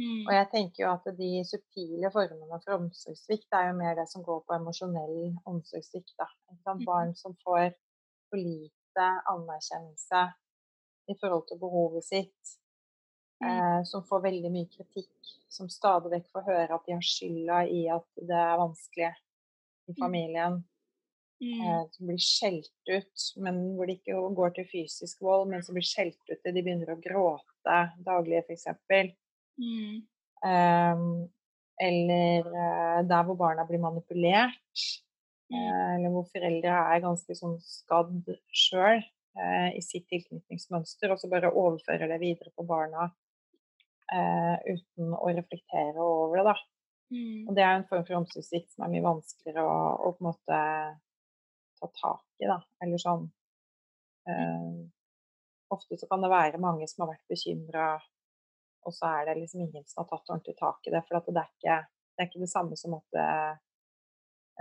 Mm. 0.00 0.20
Og 0.28 0.32
jeg 0.32 0.46
tenker 0.52 0.84
jo 0.84 0.90
at 0.92 1.08
de 1.18 1.30
subtile 1.44 2.10
formene 2.14 2.60
for 2.64 2.76
omsorgssvikt 2.78 3.52
er 3.58 3.66
jo 3.68 3.74
mer 3.76 3.94
det 3.98 4.06
som 4.08 4.22
går 4.24 4.44
på 4.46 4.54
emosjonell 4.56 5.16
omsorgssvikt. 5.50 6.14
da. 6.18 6.28
Mhm. 6.52 6.84
Barn 6.86 7.14
som 7.14 7.34
får 7.44 7.74
for 8.30 8.36
lite 8.38 9.08
anerkjennelse 9.28 10.22
i 11.10 11.14
forhold 11.20 11.48
til 11.48 11.58
behovet 11.58 12.04
sitt, 12.04 12.56
Mm. 13.42 13.48
eh, 13.48 13.82
som 13.84 14.02
får 14.04 14.22
veldig 14.22 14.50
mye 14.52 14.68
kritikk, 14.68 15.16
som 15.48 15.68
stadig 15.68 16.10
vekk 16.12 16.26
får 16.32 16.42
høre 16.44 16.74
at 16.74 16.86
de 16.86 16.92
har 16.92 17.00
skylda 17.00 17.60
i 17.72 17.88
at 17.88 18.04
det 18.16 18.36
er 18.36 18.58
vanskelig 18.58 19.14
i 19.88 19.92
Mm. 19.92 19.96
familien. 19.98 20.64
Mm. 21.40 21.60
Eh, 21.64 21.82
som 21.94 22.10
blir 22.10 22.20
skjelt 22.20 22.90
ut, 22.90 23.26
men 23.40 23.60
hvor 23.76 23.88
det 23.88 23.98
ikke 23.98 24.20
går 24.36 24.56
til 24.58 24.66
fysisk 24.68 25.22
vold, 25.24 25.48
men 25.48 25.64
som 25.64 25.76
blir 25.76 25.86
skjelt 25.88 26.18
ut 26.28 26.36
til 26.36 26.56
de 26.56 26.62
begynner 26.62 26.92
å 26.92 27.00
gråte 27.00 27.78
daglig, 28.04 28.42
f.eks. 28.44 28.66
Mm. 29.60 30.02
Um, 30.44 31.06
eller 31.80 32.44
eh, 32.44 32.98
der 33.08 33.24
hvor 33.28 33.38
barna 33.40 33.64
blir 33.68 33.80
manipulert, 33.80 34.90
Mm. 35.50 35.58
eh, 35.58 35.94
eller 35.96 36.12
hvor 36.14 36.28
foreldre 36.30 36.74
er 36.94 37.02
ganske 37.02 37.34
sånn 37.34 37.56
skadd 37.64 38.28
sjøl 38.54 39.00
uh, 39.02 39.70
i 39.74 39.82
sitt 39.82 40.06
tilknytningsmønster, 40.12 41.10
og 41.10 41.18
så 41.18 41.30
bare 41.30 41.50
overfører 41.50 42.10
det 42.12 42.20
videre 42.22 42.52
på 42.54 42.66
barna 42.68 43.08
uh, 43.10 44.56
uten 44.68 45.16
å 45.16 45.32
reflektere 45.34 45.98
over 45.98 46.38
det. 46.38 46.52
da. 46.52 46.56
Mm. 47.10 47.48
Og 47.48 47.56
det 47.56 47.64
er 47.66 47.74
en 47.74 47.86
form 47.90 48.06
for 48.06 48.20
omsorgssvikt 48.20 48.70
som 48.70 48.86
er 48.86 48.92
mye 48.92 49.06
vanskeligere 49.08 49.66
å, 49.66 49.78
å 50.06 50.12
på 50.14 50.22
en 50.22 50.28
måte 50.30 50.60
ta 51.80 51.90
tak 51.96 52.24
i, 52.42 52.48
da. 52.48 52.58
Eller 52.84 53.02
sånn 53.02 53.28
eh, 54.28 54.80
Ofte 55.70 55.94
så 56.00 56.08
kan 56.10 56.24
det 56.24 56.32
være 56.32 56.58
mange 56.58 56.86
som 56.90 57.04
har 57.04 57.12
vært 57.12 57.30
bekymra, 57.30 57.92
og 58.82 58.94
så 58.94 59.06
er 59.20 59.28
det 59.28 59.36
liksom 59.38 59.60
ingen 59.62 59.84
som 59.86 60.00
har 60.00 60.08
tatt 60.08 60.32
ordentlig 60.32 60.56
tak 60.58 60.88
i 60.88 60.90
det. 60.90 61.02
For 61.06 61.20
det, 61.20 61.44
er 61.44 61.52
ikke, 61.52 61.76
det 62.16 62.24
er 62.24 62.26
ikke 62.26 62.42
det 62.42 62.50
samme 62.50 62.78
som 62.80 62.96
at 62.96 63.18
eh, 63.22 63.52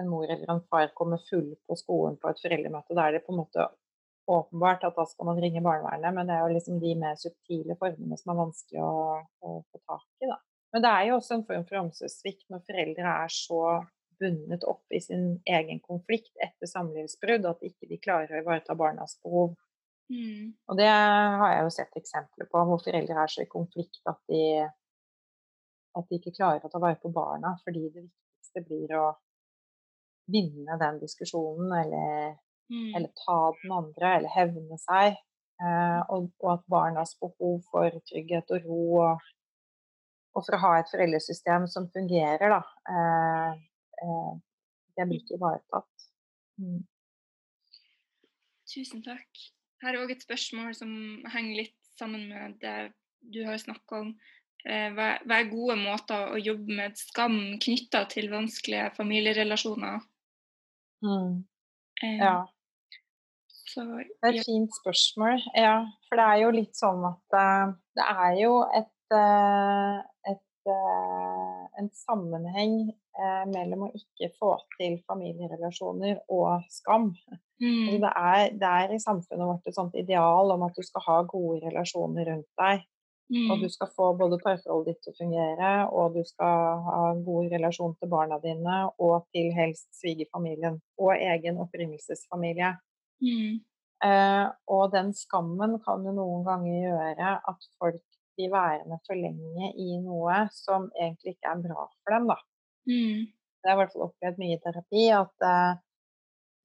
en 0.04 0.12
mor 0.12 0.30
eller 0.30 0.52
en 0.54 0.62
far 0.70 0.92
kommer 0.94 1.22
full 1.30 1.56
på 1.66 1.78
skolen 1.80 2.20
på 2.22 2.30
et 2.30 2.44
foreldremøte. 2.44 2.94
Da 2.94 3.08
er 3.08 3.18
det 3.18 3.24
på 3.26 3.34
en 3.34 3.42
måte 3.42 3.66
åpenbart 4.30 4.86
at 4.86 4.98
da 5.00 5.06
skal 5.10 5.32
man 5.32 5.42
ringe 5.42 5.64
barnevernet, 5.66 6.14
men 6.14 6.30
det 6.30 6.36
er 6.36 6.46
jo 6.46 6.54
liksom 6.54 6.78
de 6.84 6.94
mer 7.02 7.18
subtile 7.18 7.78
formene 7.80 8.18
som 8.20 8.34
er 8.34 8.42
vanskelig 8.44 8.84
å, 8.86 8.94
å 9.42 9.56
få 9.66 9.82
tak 9.82 10.06
i, 10.22 10.30
da. 10.30 10.38
Men 10.74 10.86
det 10.86 10.92
er 10.94 11.08
jo 11.10 11.16
også 11.18 11.40
en 11.40 11.46
form 11.48 11.64
for 11.66 11.82
omsorgssvikt 11.82 12.46
når 12.54 12.66
foreldre 12.68 13.14
er 13.24 13.34
så 13.34 13.62
bundet 14.20 14.66
opp 14.68 14.92
i 14.96 15.02
sin 15.04 15.40
egen 15.48 15.80
konflikt 15.86 16.32
etter 16.44 16.70
samlivsbrudd 16.70 17.48
at 17.50 17.66
ikke 17.66 17.90
de 17.90 18.00
klarer 18.04 18.36
å 18.36 18.44
ivareta 18.44 18.76
barnas 18.80 19.18
behov. 19.24 19.56
Mm. 20.10 20.56
Og 20.68 20.78
det 20.80 20.90
har 20.90 21.54
jeg 21.54 21.64
jo 21.64 21.74
sett 21.76 21.98
eksempler 22.00 22.50
på, 22.50 22.62
hvor 22.66 22.82
foreldre 22.82 23.18
er 23.24 23.32
så 23.32 23.44
i 23.46 23.50
konflikt 23.52 24.02
at 24.10 24.20
de, 24.32 24.44
at 26.00 26.10
de 26.10 26.20
ikke 26.20 26.36
klarer 26.38 26.66
å 26.66 26.72
ta 26.72 26.82
vare 26.82 27.00
på 27.02 27.12
barna 27.14 27.56
fordi 27.64 27.88
det 27.94 28.06
viktigste 28.08 28.66
blir 28.66 28.96
å 28.98 29.08
vinne 30.30 30.78
den 30.82 31.02
diskusjonen 31.02 31.74
eller, 31.84 32.38
Mm. 32.70 32.96
eller 32.96 33.10
ta 33.26 33.36
den 33.64 33.72
andre 33.74 34.10
eller 34.16 34.30
hevne 34.30 34.78
seg. 34.78 35.16
Eh, 35.60 36.02
og, 36.14 36.30
og 36.40 36.52
at 36.54 36.68
barnas 36.72 37.16
behov 37.20 37.64
for 37.72 37.96
trygghet 38.08 38.52
og 38.56 38.68
ro 38.70 38.84
og, 39.02 39.24
og 40.38 40.46
for 40.46 40.56
å 40.56 40.62
ha 40.64 40.76
et 40.80 40.92
foreldresystem 40.92 41.66
som 41.68 41.90
fungerer, 41.92 42.54
da, 42.54 42.60
eh, 42.94 43.50
eh, 43.50 43.66
det 44.00 45.08
blir 45.08 45.22
ikke 45.22 45.38
ivaretatt. 45.38 46.10
Mm. 46.60 46.82
Tusen 48.70 49.04
takk. 49.06 49.46
Her 49.82 49.96
er 49.96 50.04
òg 50.04 50.12
et 50.14 50.26
spørsmål 50.26 50.74
som 50.78 50.92
henger 51.32 51.64
litt 51.64 51.78
sammen 52.00 52.28
med 52.30 52.60
det 52.62 52.92
du 53.34 53.42
har 53.48 53.60
snakka 53.60 54.04
om. 54.04 54.12
Eh, 54.68 54.90
hva, 54.96 55.14
er 55.24 55.52
gode 55.52 55.78
måter 55.80 56.34
å 56.36 56.40
jobbe 56.40 56.76
med 56.82 57.00
skam 57.00 57.38
knytta 57.64 58.04
til 58.12 58.30
vanskelige 58.32 58.92
familierelasjoner? 58.98 60.02
Mm. 61.06 61.44
Eh, 62.04 62.18
Ja. 62.20 62.38
Så 63.70 63.86
Det 63.86 64.26
er 64.26 64.40
et 64.40 64.46
fint 64.46 64.72
spørsmål. 64.82 65.44
Ja, 65.56 65.86
for 66.08 66.18
det 66.18 66.26
er 66.26 66.38
jo 66.42 66.50
litt 66.52 66.76
sånn 66.76 67.04
at 67.06 67.36
eh, 67.38 67.74
det 67.96 68.06
er 68.26 68.32
jo 68.42 68.54
et, 68.74 69.14
eh, 69.14 70.00
et 70.34 70.72
eh, 70.74 71.60
en 71.80 71.90
sammenheng 71.94 72.92
eh, 73.20 73.46
mellom 73.52 73.88
å 73.88 73.92
ikke 74.00 74.32
få 74.40 74.54
til 74.80 74.98
familierelasjoner 75.10 76.22
og 76.30 76.64
skam. 76.74 77.12
Altså 77.30 77.46
Mm. 77.60 78.02
det, 78.02 78.12
er, 78.16 78.44
det 78.56 78.68
er 78.72 78.92
i 78.96 79.00
samfunnet 79.04 79.44
vårt 79.50 79.66
et 79.68 79.76
sånt 79.76 79.96
ideal 80.00 80.52
om 80.54 80.62
at 80.64 80.78
du 80.78 80.84
skal 80.88 81.04
ha 81.08 81.18
gode 81.28 81.60
relasjoner 81.68 82.30
rundt 82.32 82.48
deg. 82.62 82.86
Og 83.50 83.58
Mm. 83.58 83.62
du 83.62 83.70
skal 83.70 83.88
få 83.94 84.06
både 84.18 84.40
parforholdet 84.42 84.88
ditt 84.96 85.02
til 85.04 85.14
å 85.14 85.18
fungere, 85.20 85.72
og 85.94 86.16
du 86.16 86.24
skal 86.26 86.80
ha 86.88 87.02
en 87.12 87.20
god 87.28 87.52
relasjon 87.52 87.92
til 88.00 88.10
barna 88.10 88.40
dine, 88.42 88.78
og 88.98 89.28
til 89.36 89.52
helst 89.54 89.86
svigerfamilien 90.00 90.80
og 90.98 91.12
egen 91.14 91.60
opprinnelsesfamilie. 91.62 92.72
Mm. 93.22 93.60
Eh, 94.04 94.48
og 94.72 94.92
den 94.96 95.12
skammen 95.14 95.78
kan 95.84 96.06
jo 96.08 96.12
noen 96.16 96.46
ganger 96.48 96.80
gjøre 96.88 97.34
at 97.52 97.68
folk 97.78 98.02
blir 98.38 98.50
værende 98.54 98.98
for 99.06 99.20
lenge 99.20 99.74
i 99.76 99.98
noe 100.02 100.48
som 100.56 100.90
egentlig 100.96 101.36
ikke 101.36 101.52
er 101.54 101.62
bra 101.68 101.86
for 101.92 102.16
dem, 102.16 102.28
da. 102.32 102.38
Mm. 102.90 103.30
Det 103.60 103.70
har 103.70 103.78
i 103.78 103.82
hvert 103.84 103.94
fall 103.94 104.08
opplevd 104.08 104.42
mye 104.42 104.58
i 104.58 104.64
terapi, 104.64 105.06
at 105.14 105.46
uh, 105.46 105.78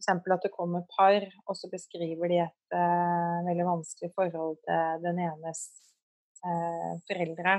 f.eks. 0.01 0.11
at 0.37 0.47
det 0.47 0.53
kommer 0.55 0.87
par, 0.95 1.27
og 1.45 1.59
så 1.59 1.71
beskriver 1.73 2.33
de 2.33 2.41
et 2.47 2.77
uh, 2.77 3.45
veldig 3.49 3.69
vanskelig 3.69 4.13
forhold 4.15 4.59
til 4.65 5.05
den 5.05 5.21
enes 5.27 5.63
uh, 6.47 6.95
foreldre. 7.11 7.59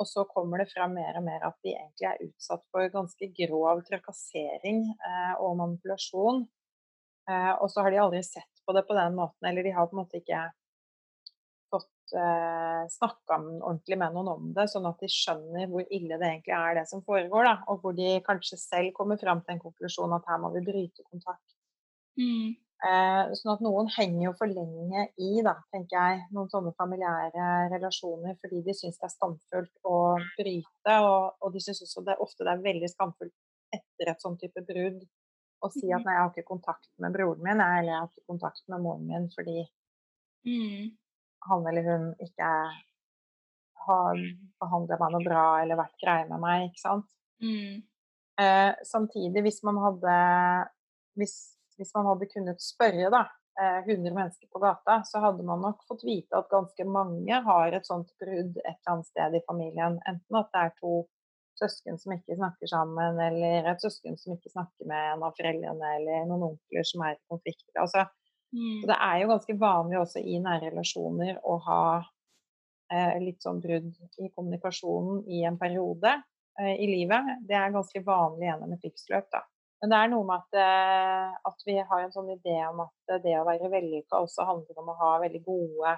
Og 0.00 0.08
så 0.08 0.24
kommer 0.28 0.62
det 0.62 0.70
frem 0.70 0.94
mer 0.96 1.18
og 1.18 1.26
mer 1.26 1.42
at 1.44 1.58
de 1.64 1.74
egentlig 1.74 2.06
er 2.08 2.22
utsatt 2.24 2.62
for 2.72 2.92
ganske 2.92 3.26
grov 3.36 3.82
trakassering 3.88 4.86
uh, 4.96 5.34
og 5.42 5.58
manipulasjon. 5.60 6.46
Eh, 7.30 7.52
og 7.62 7.70
så 7.70 7.84
har 7.84 7.92
de 7.92 8.00
aldri 8.02 8.22
sett 8.26 8.62
på 8.66 8.74
det 8.76 8.82
på 8.88 8.96
den 8.96 9.14
måten, 9.18 9.48
eller 9.48 9.66
de 9.66 9.74
har 9.76 9.88
på 9.88 9.96
en 9.96 10.02
måte 10.02 10.20
ikke 10.20 10.40
fått 12.10 12.18
eh, 12.18 12.88
snakka 12.90 13.36
ordentlig 13.62 13.98
med 13.98 14.14
noen 14.14 14.28
om 14.28 14.48
det, 14.54 14.66
sånn 14.72 14.86
at 14.88 14.98
de 15.00 15.08
skjønner 15.10 15.68
hvor 15.70 15.84
ille 15.90 16.18
det 16.18 16.26
egentlig 16.28 16.54
er 16.56 16.74
det 16.80 16.86
som 16.88 17.02
foregår. 17.02 17.44
Da, 17.44 17.54
og 17.68 17.80
hvor 17.82 17.92
de 17.96 18.20
kanskje 18.26 18.58
selv 18.58 18.92
kommer 18.96 19.16
fram 19.20 19.42
til 19.44 19.54
en 19.54 19.62
konklusjon 19.62 20.12
at 20.16 20.26
her 20.28 20.38
må 20.42 20.50
vi 20.54 20.64
bryte 20.66 21.02
kontakt. 21.10 21.56
Mm. 22.18 22.56
Eh, 22.80 23.32
sånn 23.36 23.52
at 23.54 23.60
noen 23.60 23.88
henger 23.92 24.24
jo 24.30 24.32
for 24.38 24.48
lenge 24.48 25.06
i, 25.20 25.42
da, 25.44 25.54
tenker 25.72 25.96
jeg, 25.98 26.22
noen 26.32 26.48
sånne 26.48 26.72
familiære 26.80 27.48
relasjoner 27.74 28.38
fordi 28.40 28.62
de 28.64 28.74
syns 28.74 28.96
det 28.98 29.04
er 29.10 29.14
skamfullt 29.14 29.74
å 29.84 29.96
bryte. 30.38 30.94
Og, 31.04 31.36
og 31.40 31.52
de 31.52 31.60
syns 31.60 31.82
også 31.84 32.04
det 32.08 32.16
ofte 32.24 32.44
det 32.46 32.54
er 32.54 32.64
veldig 32.64 32.88
skamfullt 32.88 33.36
etter 33.76 34.10
et 34.10 34.20
sånn 34.24 34.38
type 34.40 34.64
brudd 34.66 35.04
å 35.62 35.68
si 35.70 35.90
at 35.92 36.00
Mhm. 36.00 36.06
nei, 36.08 36.14
jeg 36.16 36.22
har 36.24 36.30
ikke 36.32 36.48
kontakt 36.48 36.88
med 36.98 37.12
broren 37.12 37.42
min, 37.44 37.60
eller 37.60 37.92
jeg 37.92 37.98
har 38.00 38.08
ikke 38.08 38.26
kontakt 38.32 38.62
med 38.68 38.80
moren 38.80 39.06
min 39.06 39.28
fordi 39.36 39.68
Mm. 40.46 40.96
Han 41.48 41.66
eller 41.70 41.86
hun 41.88 42.06
ikke 42.20 42.50
har 43.86 44.18
behandla 44.60 44.98
meg 45.00 45.14
noe 45.14 45.24
bra 45.24 45.44
eller 45.62 45.80
vært 45.80 46.02
greie 46.02 46.26
med 46.28 46.42
meg, 46.42 46.66
ikke 46.68 46.82
sant. 46.82 47.08
Mm. 47.40 47.80
Eh, 48.40 48.72
samtidig, 48.88 49.42
hvis 49.44 49.62
man 49.66 49.80
hadde 49.80 50.16
hvis, 51.18 51.36
hvis 51.80 51.92
man 51.96 52.08
hadde 52.08 52.28
kunnet 52.30 52.62
spørre 52.64 53.10
da, 53.12 53.22
eh, 53.60 53.80
100 53.84 54.14
mennesker 54.14 54.48
på 54.52 54.62
gata, 54.62 55.00
så 55.08 55.22
hadde 55.24 55.44
man 55.46 55.62
nok 55.64 55.82
fått 55.88 56.04
vite 56.06 56.38
at 56.38 56.50
ganske 56.52 56.86
mange 56.88 57.40
har 57.46 57.76
et 57.76 57.88
sånt 57.88 58.12
brudd 58.22 58.60
et 58.62 58.76
eller 58.76 58.94
annet 58.94 59.10
sted 59.10 59.36
i 59.36 59.42
familien. 59.48 59.98
Enten 60.08 60.40
at 60.40 60.52
det 60.54 60.66
er 60.66 60.76
to 60.80 60.94
søsken 61.60 61.98
som 62.00 62.14
ikke 62.14 62.38
snakker 62.38 62.70
sammen, 62.70 63.18
eller 63.20 63.68
et 63.68 63.82
søsken 63.82 64.16
som 64.20 64.36
ikke 64.36 64.52
snakker 64.52 64.88
med 64.88 65.14
en 65.14 65.26
av 65.26 65.36
foreldrene, 65.36 65.92
eller 65.98 66.24
noen 66.30 66.52
onkler 66.52 66.86
som 66.88 67.04
er 67.04 67.18
i 67.18 67.22
konflikter. 67.28 67.74
Altså, 67.82 68.06
Mm. 68.50 68.82
det 68.88 68.96
er 68.96 69.20
jo 69.22 69.28
ganske 69.30 69.54
vanlig 69.60 70.00
også 70.00 70.22
i 70.26 70.40
nære 70.42 70.72
relasjoner 70.72 71.36
å 71.46 71.54
ha 71.68 71.82
eh, 72.90 73.16
litt 73.22 73.44
sånn 73.44 73.60
brudd 73.62 73.92
i 74.18 74.30
kommunikasjonen 74.34 75.22
i 75.30 75.44
en 75.46 75.58
periode 75.60 76.16
eh, 76.58 76.74
i 76.74 76.88
livet. 76.90 77.36
Det 77.46 77.56
er 77.58 77.74
ganske 77.74 78.02
vanlig 78.06 78.48
gjennom 78.48 78.74
et 78.74 78.86
livsløp, 78.88 79.30
da. 79.30 79.44
Men 79.80 79.92
det 79.94 79.98
er 79.98 80.10
noe 80.12 80.26
med 80.28 80.42
at, 80.42 80.58
eh, 80.60 81.36
at 81.50 81.62
vi 81.64 81.78
har 81.78 82.02
en 82.04 82.12
sånn 82.12 82.34
idé 82.34 82.58
om 82.66 82.82
at 82.84 83.14
eh, 83.14 83.22
det 83.24 83.38
å 83.40 83.46
være 83.48 83.70
vellykka 83.72 84.20
også 84.26 84.44
handler 84.48 84.82
om 84.82 84.92
å 84.92 84.98
ha 84.98 85.14
veldig 85.22 85.40
gode, 85.46 85.96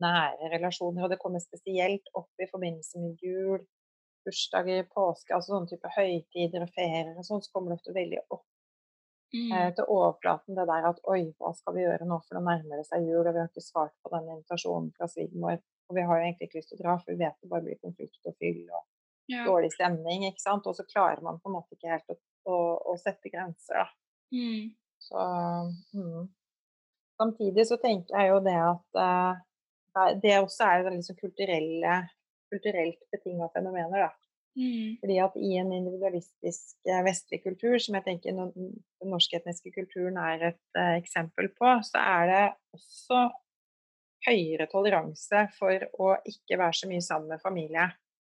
nære 0.00 0.52
relasjoner. 0.54 1.04
Og 1.04 1.12
det 1.12 1.18
kommer 1.20 1.42
spesielt 1.42 2.12
opp 2.16 2.30
i 2.40 2.48
forbindelse 2.52 3.02
med 3.02 3.24
jul, 3.24 3.64
bursdager, 4.28 4.84
påske, 4.92 5.34
altså 5.34 5.56
sånne 5.56 5.72
type 5.72 5.90
høytider 5.96 6.64
og 6.66 6.72
ferier 6.76 7.16
og 7.16 7.26
sånn, 7.26 7.42
så 7.42 7.52
kommer 7.54 7.72
det 7.72 7.80
ofte 7.80 7.96
veldig 7.96 8.22
opp 8.28 8.46
Mm. 9.32 9.50
eh, 9.54 9.68
til 9.76 9.84
overflaten 9.86 10.56
det 10.58 10.66
der 10.66 10.86
at 10.88 11.00
oi, 11.06 11.20
hva 11.38 11.52
skal 11.54 11.74
vi 11.76 11.84
gjøre 11.84 12.06
nå, 12.08 12.16
for 12.26 12.38
å 12.40 12.42
nærmer 12.42 12.82
seg 12.86 13.04
jul, 13.06 13.22
og 13.26 13.34
vi 13.34 13.38
har 13.38 13.48
ikke 13.50 13.62
svart 13.62 13.94
på 14.02 14.10
denne 14.14 14.34
invitasjonen 14.38 14.88
fra 14.96 15.06
svigermor. 15.06 15.60
Og 15.90 15.96
vi 15.96 16.02
har 16.06 16.18
jo 16.18 16.24
egentlig 16.26 16.48
ikke 16.48 16.58
lyst 16.60 16.68
til 16.72 16.78
å 16.80 16.82
dra, 16.82 16.96
for 16.98 17.12
vi 17.12 17.18
vet 17.24 17.36
det 17.42 17.50
bare 17.50 17.62
blir 17.66 17.78
konflikt 17.82 18.26
og 18.26 18.34
fyll 18.42 18.64
og 18.70 18.82
Ja. 19.30 19.44
dårlig 19.46 19.70
stemning, 19.72 20.24
ikke 20.26 20.42
sant. 20.42 20.66
Og 20.66 20.74
så 20.74 20.82
klarer 20.90 21.22
man 21.22 21.38
på 21.38 21.48
en 21.50 21.54
måte 21.60 21.76
ikke 21.76 21.90
helt 21.92 22.10
å, 22.10 22.16
å, 22.50 22.56
å 22.90 22.96
sette 22.98 23.30
grenser, 23.30 23.78
da. 23.78 23.86
Mm. 24.34 24.72
Så 24.98 25.22
mm. 25.94 26.28
Samtidig 27.20 27.66
så 27.68 27.76
tenker 27.82 28.16
jeg 28.18 28.30
jo 28.32 28.40
det 28.44 28.56
at 28.58 28.98
eh, 29.04 29.40
det- 29.94 30.20
det 30.22 30.34
også 30.40 30.64
er 30.66 30.82
jo 30.82 30.90
liksom 30.96 31.16
kulturelle, 31.20 31.94
kulturelt 32.50 33.00
betinga 33.12 33.48
fenomener, 33.54 34.06
da. 34.08 34.10
Mm. 34.58 34.96
Fordi 34.98 35.18
at 35.22 35.36
i 35.38 35.52
en 35.60 35.70
individualistisk 35.72 36.88
eh, 36.88 37.02
vestlig 37.06 37.40
kultur, 37.44 37.76
som 37.78 37.96
jeg 37.98 38.06
tenker 38.06 38.34
den 38.34 38.72
norske 39.06 39.38
etniske 39.38 39.72
kulturen 39.76 40.18
er 40.20 40.50
et 40.50 40.80
eh, 40.80 40.96
eksempel 40.98 41.52
på, 41.54 41.76
så 41.86 42.02
er 42.02 42.26
det 42.30 42.42
også 42.76 43.22
høyere 44.26 44.66
toleranse 44.70 45.46
for 45.56 45.86
å 46.02 46.12
ikke 46.28 46.58
være 46.60 46.76
så 46.76 46.90
mye 46.90 47.04
sammen 47.04 47.30
med 47.32 47.42
familie. 47.44 47.88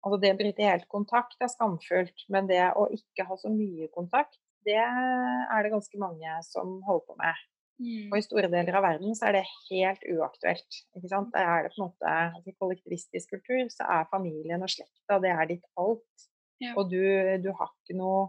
Altså 0.05 0.21
det 0.21 0.35
å 0.35 0.41
bryte 0.41 0.67
helt 0.67 0.89
kontakt 0.93 1.41
er 1.45 1.53
skamfullt, 1.53 2.27
men 2.33 2.49
det 2.51 2.63
å 2.77 2.87
ikke 2.93 3.27
ha 3.29 3.37
så 3.41 3.53
mye 3.53 3.89
kontakt, 3.95 4.39
det 4.67 4.81
er 4.81 5.65
det 5.65 5.73
ganske 5.73 6.01
mange 6.01 6.37
som 6.45 6.81
holder 6.85 7.07
på 7.07 7.17
med. 7.21 7.47
Mm. 7.81 8.11
Og 8.11 8.19
i 8.19 8.25
store 8.25 8.51
deler 8.53 8.77
av 8.77 8.85
verden 8.85 9.15
så 9.17 9.31
er 9.31 9.39
det 9.39 9.47
helt 9.71 10.03
uaktuelt. 10.13 10.81
ikke 10.97 11.09
sant? 11.09 11.31
Der 11.33 11.49
er 11.49 11.65
det 11.65 11.73
på 11.73 11.81
en 11.81 11.87
måte 11.89 12.11
altså 12.13 12.53
I 12.53 12.59
kollektivistisk 12.61 13.33
kultur 13.33 13.71
så 13.73 13.87
er 13.89 14.11
familien 14.11 14.67
og 14.67 14.73
slekta 14.73 15.17
det 15.25 15.33
er 15.33 15.49
ditt 15.49 15.65
alt. 15.81 16.27
Ja. 16.61 16.75
Og 16.77 16.91
du, 16.93 17.01
du, 17.41 17.51
har 17.57 17.71
ikke 17.73 17.97
noe 17.97 18.29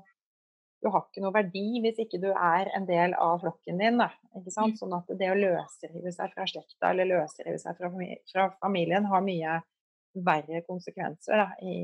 du 0.81 0.87
har 0.89 1.03
ikke 1.03 1.21
noe 1.21 1.35
verdi 1.35 1.81
hvis 1.83 1.99
ikke 2.01 2.21
du 2.23 2.29
er 2.31 2.71
en 2.77 2.87
del 2.87 3.13
av 3.19 3.41
flokken 3.43 3.81
din. 3.81 3.99
Da, 3.99 4.07
ikke 4.39 4.53
sant? 4.55 4.77
Mm. 4.77 4.79
Sånn 4.79 4.95
at 4.97 5.11
det 5.19 5.33
å 5.33 5.37
løsrive 5.37 6.15
seg 6.15 6.31
fra 6.33 6.47
slekta 6.49 6.93
eller 6.93 7.11
løsrive 7.11 7.59
seg 7.61 7.77
fra, 7.77 7.91
fra 8.31 8.47
familien 8.63 9.09
har 9.11 9.25
mye 9.25 9.59
verre 10.11 10.63
konsekvenser 10.67 11.39
da, 11.39 11.49
i, 11.63 11.75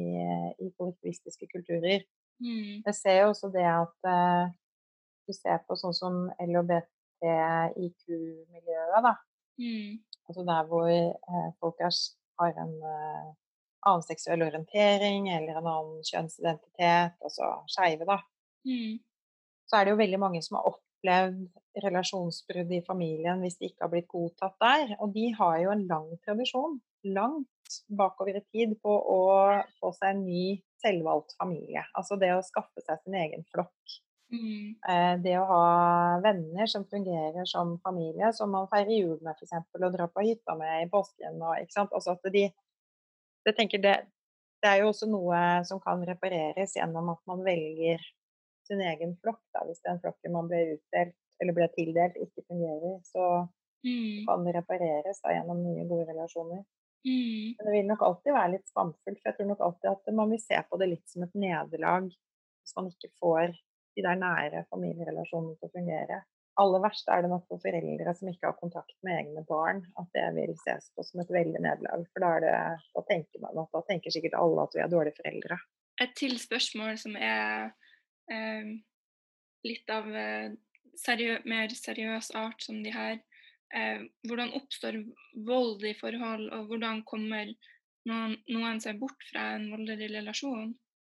i 0.64 0.72
kollektivistiske 0.80 1.48
kulturer. 1.52 2.08
Mm. 2.44 2.82
Jeg 2.86 2.96
ser 2.96 3.22
jo 3.22 3.30
også 3.32 3.52
det 3.54 3.68
at 3.68 4.10
uh, 4.10 4.50
du 5.28 5.36
ser 5.36 5.62
på 5.68 5.78
sånn 5.80 5.96
som 5.96 6.26
LHBTIQ-miljøet, 7.22 9.04
da. 9.06 9.14
Mm. 9.58 9.98
Altså 10.28 10.44
der 10.48 10.70
hvor 10.70 10.90
uh, 10.92 11.50
folk 11.60 11.78
er, 11.82 11.94
har 12.40 12.58
en 12.64 12.74
uh, 12.84 13.28
annen 13.88 14.06
seksuell 14.06 14.44
orientering 14.46 15.30
eller 15.34 15.60
en 15.60 15.70
annen 15.72 16.04
kjønnsidentitet, 16.08 17.16
altså 17.24 17.54
skeive, 17.72 18.08
da. 18.10 18.20
Mm. 18.68 19.00
Så 19.68 19.78
er 19.78 19.86
det 19.86 19.96
jo 19.96 20.02
veldig 20.02 20.20
mange 20.22 20.42
som 20.44 20.60
har 20.60 20.70
opplevd 20.72 21.48
relasjonsbrudd 21.84 22.72
i 22.74 22.84
familien 22.88 23.42
hvis 23.44 23.60
de 23.60 23.70
ikke 23.70 23.86
har 23.86 23.92
blitt 23.94 24.10
godtatt 24.12 24.58
der. 24.64 24.96
Og 25.02 25.14
de 25.16 25.30
har 25.38 25.60
jo 25.64 25.74
en 25.74 25.86
lang 25.90 26.10
tradisjon, 26.26 26.80
langt 27.18 27.80
bakover 28.00 28.40
i 28.40 28.44
tid, 28.52 28.78
på 28.84 28.92
å 28.92 29.22
få 29.82 29.92
seg 29.98 30.16
en 30.16 30.26
ny 30.26 30.46
selvvalgt 30.82 31.36
familie. 31.40 31.84
Altså 31.98 32.20
det 32.20 32.34
å 32.36 32.44
skaffe 32.46 32.84
seg 32.84 33.02
sin 33.04 33.18
egen 33.20 33.46
flokk. 33.54 33.98
Mm. 34.34 34.76
Eh, 34.90 35.14
det 35.24 35.38
å 35.40 35.46
ha 35.48 36.20
venner 36.24 36.68
som 36.68 36.84
fungerer 36.92 37.46
som 37.48 37.78
familie, 37.84 38.34
som 38.36 38.52
man 38.52 38.68
feirer 38.72 38.92
jul 38.92 39.18
med 39.24 39.36
f.eks. 39.40 39.54
og 39.80 39.94
drar 39.94 40.12
på 40.12 40.26
hytta 40.26 40.56
med 40.60 40.84
i 40.84 40.90
påsken. 40.92 41.40
Og, 41.42 41.56
ikke 41.62 41.78
sant? 41.78 41.94
Altså 41.96 42.16
at 42.18 42.28
de, 42.34 42.48
jeg 43.48 43.56
tenker 43.56 43.84
det, 43.84 43.96
det 44.64 44.72
er 44.72 44.82
jo 44.82 44.90
også 44.92 45.08
noe 45.08 45.42
som 45.70 45.80
kan 45.84 46.02
repareres 46.08 46.76
gjennom 46.76 47.14
at 47.14 47.22
man 47.30 47.46
velger 47.46 48.04
sin 48.68 48.82
egen 48.84 49.16
flokk. 49.22 49.44
Da. 49.56 49.64
Hvis 49.70 49.84
den 49.86 50.02
flokken 50.04 50.36
man 50.36 50.50
ble 50.52 50.64
utdelt 50.76 51.16
eller 51.40 51.54
ble 51.56 51.70
tildelt, 51.76 52.18
ikke 52.20 52.44
fungerer, 52.50 52.98
så 53.06 53.48
Mm. 53.86 54.26
kan 54.26 54.44
det 54.44 54.56
repareres 54.56 55.20
da, 55.22 55.30
gjennom 55.36 55.60
nye, 55.64 55.84
gode 55.88 56.08
relasjoner. 56.10 56.64
Mm. 57.06 57.54
Men 57.56 57.66
det 57.68 57.74
vil 57.76 57.86
nok 57.88 58.02
alltid 58.02 58.34
være 58.34 58.52
litt 58.56 58.66
skamfullt, 58.68 59.20
for 59.22 59.30
jeg 59.30 59.38
tror 59.38 59.48
nok 59.52 59.62
alltid 59.68 59.90
at 59.92 60.10
man 60.18 60.32
vil 60.34 60.42
se 60.42 60.58
på 60.70 60.80
det 60.82 60.88
litt 60.90 61.06
som 61.08 61.24
et 61.24 61.36
nederlag 61.38 62.08
hvis 62.10 62.76
man 62.76 62.90
ikke 62.90 63.12
får 63.22 63.54
de 63.98 64.06
der 64.06 64.20
nære 64.22 64.66
familierelasjonene 64.72 65.58
til 65.58 65.70
å 65.70 65.74
fungere. 65.74 66.20
Aller 66.62 66.82
verst 66.82 67.10
er 67.14 67.22
det 67.22 67.30
nok 67.30 67.46
for 67.50 67.62
foreldre 67.62 68.14
som 68.18 68.30
ikke 68.32 68.50
har 68.50 68.58
kontakt 68.58 68.96
med 69.06 69.20
egne 69.20 69.44
barn, 69.50 69.84
at 70.02 70.08
det 70.16 70.26
vil 70.38 70.56
ses 70.64 70.88
på 70.96 71.06
som 71.06 71.22
et 71.22 71.34
veldig 71.34 71.62
nederlag. 71.62 72.06
For 72.14 72.26
da, 72.26 72.32
det, 72.42 72.54
da 72.98 73.04
tenker 73.10 73.44
man 73.44 73.62
at 73.62 73.76
da 73.76 73.84
tenker 73.90 74.14
sikkert 74.14 74.38
alle 74.40 74.66
at 74.66 74.78
vi 74.78 74.82
er 74.82 74.94
dårlige 74.94 75.20
foreldre. 75.20 75.60
Et 76.02 76.14
til 76.18 76.38
spørsmål 76.42 76.98
som 77.02 77.18
er 77.18 77.70
eh, 78.34 78.74
litt 79.70 79.94
av 79.94 80.10
eh, 80.14 80.58
seriø 80.98 81.40
mer 81.50 81.74
seriøs 81.74 82.32
art 82.38 82.66
som 82.66 82.82
de 82.86 82.94
her. 82.94 83.22
Eh, 83.78 84.06
hvordan 84.30 84.54
oppstår 84.58 84.98
vold 85.46 85.86
i 85.86 85.94
forhold, 86.00 86.50
og 86.56 86.72
hvordan 86.72 87.04
kommer 87.10 87.54
noen, 88.10 88.38
noen 88.50 88.82
seg 88.82 89.02
bort 89.02 89.30
fra 89.30 89.52
en 89.58 89.70
voldelig 89.74 90.10
relasjon? 90.16 90.74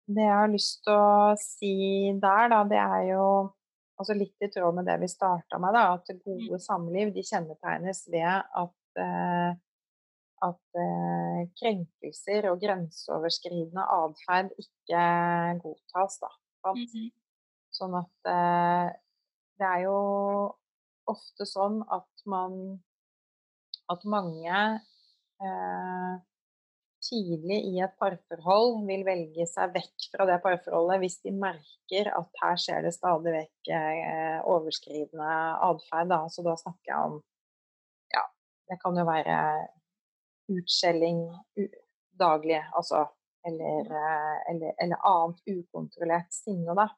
Det 0.10 0.26
jeg 0.26 0.38
har 0.41 0.49
lyst 0.49 0.80
til 0.86 0.95
å 0.97 1.38
si 1.38 1.74
der, 2.18 2.49
da, 2.49 2.64
det 2.66 2.80
er 2.82 3.03
jo 3.12 3.26
altså 3.99 4.16
litt 4.18 4.45
i 4.45 4.49
tråd 4.49 4.78
med 4.80 4.88
det 4.89 4.95
vi 5.03 5.10
starta 5.12 5.60
med, 5.62 5.76
da, 5.76 5.97
at 5.99 6.10
gode 6.24 6.60
samliv 6.64 7.12
de 7.14 7.24
kjennetegnes 7.28 8.05
ved 8.10 8.30
at, 8.32 9.01
eh, 9.03 9.51
at 10.47 10.80
eh, 10.84 11.41
krenkelser 11.60 12.47
og 12.49 12.62
grenseoverskridende 12.64 13.86
atferd 13.99 14.55
ikke 14.57 15.03
godtas. 15.62 16.18
Da? 16.24 16.32
Mhm. 16.74 17.10
Sånn 17.76 17.99
at 17.99 18.32
eh, 18.34 18.88
det 19.60 19.68
er 19.68 19.84
jo 19.86 19.99
ofte 21.10 21.45
sånn 21.47 21.82
at 21.86 22.30
man 22.30 22.80
At 23.89 24.03
mange 24.05 24.57
eh, 25.41 26.12
tidlig 27.10 27.57
i 27.72 27.80
et 27.84 27.95
parforhold 27.99 28.84
vil 28.88 29.03
velge 29.07 29.45
seg 29.49 29.74
vekk 29.74 30.07
fra 30.14 30.28
det 30.30 30.38
parforholdet 30.43 31.01
hvis 31.03 31.18
de 31.26 31.34
merker 31.36 32.10
at 32.14 32.41
her 32.43 32.62
skjer 32.62 32.86
det 32.86 32.93
stadig 32.95 33.34
vekk 33.36 33.72
eh, 33.76 34.38
overskridende 34.45 35.34
atferd. 35.70 36.16
Så 36.34 36.45
da 36.45 36.55
snakker 36.62 36.93
jeg 36.93 37.12
om 37.12 37.20
Ja, 38.14 38.24
det 38.70 38.80
kan 38.84 38.97
jo 38.97 39.05
være 39.10 39.38
utskjelling 40.49 41.24
daglig, 42.20 42.62
altså. 42.76 43.07
Eller, 43.47 43.86
eh, 43.99 44.38
eller, 44.51 44.74
eller 44.84 45.05
annet 45.07 45.39
ukontrollert 45.47 46.34
sinne, 46.36 46.76
da. 46.76 46.89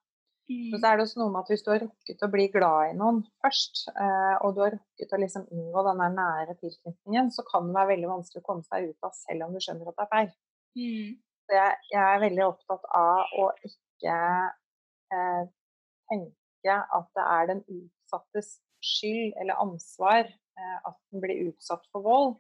Mm. 0.51 0.71
Så 0.73 0.79
er 0.87 0.97
det 0.97 1.05
også 1.05 1.19
noe 1.21 1.31
med 1.31 1.43
at 1.43 1.51
hvis 1.51 1.63
du 1.63 1.69
har 1.71 1.81
rukket 1.85 2.23
å 2.25 2.29
bli 2.33 2.47
glad 2.51 2.91
i 2.91 2.95
noen 2.97 3.21
først, 3.43 3.83
eh, 3.91 4.35
og 4.43 4.55
du 4.55 4.61
har 4.65 4.73
rukket 4.75 5.13
å 5.15 5.19
liksom 5.21 5.45
inngå 5.53 5.83
den 5.87 6.01
nære 6.17 6.55
tilknytningen, 6.59 7.31
så 7.35 7.45
kan 7.47 7.69
det 7.69 7.77
være 7.77 7.91
veldig 7.93 8.09
vanskelig 8.11 8.43
å 8.43 8.47
komme 8.49 8.67
seg 8.67 8.89
ut 8.89 9.07
av 9.07 9.15
selv 9.15 9.47
om 9.47 9.55
du 9.55 9.61
skjønner 9.63 9.91
at 9.91 9.99
det 9.99 10.05
er 10.07 10.11
feil. 10.15 10.33
Mm. 10.79 11.07
Så 11.45 11.57
jeg, 11.57 11.79
jeg 11.93 12.03
er 12.03 12.23
veldig 12.25 12.45
opptatt 12.47 12.91
av 12.99 13.33
å 13.43 13.47
ikke 13.69 14.17
eh, 15.15 15.41
tenke 16.11 16.77
at 16.99 17.09
det 17.17 17.25
er 17.37 17.49
den 17.51 17.65
utsattes 17.77 18.53
skyld 18.81 19.35
eller 19.41 19.61
ansvar 19.61 20.25
eh, 20.25 20.77
at 20.87 20.97
den 21.11 21.23
blir 21.23 21.49
utsatt 21.49 21.85
for 21.93 22.05
vold. 22.05 22.39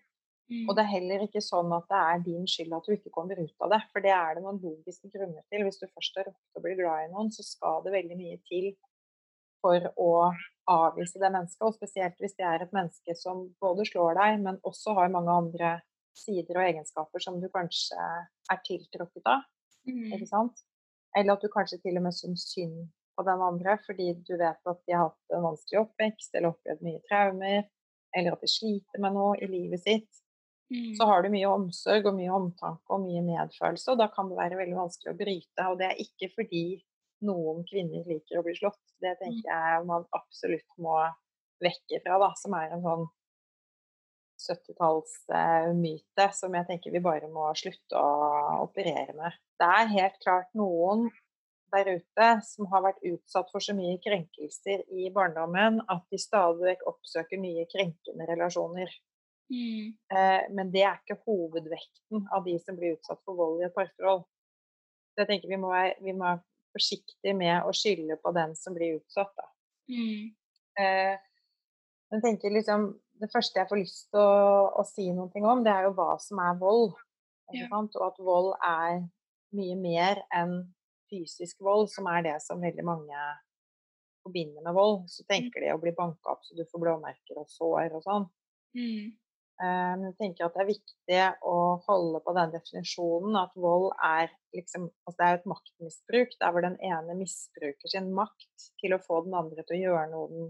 Mm. 0.51 0.65
Og 0.67 0.75
det 0.75 0.83
er 0.83 0.91
heller 0.91 1.21
ikke 1.23 1.41
sånn 1.43 1.71
at 1.71 1.85
det 1.87 1.99
er 2.03 2.23
din 2.25 2.47
skyld 2.49 2.73
at 2.75 2.87
du 2.87 2.95
ikke 2.97 3.13
kommer 3.15 3.39
ut 3.39 3.63
av 3.63 3.71
det. 3.71 3.81
For 3.93 4.03
det 4.03 4.11
er 4.11 4.35
det 4.35 4.43
noen 4.43 4.59
logiske 4.59 5.11
grunner 5.13 5.45
til. 5.47 5.63
Hvis 5.63 5.79
du 5.79 5.85
først 5.87 6.17
har 6.19 6.27
rukket 6.27 6.59
å 6.59 6.63
bli 6.65 6.73
glad 6.79 7.05
i 7.05 7.11
noen, 7.13 7.29
så 7.31 7.45
skal 7.47 7.85
det 7.85 7.93
veldig 7.95 8.17
mye 8.19 8.39
til 8.49 8.73
for 9.61 9.85
å 9.95 10.11
avvise 10.71 11.21
det 11.21 11.29
mennesket. 11.31 11.63
Og 11.63 11.77
spesielt 11.77 12.19
hvis 12.19 12.35
det 12.35 12.47
er 12.49 12.65
et 12.65 12.75
menneske 12.75 13.15
som 13.15 13.45
både 13.63 13.85
slår 13.87 14.19
deg, 14.19 14.41
men 14.43 14.59
også 14.67 14.97
har 14.97 15.13
mange 15.13 15.37
andre 15.43 15.77
sider 16.17 16.59
og 16.59 16.65
egenskaper 16.67 17.23
som 17.23 17.37
du 17.39 17.47
kanskje 17.53 18.07
er 18.51 18.63
tiltrukket 18.67 19.29
av. 19.31 19.45
Mm. 19.87 20.09
Ikke 20.17 20.27
sant? 20.29 20.65
Eller 21.15 21.37
at 21.37 21.45
du 21.45 21.51
kanskje 21.53 21.79
til 21.83 21.99
og 21.99 22.09
med 22.09 22.15
syns 22.15 22.49
synd 22.51 22.89
på 23.15 23.23
den 23.27 23.43
andre 23.43 23.77
fordi 23.85 24.09
du 24.27 24.35
vet 24.39 24.59
at 24.71 24.83
de 24.87 24.95
har 24.95 25.09
hatt 25.09 25.35
en 25.35 25.45
vanskelig 25.47 25.79
oppvekst 25.85 26.35
eller 26.35 26.51
opplevd 26.53 26.83
mye 26.87 27.01
traumer, 27.07 27.63
eller 28.15 28.35
at 28.35 28.43
de 28.43 28.51
sliter 28.51 29.03
med 29.03 29.15
noe 29.15 29.39
i 29.39 29.47
livet 29.47 29.83
sitt 29.83 30.21
Mm. 30.71 30.93
så 30.95 31.03
har 31.09 31.23
du 31.23 31.33
mye 31.33 31.49
omsorg 31.51 32.05
og 32.07 32.15
mye 32.15 32.31
omtanke 32.31 32.95
og 32.95 33.01
mye 33.03 33.21
medfølelse, 33.25 33.91
og 33.91 33.99
da 33.99 34.07
kan 34.13 34.29
det 34.31 34.37
være 34.39 34.59
veldig 34.61 34.77
vanskelig 34.77 35.11
å 35.11 35.17
bryte. 35.19 35.65
Og 35.67 35.79
det 35.81 35.89
er 35.89 36.03
ikke 36.05 36.29
fordi 36.31 36.65
noen 37.27 37.65
kvinner 37.67 38.07
liker 38.07 38.39
å 38.39 38.45
bli 38.45 38.55
slått. 38.55 38.79
Det 39.03 39.17
tenker 39.19 39.49
jeg 39.51 39.87
man 39.89 40.07
absolutt 40.15 40.69
må 40.81 40.95
vekke 41.61 41.99
fra, 42.05 42.21
da, 42.23 42.31
som 42.39 42.55
er 42.57 42.71
en 42.71 42.85
sånn 42.85 43.03
70-tallsmyte 44.41 46.25
uh, 46.25 46.31
som 46.33 46.55
jeg 46.57 46.67
tenker 46.69 46.95
vi 46.95 47.03
bare 47.03 47.27
må 47.29 47.51
slutte 47.57 47.99
å 47.99 48.63
operere 48.63 49.13
med. 49.17 49.35
Det 49.61 49.67
er 49.67 49.91
helt 49.91 50.17
klart 50.23 50.49
noen 50.57 51.09
der 51.71 51.87
ute 51.99 52.31
som 52.47 52.67
har 52.71 52.83
vært 52.87 53.05
utsatt 53.07 53.51
for 53.53 53.63
så 53.63 53.75
mye 53.77 53.99
krenkelser 54.03 54.83
i 54.91 55.11
barndommen 55.13 55.79
at 55.91 56.03
de 56.11 56.19
stadig 56.19 56.65
vekk 56.67 56.87
oppsøker 56.89 57.39
nye 57.39 57.67
krenkende 57.71 58.27
relasjoner. 58.27 58.91
Mm. 59.51 59.91
Eh, 60.15 60.43
men 60.55 60.71
det 60.71 60.85
er 60.87 60.99
ikke 61.01 61.19
hovedvekten 61.27 62.27
av 62.31 62.45
de 62.47 62.55
som 62.63 62.77
blir 62.79 62.95
utsatt 62.95 63.19
for 63.27 63.35
vold 63.39 63.61
i 63.61 63.67
et 63.67 63.75
parforhold. 63.75 64.23
Så 65.11 65.23
jeg 65.23 65.31
tenker 65.33 65.51
vi 65.51 65.59
må 65.59 65.73
være, 65.73 65.97
vi 65.99 66.15
må 66.15 66.23
være 66.23 66.43
forsiktige 66.71 67.35
med 67.35 67.67
å 67.67 67.73
skylde 67.75 68.15
på 68.23 68.31
den 68.35 68.55
som 68.55 68.75
blir 68.77 69.01
utsatt. 69.01 69.33
Da. 69.35 69.47
Mm. 69.91 70.31
Eh, 70.79 71.15
men 72.11 72.23
tenker 72.23 72.53
liksom, 72.55 72.89
det 73.19 73.31
første 73.31 73.59
jeg 73.59 73.69
får 73.69 73.81
lyst 73.81 74.05
til 74.11 74.23
å, 74.23 74.71
å, 74.79 74.85
si 74.87 75.09
noe 75.15 75.43
om, 75.43 75.63
det 75.65 75.73
er 75.73 75.87
jo 75.87 75.95
hva 75.99 76.15
som 76.23 76.39
er 76.43 76.59
vold. 76.59 76.95
Ja. 77.51 77.67
Og 77.75 78.03
at 78.05 78.19
vold 78.23 78.53
er 78.63 79.01
mye 79.55 79.75
mer 79.75 80.21
enn 80.31 80.61
fysisk 81.11 81.59
vold, 81.63 81.89
som 81.91 82.07
er 82.07 82.23
det 82.23 82.37
som 82.43 82.61
veldig 82.63 82.85
mange 82.87 83.23
forbinder 84.23 84.63
med 84.63 84.75
vold. 84.77 85.03
Så 85.11 85.25
tenker 85.27 85.63
de 85.63 85.73
å 85.73 85.81
bli 85.81 85.91
banka 85.97 86.35
opp 86.35 86.45
så 86.47 86.55
du 86.55 86.63
får 86.69 86.83
blåmerker 86.85 87.41
og 87.41 87.51
sår 87.51 87.97
og 87.97 88.05
sånn. 88.05 88.29
Mm. 88.77 89.11
Men 89.61 90.07
jeg 90.09 90.15
tenker 90.17 90.47
at 90.47 90.55
det 90.57 90.61
er 90.63 90.69
viktig 90.71 91.19
å 91.45 91.55
holde 91.85 92.21
på 92.25 92.33
den 92.37 92.53
definisjonen 92.55 93.35
at 93.37 93.51
vold 93.61 93.91
er 94.01 94.31
liksom 94.57 94.87
altså 95.05 95.17
det 95.19 95.27
er 95.27 95.37
et 95.37 95.45
maktmisbruk 95.51 96.33
der 96.41 96.51
hvor 96.55 96.65
den 96.65 96.79
ene 96.81 97.13
misbruker 97.19 97.91
sin 97.93 98.09
makt 98.17 98.65
til 98.81 98.95
å 98.95 99.01
få 99.03 99.21
den 99.27 99.35
andre 99.37 99.61
til 99.67 99.77
å 99.77 99.81
gjøre 99.83 100.07
noe 100.15 100.31
den 100.33 100.49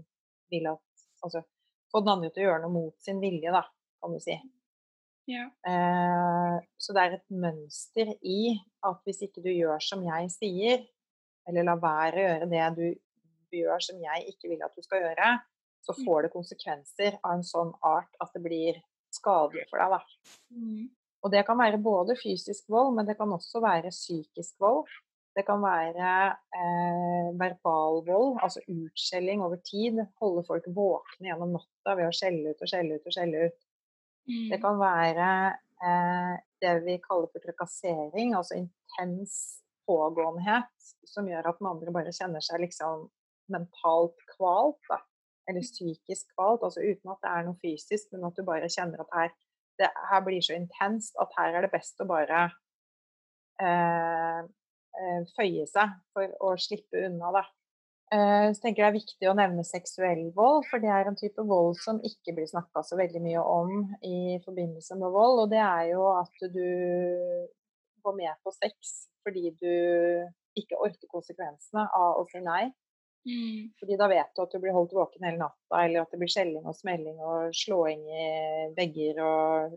vil 0.54 0.70
at 0.72 0.80
Altså 1.22 1.44
få 1.92 2.00
den 2.02 2.08
andre 2.16 2.30
til 2.32 2.42
å 2.42 2.46
gjøre 2.48 2.62
noe 2.64 2.72
mot 2.74 2.94
sin 3.04 3.20
vilje, 3.22 3.52
da, 3.54 3.60
kan 4.02 4.14
du 4.16 4.18
si. 4.24 4.34
Ja. 5.30 5.44
Eh, 5.68 6.56
så 6.82 6.94
det 6.96 7.02
er 7.04 7.12
et 7.18 7.28
mønster 7.30 8.10
i 8.26 8.56
at 8.88 9.04
hvis 9.06 9.20
ikke 9.28 9.44
du 9.44 9.52
gjør 9.52 9.78
som 9.84 10.02
jeg 10.02 10.32
sier, 10.34 10.82
eller 11.46 11.68
lar 11.68 11.78
være 11.84 12.16
å 12.18 12.24
gjøre 12.26 12.48
det 12.50 12.64
du 12.80 13.58
gjør 13.60 13.84
som 13.86 14.00
jeg 14.02 14.32
ikke 14.32 14.50
vil 14.50 14.64
at 14.66 14.74
du 14.74 14.82
skal 14.82 15.04
gjøre, 15.04 15.30
så 15.86 15.94
Mm. 15.94 16.04
får 16.06 16.22
det 16.22 16.32
konsekvenser 16.32 17.20
av 17.22 17.36
en 17.36 17.46
sånn 17.46 17.72
art 17.86 18.18
at 18.22 18.32
det 18.34 18.42
blir 18.42 18.82
skadelig 19.22 19.64
for 19.70 19.78
deg. 19.80 19.94
Da. 19.94 20.34
Mm. 20.58 20.90
Og 21.22 21.30
det 21.30 21.44
kan 21.46 21.58
være 21.62 21.78
både 21.78 22.18
fysisk 22.18 22.66
vold, 22.74 22.92
men 22.98 23.06
det 23.06 23.14
kan 23.16 23.30
også 23.30 23.62
være 23.62 23.94
psykisk 23.94 24.58
vold. 24.60 24.90
Det 25.32 25.46
kan 25.48 25.62
være 25.64 26.08
eh, 26.58 27.28
verbal 27.40 28.02
vold, 28.04 28.34
altså 28.44 28.60
utskjelling 28.68 29.40
over 29.46 29.56
tid. 29.64 30.02
Holde 30.20 30.42
folk 30.44 30.66
våkne 30.76 31.30
gjennom 31.30 31.54
natta 31.56 31.94
ved 31.96 32.10
å 32.10 32.12
skjelle 32.12 32.52
ut 32.52 32.60
og 32.66 32.68
skjelle 32.68 32.98
ut 32.98 33.06
og 33.08 33.14
skjelle 33.16 33.46
ut. 33.48 33.60
Det 34.22 34.58
Mm. 34.58 34.62
kan 34.62 34.76
være 34.78 35.28
eh, 35.82 36.34
det 36.62 36.74
vi 36.84 36.98
kaller 37.02 37.26
for 37.32 37.42
trakassering, 37.42 38.36
altså 38.38 38.54
intens 38.60 39.62
pågåenhet 39.88 40.92
som 41.10 41.26
gjør 41.26 41.48
at 41.50 41.58
den 41.58 41.66
andre 41.66 41.90
bare 41.96 42.12
kjenner 42.14 42.44
seg 42.44 42.60
liksom 42.62 43.08
mentalt 43.50 44.20
kvalt, 44.36 44.78
da. 44.88 45.00
Eller 45.50 45.64
psykisk 45.66 46.28
kvalt, 46.36 46.62
altså 46.62 46.84
uten 46.84 47.10
at 47.12 47.22
det 47.24 47.30
er 47.32 47.46
noe 47.46 47.58
fysisk, 47.62 48.12
men 48.12 48.28
at 48.28 48.36
du 48.38 48.44
bare 48.46 48.70
kjenner 48.70 49.02
at 49.02 49.14
her, 49.16 49.32
det 49.80 49.88
her 50.10 50.20
blir 50.26 50.44
så 50.44 50.54
intenst 50.54 51.16
at 51.22 51.32
her 51.38 51.56
er 51.56 51.66
det 51.66 51.72
best 51.72 51.98
å 52.02 52.06
bare 52.06 52.44
eh, 53.62 54.44
eh, 55.00 55.32
føye 55.34 55.66
seg 55.70 55.96
for 56.14 56.36
å 56.46 56.54
slippe 56.60 57.06
unna, 57.08 57.32
da. 57.34 57.44
Eh, 58.12 58.46
så 58.52 58.60
tenker 58.60 58.82
jeg 58.82 58.84
det 58.84 58.90
er 58.90 58.98
viktig 58.98 59.28
å 59.30 59.36
nevne 59.38 59.64
seksuell 59.64 60.26
vold, 60.36 60.66
for 60.68 60.82
det 60.84 60.90
er 60.92 61.08
en 61.08 61.16
type 61.16 61.42
vold 61.48 61.78
som 61.80 62.00
ikke 62.04 62.34
blir 62.36 62.48
snakka 62.50 62.82
så 62.84 62.98
veldig 63.00 63.22
mye 63.24 63.40
om 63.40 63.72
i 64.04 64.36
forbindelse 64.44 64.98
med 65.00 65.14
vold. 65.14 65.46
Og 65.46 65.54
det 65.54 65.62
er 65.64 65.86
jo 65.94 66.04
at 66.18 66.44
du 66.52 66.66
går 68.04 68.18
med 68.18 68.36
på 68.44 68.52
sex 68.58 69.08
fordi 69.22 69.52
du 69.62 69.72
ikke 70.58 70.80
orker 70.82 71.08
konsekvensene 71.08 71.86
av 71.96 72.20
å 72.20 72.26
si 72.28 72.42
nei. 72.44 72.66
Mm. 73.28 73.70
Fordi 73.78 73.96
da 74.00 74.08
vet 74.10 74.32
du 74.34 74.42
at 74.42 74.54
du 74.54 74.58
blir 74.62 74.74
holdt 74.74 74.94
våken 74.96 75.26
hele 75.26 75.40
natta, 75.40 75.82
eller 75.84 76.02
at 76.02 76.10
det 76.12 76.20
blir 76.22 76.32
skjelling 76.32 76.66
og 76.66 76.76
smelling 76.78 77.20
og 77.22 77.54
slåing 77.54 78.02
i 78.10 78.28
vegger 78.76 79.20
og 79.22 79.76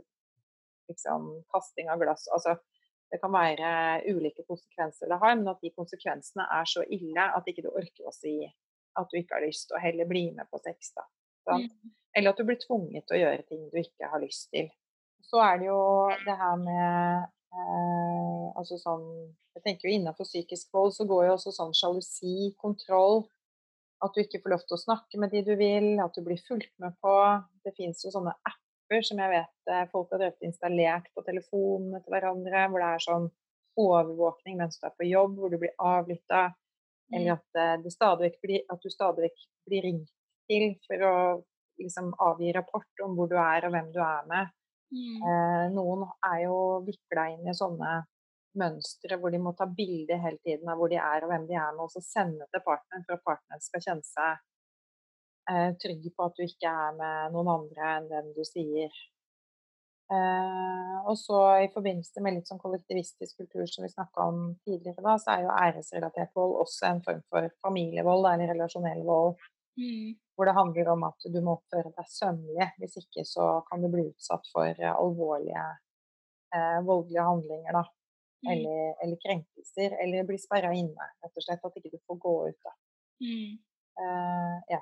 liksom 0.89 1.27
kasting 1.53 1.91
av 1.93 2.01
glass. 2.01 2.27
Altså, 2.33 2.55
det 3.11 3.21
kan 3.21 3.33
være 3.33 4.01
ulike 4.09 4.45
konsekvenser 4.47 5.11
det 5.11 5.19
har, 5.21 5.35
men 5.37 5.51
at 5.51 5.61
de 5.61 5.73
konsekvensene 5.77 6.47
er 6.57 6.69
så 6.69 6.85
ille 6.89 7.27
at 7.37 7.49
ikke 7.49 7.65
du 7.65 7.69
orker 7.73 8.09
å 8.09 8.15
si 8.15 8.39
at 8.95 9.11
du 9.11 9.19
ikke 9.19 9.37
har 9.37 9.45
lyst, 9.45 9.73
og 9.75 9.81
heller 9.83 10.07
bli 10.09 10.29
med 10.35 10.49
på 10.51 10.59
sex. 10.63 10.93
da. 10.95 11.05
Mm. 11.59 11.69
Eller 12.17 12.31
at 12.31 12.39
du 12.39 12.47
blir 12.47 12.59
tvunget 12.61 13.05
til 13.05 13.17
å 13.17 13.21
gjøre 13.25 13.45
ting 13.49 13.65
du 13.69 13.79
ikke 13.81 14.09
har 14.09 14.23
lyst 14.23 14.49
til. 14.55 14.69
Så 15.25 15.41
er 15.43 15.59
det 15.59 15.67
jo 15.67 15.79
det 16.25 16.35
her 16.39 16.55
med 16.61 17.25
eh, 17.25 18.45
altså 18.55 18.77
sånn 18.77 19.05
Jeg 19.55 19.63
tenker 19.63 19.87
jo 19.87 19.95
innenfor 19.95 20.27
psykisk 20.27 20.73
vold 20.75 20.93
så 20.93 21.05
går 21.07 21.29
jo 21.29 21.35
også 21.37 21.53
sånn 21.55 21.71
sjalusi, 21.75 22.51
kontroll. 22.59 23.23
At 24.03 24.15
du 24.15 24.21
ikke 24.21 24.41
får 24.43 24.51
lov 24.51 24.65
til 24.67 24.75
å 24.75 24.81
snakke 24.81 25.19
med 25.21 25.31
de 25.31 25.41
du 25.47 25.53
vil, 25.59 25.95
at 26.03 26.15
du 26.15 26.21
blir 26.25 26.41
fulgt 26.47 26.73
med 26.83 26.97
på. 27.03 27.13
Det 27.63 27.73
fins 27.77 28.03
jo 28.03 28.11
sånne 28.13 28.35
apper 28.43 29.05
som 29.07 29.21
jeg 29.21 29.31
vet 29.31 29.71
eh, 29.71 29.87
folk 29.91 30.11
har 30.13 30.21
drevet 30.21 30.45
installert 30.45 31.07
på 31.15 31.23
telefonene 31.25 32.01
til 32.03 32.13
hverandre, 32.13 32.67
hvor 32.69 32.83
det 32.83 32.91
er 32.91 33.05
sånn 33.05 33.29
overvåkning 33.81 34.59
mens 34.59 34.77
du 34.79 34.85
er 34.87 34.93
på 34.99 35.07
jobb, 35.07 35.39
hvor 35.39 35.51
du 35.51 35.57
blir 35.61 35.73
avlytta. 35.79 36.43
Mm. 37.09 37.17
Eller 37.17 37.35
at, 37.37 37.47
eh, 37.61 38.35
blir, 38.41 38.61
at 38.71 38.83
du 38.83 38.91
stadig 38.91 39.29
vekk 39.29 39.47
blir 39.69 39.87
ringt 39.87 40.11
til 40.49 40.67
for 40.85 41.07
å 41.07 41.15
liksom 41.81 42.13
avgi 42.23 42.53
rapport 42.55 43.03
om 43.03 43.15
hvor 43.17 43.29
du 43.31 43.35
er 43.39 43.67
og 43.67 43.73
hvem 43.75 43.91
du 43.95 43.99
er 44.03 44.27
med. 44.29 44.51
Mm. 44.95 45.15
Eh, 45.17 45.63
noen 45.75 46.05
er 46.23 46.43
jo 46.45 46.57
vikla 46.85 47.29
inn 47.33 47.49
i 47.49 47.55
sånne 47.57 47.97
mønstre 48.59 49.17
hvor 49.21 49.33
de 49.33 49.39
må 49.41 49.53
ta 49.57 49.67
bilde 49.67 50.17
hele 50.21 50.39
tiden 50.43 50.69
av 50.71 50.79
hvor 50.79 50.91
de 50.91 50.99
er 51.01 51.25
og 51.25 51.31
hvem 51.31 51.47
de 51.49 51.57
er 51.57 51.73
med, 51.75 51.85
og 51.87 51.93
så 51.93 52.03
sende 52.03 52.47
til 52.51 52.63
partneren 52.65 53.05
for 53.07 53.17
at 53.17 53.25
partneren 53.31 53.63
skal 53.63 53.83
kjenne 53.87 54.07
seg 54.07 54.45
eh, 55.51 55.71
trygg 55.81 56.07
på 56.15 56.29
at 56.29 56.39
du 56.39 56.45
ikke 56.45 56.71
er 56.85 56.95
med 56.99 57.35
noen 57.35 57.51
andre 57.59 57.91
enn 57.97 58.09
den 58.11 58.31
du 58.37 58.41
sier. 58.47 59.03
Eh, 60.13 60.97
og 61.09 61.17
så 61.17 61.39
i 61.65 61.69
forbindelse 61.73 62.21
med 62.21 62.35
litt 62.35 62.49
sånn 62.49 62.61
kollektivistisk 62.61 63.39
kultur 63.41 63.65
som 63.69 63.85
vi 63.85 63.89
snakka 63.89 64.27
om 64.29 64.43
tidligere, 64.67 65.01
da, 65.01 65.15
så 65.21 65.33
er 65.33 65.45
jo 65.45 65.55
æresrelatert 65.55 66.35
vold 66.37 66.59
også 66.61 66.91
en 66.91 67.01
form 67.07 67.23
for 67.33 67.49
familievold 67.65 68.29
eller 68.33 68.53
relasjonell 68.53 69.01
vold. 69.07 69.39
Mm. 69.81 70.13
Hvor 70.35 70.47
det 70.47 70.55
handler 70.55 70.91
om 70.93 71.03
at 71.07 71.25
du 71.31 71.39
må 71.43 71.57
oppføre 71.57 71.91
deg 71.95 72.11
sømmelig. 72.11 72.69
Hvis 72.79 72.99
ikke 73.01 73.25
så 73.27 73.47
kan 73.69 73.81
du 73.83 73.89
bli 73.91 74.05
utsatt 74.11 74.45
for 74.53 74.69
eh, 74.69 74.93
alvorlige 74.93 75.65
eh, 76.53 76.79
voldelige 76.85 77.29
handlinger. 77.31 77.79
da. 77.79 77.83
Mm. 78.45 78.51
Eller, 78.53 78.89
eller 79.03 79.21
krenkelser. 79.25 79.95
Eller 80.03 80.27
bli 80.27 80.37
sperra 80.41 80.73
inne, 80.77 81.11
rett 81.23 81.39
og 81.41 81.45
slett. 81.47 81.63
At 81.65 81.79
ikke 81.81 81.95
du 81.97 82.01
får 82.05 82.19
gå 82.21 82.35
ut. 82.49 82.59
da. 82.65 82.75
Mm. 83.25 83.55
Uh, 83.95 84.57
ja. 84.75 84.81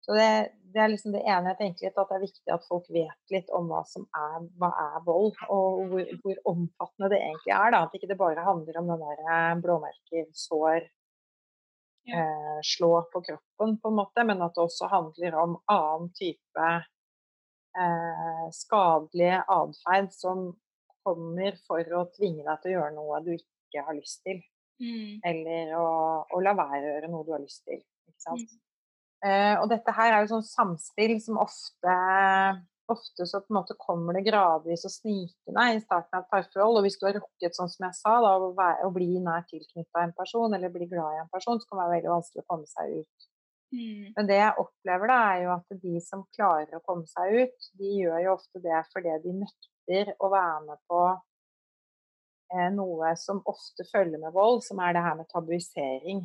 Så 0.00 0.14
det, 0.16 0.28
det 0.72 0.80
er 0.80 0.88
liksom 0.88 1.12
det 1.12 1.20
ene 1.28 1.52
jeg 1.52 1.58
tenker 1.58 1.86
litt, 1.86 1.98
at 2.00 2.08
det 2.08 2.16
er 2.16 2.22
viktig 2.24 2.52
at 2.54 2.64
folk 2.66 2.86
vet 2.90 3.34
litt 3.34 3.50
om 3.54 3.66
hva 3.68 3.82
som 3.86 4.06
er, 4.16 4.46
hva 4.58 4.70
er 4.80 5.02
vold, 5.04 5.36
og 5.52 5.82
hvor, 5.90 6.06
hvor 6.22 6.38
omfattende 6.54 7.10
det 7.12 7.18
egentlig 7.20 7.52
er. 7.52 7.74
da, 7.74 7.82
At 7.84 7.98
ikke 7.98 8.08
det 8.08 8.16
bare 8.18 8.46
handler 8.46 8.78
om 8.80 8.88
den 8.88 9.04
der 9.04 9.20
eh, 9.26 9.52
blåmerker, 9.60 10.24
sår, 10.46 10.88
Ja. 12.08 12.16
eh, 12.16 12.60
slå 12.64 12.94
på 13.12 13.20
kroppen, 13.26 13.76
på 13.82 13.92
en 13.92 13.98
måte, 14.00 14.24
men 14.24 14.40
at 14.42 14.56
det 14.56 14.64
også 14.64 14.88
handler 14.88 15.36
om 15.36 15.58
annen 15.68 16.08
type 16.16 16.68
eh, 17.76 18.46
skadelig 18.56 19.34
atferd 19.44 20.08
som 20.16 20.46
kommer 21.06 21.58
for 21.66 21.96
å 21.98 22.06
tvinge 22.14 22.46
deg 22.46 22.62
til 22.62 22.72
å 22.72 22.78
gjøre 22.78 22.96
noe 22.96 23.20
du 23.26 23.34
ikke 23.34 23.84
har 23.86 23.96
lyst 23.96 24.22
til 24.26 24.40
Mm. 24.80 25.20
eller 25.28 25.74
å, 25.76 25.86
å 26.24 26.40
la 26.40 26.54
være 26.56 26.80
å 26.80 26.92
gjøre 26.94 27.08
noe 27.12 27.26
du 27.26 27.34
har 27.34 27.42
lyst 27.42 27.66
til. 27.68 27.82
Ikke 28.08 28.24
sant? 28.24 28.48
Mm. 28.48 28.66
Eh, 29.28 29.54
og 29.60 29.66
dette 29.68 29.92
her 29.92 30.14
er 30.14 30.24
jo 30.24 30.30
sånn 30.32 30.46
samspill 30.48 31.18
som 31.20 31.40
ofte 31.42 31.96
Ofte 32.90 33.22
så 33.22 33.38
på 33.38 33.52
en 33.52 33.60
måte 33.60 33.76
kommer 33.78 34.16
det 34.16 34.24
gradvis 34.26 34.82
og 34.88 34.90
snikende 34.90 35.64
i 35.76 35.76
starten 35.78 36.16
av 36.16 36.24
et 36.24 36.32
parforhold. 36.32 36.80
Og 36.80 36.82
hvis 36.82 36.96
du 36.98 37.04
har 37.06 37.12
rukket, 37.14 37.54
sånn 37.54 37.70
som 37.70 37.84
jeg 37.86 37.94
sa, 37.94 38.16
da, 38.18 38.32
å, 38.34 38.48
være, 38.56 38.88
å 38.88 38.90
bli 38.90 39.06
nær 39.22 39.44
tilknytta 39.46 40.02
en 40.02 40.14
person, 40.16 40.56
eller 40.56 40.72
bli 40.74 40.88
glad 40.90 41.14
i 41.14 41.20
en 41.20 41.30
person, 41.30 41.60
så 41.62 41.68
kan 41.68 41.78
det 41.78 41.84
være 41.84 41.92
veldig 41.92 42.10
vanskelig 42.10 42.42
å 42.42 42.48
komme 42.50 42.66
seg 42.66 42.96
ut. 42.96 43.28
Mm. 43.76 44.08
Men 44.16 44.30
det 44.32 44.40
jeg 44.40 44.64
opplever, 44.64 45.12
da, 45.12 45.20
er 45.36 45.44
jo 45.44 45.52
at 45.54 45.78
de 45.84 46.02
som 46.02 46.26
klarer 46.34 46.80
å 46.80 46.82
komme 46.82 47.06
seg 47.06 47.38
ut, 47.44 47.70
de 47.78 47.92
gjør 48.00 48.24
jo 48.24 48.34
ofte 48.34 48.64
det 48.66 48.82
fordi 48.90 49.14
de 49.22 49.36
nekter 49.38 49.70
å 50.18 50.30
være 50.32 50.60
med 50.66 50.80
på 50.90 51.00
eh, 52.54 52.68
noe 52.74 53.14
som 53.20 53.42
ofte 53.50 53.86
følger 53.88 54.20
med 54.22 54.34
vold, 54.36 54.62
som 54.66 54.82
er 54.82 54.96
det 54.96 55.04
her 55.06 55.16
med 55.18 55.30
tabuisering. 55.30 56.22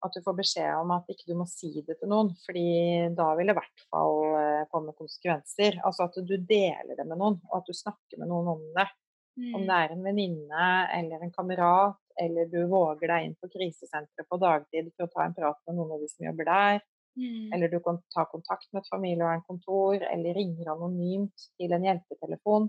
At 0.00 0.14
du 0.16 0.22
får 0.24 0.38
beskjed 0.38 0.78
om 0.78 0.94
at 0.94 1.10
ikke 1.12 1.28
du 1.28 1.34
må 1.36 1.44
si 1.48 1.74
det 1.84 1.98
til 2.00 2.08
noen, 2.08 2.30
fordi 2.46 3.10
da 3.16 3.34
vil 3.36 3.50
det 3.50 3.56
i 3.56 3.58
hvert 3.58 3.82
fall 3.92 4.22
eh, 4.38 4.62
komme 4.72 4.96
konsekvenser. 4.96 5.76
Altså 5.84 6.08
at 6.08 6.16
du 6.24 6.36
deler 6.38 6.96
det 6.96 7.04
med 7.04 7.20
noen, 7.20 7.36
og 7.50 7.60
at 7.60 7.68
du 7.68 7.76
snakker 7.76 8.22
med 8.22 8.30
noen 8.32 8.54
om 8.54 8.64
det. 8.78 8.88
Om 9.40 9.62
Mm. 9.62 9.66
det 9.66 9.76
er 9.76 9.92
en 9.92 10.02
venninne 10.04 10.64
eller 10.92 11.22
en 11.22 11.32
kamerat, 11.32 11.98
eller 12.20 12.48
du 12.50 12.66
våger 12.68 13.08
deg 13.08 13.26
inn 13.26 13.36
på 13.40 13.48
krisesenteret 13.48 14.28
på 14.28 14.36
dagtid 14.36 14.90
for 14.96 15.06
å 15.06 15.12
ta 15.12 15.24
en 15.24 15.36
prat 15.36 15.60
med 15.66 15.78
noen 15.78 15.94
av 15.94 16.02
de 16.02 16.08
som 16.10 16.26
jobber 16.26 16.48
der. 16.48 16.80
Mm. 17.16 17.52
Eller 17.54 17.68
du 17.68 17.78
kan 17.80 17.98
ta 18.14 18.24
kontakt 18.28 18.68
med 18.72 18.82
et 18.82 18.90
familievernkontor, 18.92 20.02
eller 20.12 20.36
ringer 20.36 20.72
anonymt 20.74 21.46
til 21.58 21.72
en 21.72 21.86
hjelpetelefon. 21.88 22.68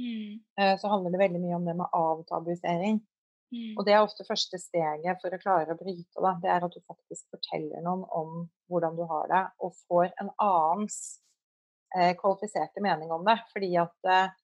Mm. 0.00 0.40
Eh, 0.60 0.74
Så 0.80 0.88
handler 0.88 1.12
det 1.12 1.20
veldig 1.20 1.40
mye 1.42 1.56
om 1.58 1.66
det 1.68 1.76
med 1.76 1.96
avtabuisering. 1.96 3.00
Mm. 3.50 3.72
Og 3.78 3.84
det 3.86 3.94
er 3.94 4.04
ofte 4.04 4.26
første 4.26 4.58
steget 4.62 5.22
for 5.22 5.34
å 5.34 5.40
klare 5.42 5.74
å 5.74 5.78
bryte 5.78 6.22
det. 6.24 6.34
Det 6.44 6.50
er 6.54 6.66
at 6.66 6.76
du 6.76 6.80
faktisk 6.86 7.26
forteller 7.34 7.82
noen 7.82 8.04
om 8.14 8.44
hvordan 8.70 8.98
du 8.98 9.02
har 9.10 9.26
det, 9.32 9.42
og 9.58 9.74
får 9.88 10.12
en 10.22 10.30
annens 10.38 11.00
eh, 11.96 12.14
kvalifiserte 12.20 12.82
mening 12.84 13.10
om 13.14 13.26
det. 13.26 13.36
Fordi 13.52 13.72
at 13.82 14.10
eh, 14.14 14.36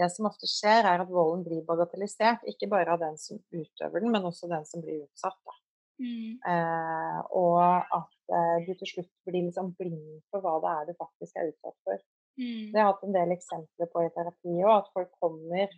det 0.00 0.10
som 0.10 0.26
ofte 0.26 0.50
skjer, 0.50 0.82
er 0.90 1.04
at 1.04 1.12
volden 1.12 1.44
blir 1.46 1.62
bagatellisert. 1.68 2.42
Ikke 2.50 2.70
bare 2.72 2.96
av 2.96 3.04
den 3.04 3.18
som 3.22 3.38
utøver 3.54 4.02
den, 4.02 4.10
men 4.10 4.26
også 4.26 4.50
den 4.50 4.66
som 4.66 4.82
blir 4.82 5.04
utsatt. 5.04 5.38
Da. 5.46 5.54
Mm. 6.02 6.40
Eh, 6.50 7.20
og 7.38 7.62
at 7.62 8.34
eh, 8.34 8.66
du 8.66 8.72
til 8.80 8.90
slutt 8.96 9.12
blir 9.28 9.46
liksom 9.46 9.70
blind 9.78 10.24
for 10.32 10.42
hva 10.42 10.58
det 10.64 10.72
er 10.72 10.90
du 10.90 10.98
faktisk 10.98 11.38
er 11.38 11.52
utsatt 11.52 11.78
for. 11.86 12.02
Mm. 12.40 12.72
Det 12.72 12.78
har 12.78 12.88
jeg 12.88 12.92
hatt 12.92 13.06
en 13.06 13.16
del 13.16 13.32
eksempler 13.34 13.90
på 13.92 14.02
i 14.04 14.12
terapi 14.14 14.54
òg, 14.64 14.74
at 14.76 14.92
folk 14.96 15.10
kommer 15.22 15.74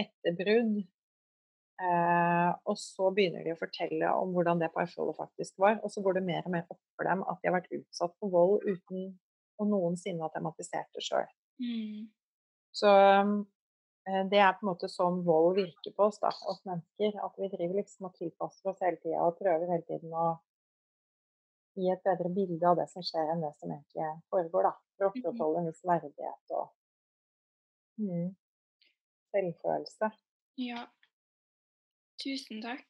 etter 0.00 0.36
brudd. 0.38 0.82
Eh, 1.82 2.50
og 2.68 2.76
så 2.78 3.08
begynner 3.14 3.42
de 3.44 3.54
å 3.54 3.58
fortelle 3.58 4.10
om 4.20 4.32
hvordan 4.36 4.60
det 4.60 4.70
parforholdet 4.74 5.18
faktisk 5.18 5.58
var. 5.62 5.80
Og 5.82 5.92
så 5.92 6.04
går 6.04 6.18
det 6.18 6.26
mer 6.28 6.44
og 6.46 6.54
mer 6.54 6.66
opp 6.70 6.80
for 6.96 7.08
dem 7.08 7.24
at 7.26 7.40
de 7.40 7.50
har 7.50 7.58
vært 7.58 7.72
utsatt 7.78 8.14
for 8.20 8.32
vold 8.32 8.66
uten 8.68 9.08
å 9.60 9.68
noensinne 9.68 10.22
ha 10.22 10.30
tematisert 10.32 10.90
det 10.96 11.04
sjøl. 11.04 11.26
Mm. 11.62 12.06
Så 12.72 12.92
eh, 12.92 14.22
det 14.30 14.40
er 14.40 14.54
på 14.56 14.64
en 14.64 14.72
måte 14.72 14.90
sånn 14.92 15.20
vold 15.26 15.58
virker 15.58 15.96
på 15.96 16.08
oss, 16.08 16.20
da, 16.22 16.32
oss 16.48 16.62
mennesker. 16.68 17.18
At 17.24 17.36
vi 17.40 17.50
driver 17.52 17.80
liksom 17.80 18.08
og 18.08 18.16
tilpasser 18.20 18.72
oss 18.72 18.82
hele 18.84 19.00
tida 19.02 19.26
og 19.26 19.38
prøver 19.40 19.74
hele 19.74 19.86
tiden 19.88 20.14
å 20.14 20.32
gi 21.76 21.90
et 21.92 22.02
bedre 22.04 22.28
bilde 22.34 22.66
av 22.68 22.76
det 22.76 22.88
som 22.90 23.02
skjer, 23.04 23.30
enn 23.32 23.42
det 23.44 23.52
som 23.58 23.70
egentlig 23.70 24.08
foregår. 24.32 24.62
da, 24.68 24.72
For 24.96 25.04
å 25.06 25.10
Mhm. 25.10 25.22
opprettholde 25.22 25.58
en 25.58 25.66
viss 25.70 25.84
verdighet 25.84 26.50
og 26.50 26.68
mm, 27.98 28.36
selvfølelse. 29.32 30.10
Ja. 30.56 30.86
Tusen 32.22 32.62
takk. 32.62 32.86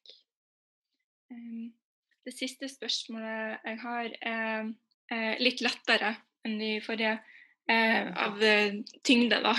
Det 2.23 2.33
siste 2.37 2.69
spørsmålet 2.71 3.59
jeg 3.65 3.79
har, 3.81 4.11
er, 4.21 5.37
litt 5.43 5.61
lettere 5.61 6.15
enn 6.45 6.59
de 6.59 6.79
forrige, 6.83 7.17
eh, 7.69 8.11
av 8.27 8.41
eh, 8.43 8.77
tyngde, 9.03 9.39
da. 9.43 9.53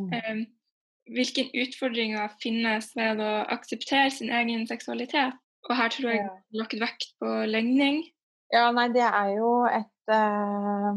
Mm. 0.00 0.46
hvilke 1.16 1.46
utfordringer 1.62 2.28
finnes 2.42 2.90
ved 2.96 3.20
å 3.24 3.30
akseptere 3.54 4.10
sin 4.14 4.30
egen 4.30 4.66
seksualitet? 4.68 5.34
Og 5.68 5.76
her 5.76 5.88
tror 5.92 6.10
jeg 6.10 6.20
Ja. 6.24 6.36
lagt 6.62 6.74
vekt 6.80 7.14
på 7.20 7.32
legning. 7.46 8.02
Ja, 8.50 8.70
nei, 8.74 8.88
det 8.90 9.06
er 9.06 9.28
jo 9.36 9.50
et, 9.70 10.10
eh, 10.10 10.94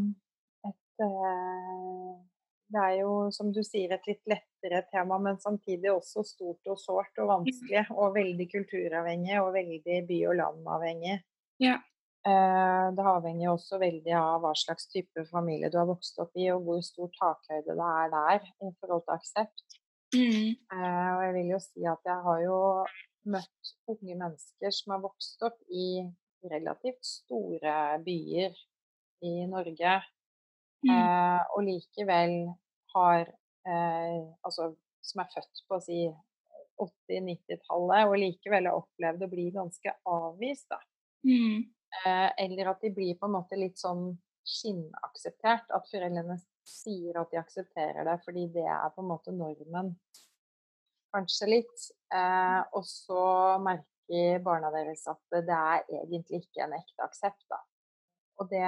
et 0.70 1.04
eh, 1.06 2.14
Det 2.74 2.82
er 2.82 2.94
jo, 3.04 3.30
som 3.30 3.52
du 3.54 3.60
sier, 3.62 3.92
et 3.94 4.08
litt 4.10 4.24
lettere 4.26 4.80
tema, 4.90 5.20
men 5.22 5.38
samtidig 5.38 5.92
også 5.92 6.24
stort 6.26 6.72
og 6.72 6.80
sårt 6.82 7.20
og 7.22 7.28
vanskelig. 7.30 7.84
Og 7.94 8.16
veldig 8.16 8.48
kulturavhengig 8.50 9.36
og 9.44 9.52
veldig 9.54 10.00
by- 10.08 10.24
og 10.32 10.40
landavhengig. 10.40 11.20
Ja. 11.62 11.76
Eh, 12.26 12.88
Det 12.98 13.06
avhenger 13.14 13.52
også 13.52 13.78
veldig 13.78 14.16
av 14.18 14.42
hva 14.42 14.56
slags 14.58 14.88
type 14.90 15.28
familie 15.30 15.70
du 15.70 15.78
har 15.78 15.86
vokst 15.86 16.18
opp 16.20 16.34
i, 16.36 16.50
og 16.50 16.64
hvor 16.66 16.82
stor 16.82 17.12
takhøyde 17.20 17.78
det 17.78 17.90
er 17.92 18.10
der 18.18 18.42
i 18.42 18.74
forhold 18.82 19.06
til 19.06 19.18
aksept. 19.20 19.78
Mm. 20.16 20.50
Og 20.74 21.22
jeg 21.26 21.34
vil 21.38 21.54
jo 21.54 21.60
si 21.60 21.86
at 21.86 22.02
jeg 22.06 22.20
har 22.26 22.42
jo 22.42 22.58
møtt 23.26 23.74
unge 23.88 24.16
mennesker 24.18 24.74
som 24.74 24.96
har 24.96 25.02
vokst 25.06 25.42
opp 25.46 25.62
i 25.70 26.10
relativt 26.52 27.04
store 27.06 28.00
byer 28.06 28.56
i 29.24 29.46
Norge, 29.48 30.02
Mm. 30.84 30.90
eh, 30.92 31.42
og 31.56 31.62
likevel 31.64 32.34
har 32.94 33.22
eh, 33.66 34.18
Altså 34.44 34.74
som 35.02 35.22
er 35.24 35.30
født 35.32 35.62
på 35.70 35.78
å 35.78 35.84
si 35.84 36.00
80-90-tallet, 36.84 38.08
og 38.10 38.18
likevel 38.20 38.68
har 38.68 38.80
opplevd 38.82 39.24
å 39.24 39.30
bli 39.32 39.46
ganske 39.56 39.94
avvist, 40.10 40.68
da. 40.72 40.80
Mm. 41.28 41.64
Eh, 42.04 42.30
eller 42.46 42.72
at 42.74 42.82
de 42.84 42.92
blir 42.92 43.16
på 43.20 43.28
en 43.30 43.36
måte 43.38 43.60
litt 43.60 43.78
sånn 43.80 44.18
skinnakseptert. 44.44 45.70
At 45.72 45.88
foreldrene 45.92 46.40
sier 46.68 47.20
at 47.22 47.32
de 47.32 47.40
aksepterer 47.40 48.04
det 48.08 48.18
fordi 48.26 48.48
det 48.56 48.66
er 48.68 48.90
på 48.96 49.04
en 49.04 49.12
måte 49.12 49.32
normen. 49.36 49.94
Kanskje 51.14 51.48
litt. 51.52 51.88
Eh, 52.14 52.62
og 52.74 52.84
så 52.90 53.24
merker 53.64 53.93
barna 54.44 54.72
deres 54.74 55.06
at 55.10 55.38
det 55.48 55.56
er 55.56 55.86
egentlig 56.04 56.44
ikke 56.44 56.66
en 56.66 56.76
ekte 56.78 57.06
aksept, 57.06 57.44
da. 57.52 57.60
Og 58.42 58.50
det 58.50 58.66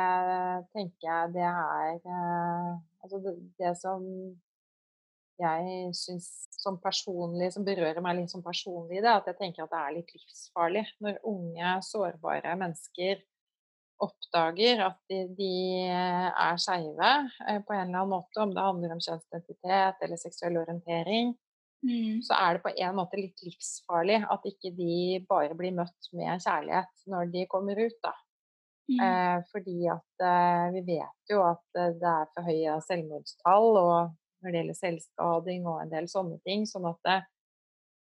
tenker 0.75 1.07
jeg 1.07 1.31
det 1.33 1.45
er 1.49 1.95
eh, 1.97 2.73
Altså 3.05 3.19
det, 3.21 3.33
det 3.59 3.71
som 3.77 4.01
jeg 5.37 5.91
syns 5.93 6.27
som 6.57 6.77
personlig, 6.81 7.51
som 7.53 7.65
berører 7.67 8.01
meg 8.01 8.17
litt 8.17 8.31
som 8.31 8.41
personlig 8.41 8.97
i 8.97 9.03
det, 9.03 9.11
at 9.11 9.27
jeg 9.29 9.37
tenker 9.37 9.65
at 9.65 9.73
det 9.73 9.81
er 9.81 9.95
litt 9.97 10.13
livsfarlig 10.15 10.83
når 11.03 11.19
unge, 11.27 11.73
sårbare 11.85 12.55
mennesker 12.57 13.21
oppdager 14.01 14.81
at 14.87 14.97
de, 15.11 15.21
de 15.37 15.51
er 15.87 16.57
skeive 16.59 17.11
eh, 17.47 17.61
på 17.61 17.75
en 17.75 17.85
eller 17.85 18.01
annen 18.01 18.11
måte, 18.15 18.41
om 18.41 18.55
det 18.55 18.63
handler 18.63 18.95
om 18.95 19.03
kjønnsidentitet 19.03 20.01
eller 20.07 20.19
seksuell 20.19 20.59
orientering, 20.63 21.35
Mm. 21.85 22.21
så 22.25 22.33
er 22.33 22.55
det 22.55 22.63
på 22.63 22.71
en 22.81 22.95
måte 22.97 23.19
litt 23.19 23.41
livsfarlig 23.45 24.15
at 24.33 24.45
ikke 24.49 24.71
de 24.73 25.19
bare 25.29 25.53
blir 25.57 25.75
møtt 25.77 26.07
med 26.17 26.41
kjærlighet 26.41 27.03
når 27.11 27.29
de 27.33 27.43
kommer 27.51 27.77
ut, 27.77 27.97
da. 28.01 28.13
Mm. 28.89 28.99
Eh, 29.01 29.37
fordi 29.49 29.79
at 29.89 30.25
eh, 30.25 30.65
vi 30.75 30.81
vet 30.87 31.31
jo 31.31 31.43
at 31.45 31.79
eh, 31.81 31.93
det 32.01 32.09
er 32.09 32.27
for 32.33 32.49
høye 32.49 32.75
selvmordstall 32.85 33.69
og 33.81 34.11
når 34.45 34.51
det 34.51 34.59
gjelder 34.59 34.77
selvskading 34.77 35.65
og 35.65 35.79
en 35.81 35.93
del 35.93 36.09
sånne 36.09 36.37
ting. 36.45 36.65
Sånn 36.69 36.85
at 36.89 36.99
det, 37.07 37.15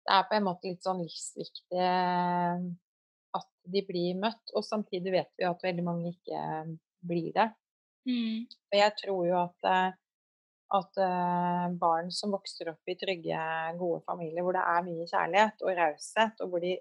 det 0.05 0.17
er 0.17 0.25
på 0.31 0.39
en 0.39 0.49
måte 0.49 0.71
litt 0.71 0.87
sånn 0.87 1.03
livsviktig 1.05 1.79
eh, 1.79 2.65
at 3.39 3.51
de 3.75 3.85
blir 3.87 4.19
møtt. 4.21 4.43
Og 4.55 4.67
samtidig 4.67 5.15
vet 5.15 5.31
vi 5.39 5.47
at 5.49 5.63
veldig 5.67 5.87
mange 5.87 6.15
ikke 6.15 6.41
eh, 6.41 6.73
blir 7.07 7.31
det. 7.37 7.51
Mm. 8.11 8.45
Og 8.45 8.79
jeg 8.81 8.97
tror 9.01 9.23
jo 9.29 9.39
at, 9.45 9.71
eh, 9.71 10.01
at 10.73 10.97
eh, 10.99 11.67
barn 11.81 12.11
som 12.11 12.33
vokser 12.35 12.71
opp 12.73 12.89
i 12.89 12.97
trygge, 12.99 13.39
gode 13.79 14.01
familier 14.09 14.43
hvor 14.43 14.57
det 14.57 14.65
er 14.65 14.87
mye 14.87 15.07
kjærlighet 15.11 15.63
og 15.63 15.77
raushet, 15.79 16.41
og 16.41 16.49
hvor 16.51 16.61
de 16.65 16.77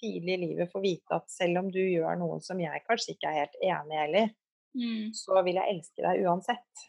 tidlig 0.00 0.34
i 0.34 0.40
livet 0.46 0.70
får 0.72 0.82
vite 0.84 1.14
at 1.16 1.30
selv 1.30 1.58
om 1.62 1.70
du 1.70 1.80
gjør 1.80 2.16
noe 2.18 2.40
som 2.42 2.60
jeg 2.60 2.82
kanskje 2.88 3.14
ikke 3.14 3.30
er 3.30 3.40
helt 3.42 3.60
enig 3.62 3.94
i 3.94 4.02
heller, 4.04 4.34
Mm. 4.74 5.12
så 5.14 5.38
vil 5.46 5.54
jeg 5.54 5.70
elske 5.70 6.02
deg 6.02 6.24
uansett. 6.26 6.80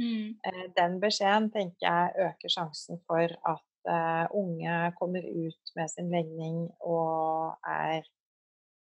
Mm. 0.00 0.30
Eh, 0.48 0.62
Den 0.76 0.94
beskjeden 1.02 1.50
tenker 1.52 1.84
jeg 1.84 2.14
øker 2.30 2.48
sjansen 2.48 3.02
for 3.04 3.28
at 3.28 3.90
eh, 3.92 4.26
unge 4.32 4.78
kommer 4.96 5.20
ut 5.20 5.72
med 5.76 5.90
sin 5.92 6.08
legning 6.08 6.70
og 6.80 7.52
er 7.68 8.00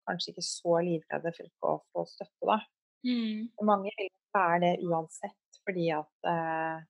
kanskje 0.09 0.31
ikke 0.33 0.41
så 0.47 0.79
livredde 0.87 1.35
for 1.37 1.45
ikke 1.45 1.69
å 1.69 1.83
få 1.93 2.05
støtte, 2.09 2.49
da. 2.49 2.57
Mm. 3.05 3.45
Mange 3.61 3.93
vil 3.99 4.09
være 4.33 4.59
det 4.65 4.73
uansett, 4.89 5.61
fordi 5.67 5.91
at, 5.93 6.09
eh, 6.33 6.81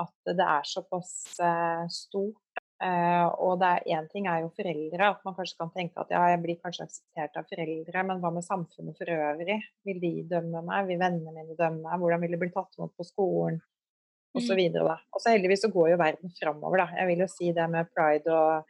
at 0.00 0.34
det 0.36 0.44
er 0.46 0.64
såpass 0.66 1.12
eh, 1.40 1.84
stort. 1.92 2.40
Eh, 2.84 3.26
og 3.40 3.60
det 3.60 3.68
er 3.70 3.84
én 3.96 4.08
ting 4.10 4.26
er 4.28 4.40
jo 4.42 4.50
foreldre, 4.56 5.10
at 5.14 5.20
man 5.24 5.36
kanskje 5.36 5.56
kan 5.60 5.70
tenke 5.72 6.02
at 6.02 6.10
ja, 6.12 6.24
jeg 6.32 6.40
blir 6.42 6.58
kanskje 6.60 6.84
akseptert 6.88 7.38
av 7.40 7.46
foreldre, 7.48 8.02
men 8.08 8.20
hva 8.20 8.32
med 8.34 8.44
samfunnet 8.44 8.98
for 8.98 9.12
øvrig? 9.14 9.60
Vil 9.86 10.00
de 10.02 10.10
dømme 10.34 10.64
meg? 10.66 10.88
Vil 10.90 10.98
vennene 11.00 11.32
mine 11.36 11.56
dømme 11.56 11.84
meg? 11.86 12.00
Hvordan 12.02 12.24
vil 12.26 12.34
det 12.34 12.40
bli 12.42 12.50
tatt 12.56 12.74
imot 12.78 12.92
på 12.98 13.06
skolen? 13.08 13.60
Og 14.34 14.42
så 14.42 14.52
Mm. 14.52 14.58
videre, 14.58 14.84
da. 14.88 14.96
Og 15.14 15.20
så 15.22 15.30
heldigvis 15.30 15.62
så 15.62 15.70
går 15.70 15.90
jo 15.92 15.96
verden 15.96 16.32
framover, 16.40 16.76
da. 16.82 16.86
Jeg 16.98 17.06
vil 17.06 17.20
jo 17.22 17.26
si 17.30 17.52
det 17.54 17.70
med 17.70 17.86
pride 17.94 18.26
og 18.34 18.64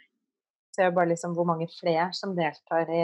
Ser 0.74 0.88
jo 0.88 0.94
bare 0.96 1.06
liksom 1.12 1.34
hvor 1.36 1.46
mange 1.46 1.68
flere 1.70 2.08
som 2.12 2.32
deltar 2.34 2.88
i, 2.90 3.02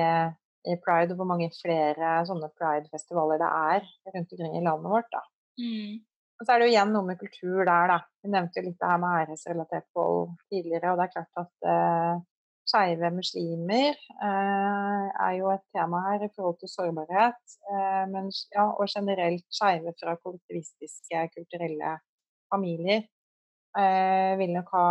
i 0.66 0.74
pride, 0.82 1.12
og 1.12 1.20
hvor 1.20 1.28
mange 1.30 1.46
flere 1.54 2.16
sånne 2.26 2.48
pride-festivaler 2.58 3.38
det 3.38 3.46
er 3.46 3.84
rundt 4.10 4.32
omkring 4.34 4.56
i 4.58 4.62
landet 4.64 4.90
vårt, 4.90 5.06
da. 5.12 5.20
Mm. 5.62 6.00
Og 6.40 6.46
så 6.46 6.54
er 6.54 6.62
det 6.62 6.70
jo 6.70 6.72
igjen 6.72 6.92
noe 6.94 7.04
med 7.04 7.20
kultur 7.20 7.60
der, 7.68 7.90
da. 7.92 7.98
Vi 8.24 8.32
nevnte 8.32 8.60
jo 8.60 8.64
litt 8.64 8.80
det 8.80 8.88
her 8.88 9.00
med 9.02 9.16
æresrelatert 9.20 9.86
vold 9.96 10.30
tidligere, 10.48 10.92
og 10.92 11.00
det 11.00 11.06
er 11.06 11.12
klart 11.12 11.40
at 11.42 11.66
eh, 11.68 12.20
skeive 12.70 13.10
muslimer 13.12 13.90
eh, 13.92 15.06
er 15.26 15.34
jo 15.36 15.50
et 15.52 15.64
tema 15.76 16.00
her 16.06 16.24
i 16.24 16.30
forhold 16.32 16.56
til 16.62 16.70
sårbarhet. 16.72 17.56
Eh, 17.68 18.04
men, 18.12 18.30
ja, 18.56 18.70
og 18.70 18.88
generelt 18.88 19.44
skeive 19.52 19.92
fra 20.00 20.14
kollektivistiske, 20.24 21.26
kulturelle 21.34 21.98
familier 22.52 23.02
eh, 23.76 24.32
vil 24.40 24.54
nok 24.54 24.72
ha 24.78 24.86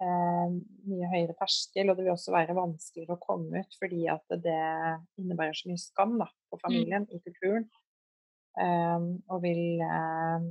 eh, 0.00 0.54
mye 0.88 1.10
høyere 1.12 1.36
terskel, 1.36 1.90
og 1.90 1.98
det 1.98 2.06
vil 2.06 2.14
også 2.14 2.32
være 2.32 2.56
vanskeligere 2.56 3.18
å 3.18 3.26
komme 3.26 3.60
ut 3.60 3.76
fordi 3.82 4.06
at 4.14 4.38
det 4.46 4.62
innebærer 5.20 5.58
så 5.58 5.68
mye 5.68 5.82
skam 5.84 6.16
da, 6.22 6.30
på 6.48 6.60
familien 6.64 7.04
i 7.12 7.20
kulturen. 7.20 7.68
Eh, 8.56 9.04
og 9.28 9.44
vil 9.44 9.84
eh, 9.84 10.48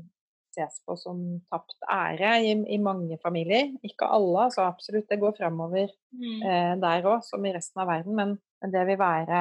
ses 0.58 0.80
på 0.86 0.96
som 0.98 1.20
tapt 1.54 1.78
ære 1.94 2.32
i, 2.44 2.56
i 2.76 2.80
mange 2.82 3.20
familier. 3.22 3.70
Ikke 3.86 4.10
alle, 4.10 4.48
altså 4.50 4.66
absolutt. 4.68 5.08
Det 5.10 5.20
går 5.22 5.38
framover 5.38 5.94
Mm. 6.18 6.42
eh, 6.42 6.74
der 6.82 7.06
òg, 7.06 7.22
som 7.24 7.46
i 7.46 7.52
resten 7.54 7.82
av 7.84 7.88
verden. 7.92 8.16
Men, 8.18 8.32
men 8.64 8.72
det 8.74 8.86
vil 8.88 8.98
være 8.98 9.40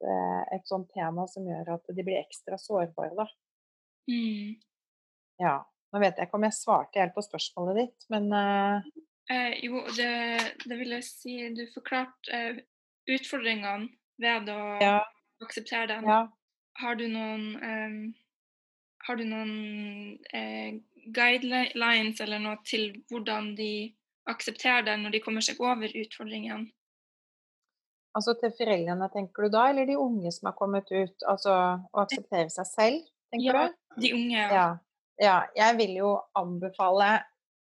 eh, 0.00 0.42
et 0.56 0.64
sånt 0.70 0.88
tema 0.94 1.26
som 1.28 1.44
gjør 1.44 1.74
at 1.74 1.90
de 1.92 2.04
blir 2.06 2.20
ekstra 2.22 2.56
sårbare, 2.58 3.12
da. 3.18 3.26
Mm. 4.08 4.56
Ja. 5.42 5.58
Nå 5.92 5.98
vet 6.00 6.16
jeg 6.18 6.28
ikke 6.28 6.38
om 6.38 6.44
jeg 6.46 6.54
svarte 6.56 7.00
helt 7.02 7.14
på 7.16 7.24
spørsmålet 7.26 7.80
ditt, 7.84 8.08
men 8.12 8.32
eh, 8.32 8.90
Eh, 9.30 9.52
jo, 9.62 9.84
det, 9.94 10.08
det 10.66 10.74
vil 10.80 10.90
jeg 10.96 11.04
si 11.06 11.34
Du 11.54 11.60
forklarte 11.70 12.32
eh, 12.34 12.56
utfordringene 13.14 13.86
ved 14.18 14.48
å 14.50 14.56
ja, 14.82 14.96
akseptere 15.44 15.86
den. 15.92 16.08
ja. 16.08 16.24
Har 16.80 16.96
du 16.98 17.04
noen 17.12 17.44
eh, 17.62 17.94
Har 19.06 19.16
du 19.16 19.24
noen 19.24 20.18
eh, 20.36 20.76
guidelines 21.16 22.20
eller 22.20 22.42
noe 22.42 22.58
til 22.68 22.90
hvordan 23.10 23.54
de 23.58 23.70
aksepterer 24.30 24.84
det 24.86 24.98
når 25.00 25.16
de 25.16 25.22
kommer 25.24 25.44
seg 25.44 25.60
over 25.64 25.88
utfordringene? 26.02 26.68
Altså 28.16 28.34
til 28.40 28.50
foreldrene, 28.58 29.06
tenker 29.14 29.46
du 29.46 29.52
da, 29.54 29.68
eller 29.70 29.86
de 29.86 29.94
unge 29.98 30.32
som 30.34 30.48
har 30.50 30.56
kommet 30.58 30.88
ut? 30.90 31.26
Altså 31.30 31.54
å 31.54 32.02
akseptere 32.02 32.50
seg 32.50 32.66
selv, 32.66 33.04
tenker 33.30 33.54
Ja, 33.54 33.66
du? 33.70 34.00
de 34.02 34.12
unge. 34.16 34.46
Ja. 34.50 34.64
ja. 35.22 35.36
Jeg 35.56 35.76
vil 35.78 35.94
jo 36.00 36.14
anbefale 36.38 37.12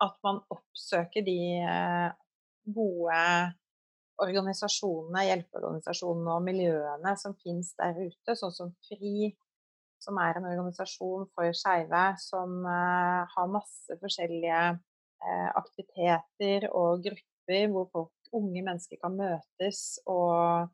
at 0.04 0.16
man 0.26 0.42
oppsøker 0.52 1.22
de 1.26 1.38
eh, 1.62 2.10
gode 2.74 3.20
organisasjonene, 4.24 5.24
hjelpeorganisasjonene 5.30 6.34
og 6.34 6.44
miljøene 6.46 7.14
som 7.20 7.38
finnes 7.44 7.72
der 7.80 7.98
ute, 8.02 8.36
sånn 8.38 8.54
som 8.56 8.74
FRI, 8.90 9.32
som 10.04 10.20
er 10.22 10.38
en 10.38 10.48
organisasjon 10.50 11.28
for 11.34 11.56
skeive, 11.58 12.04
som 12.22 12.64
eh, 12.68 13.22
har 13.36 13.52
masse 13.52 13.98
forskjellige 14.02 14.62
eh, 14.74 15.50
aktiviteter 15.60 16.70
og 16.72 17.06
grupper 17.08 17.70
hvor 17.72 17.90
folk, 17.94 18.12
unge 18.34 18.64
mennesker 18.66 18.98
kan 18.98 19.14
møtes 19.14 20.00
og 20.10 20.68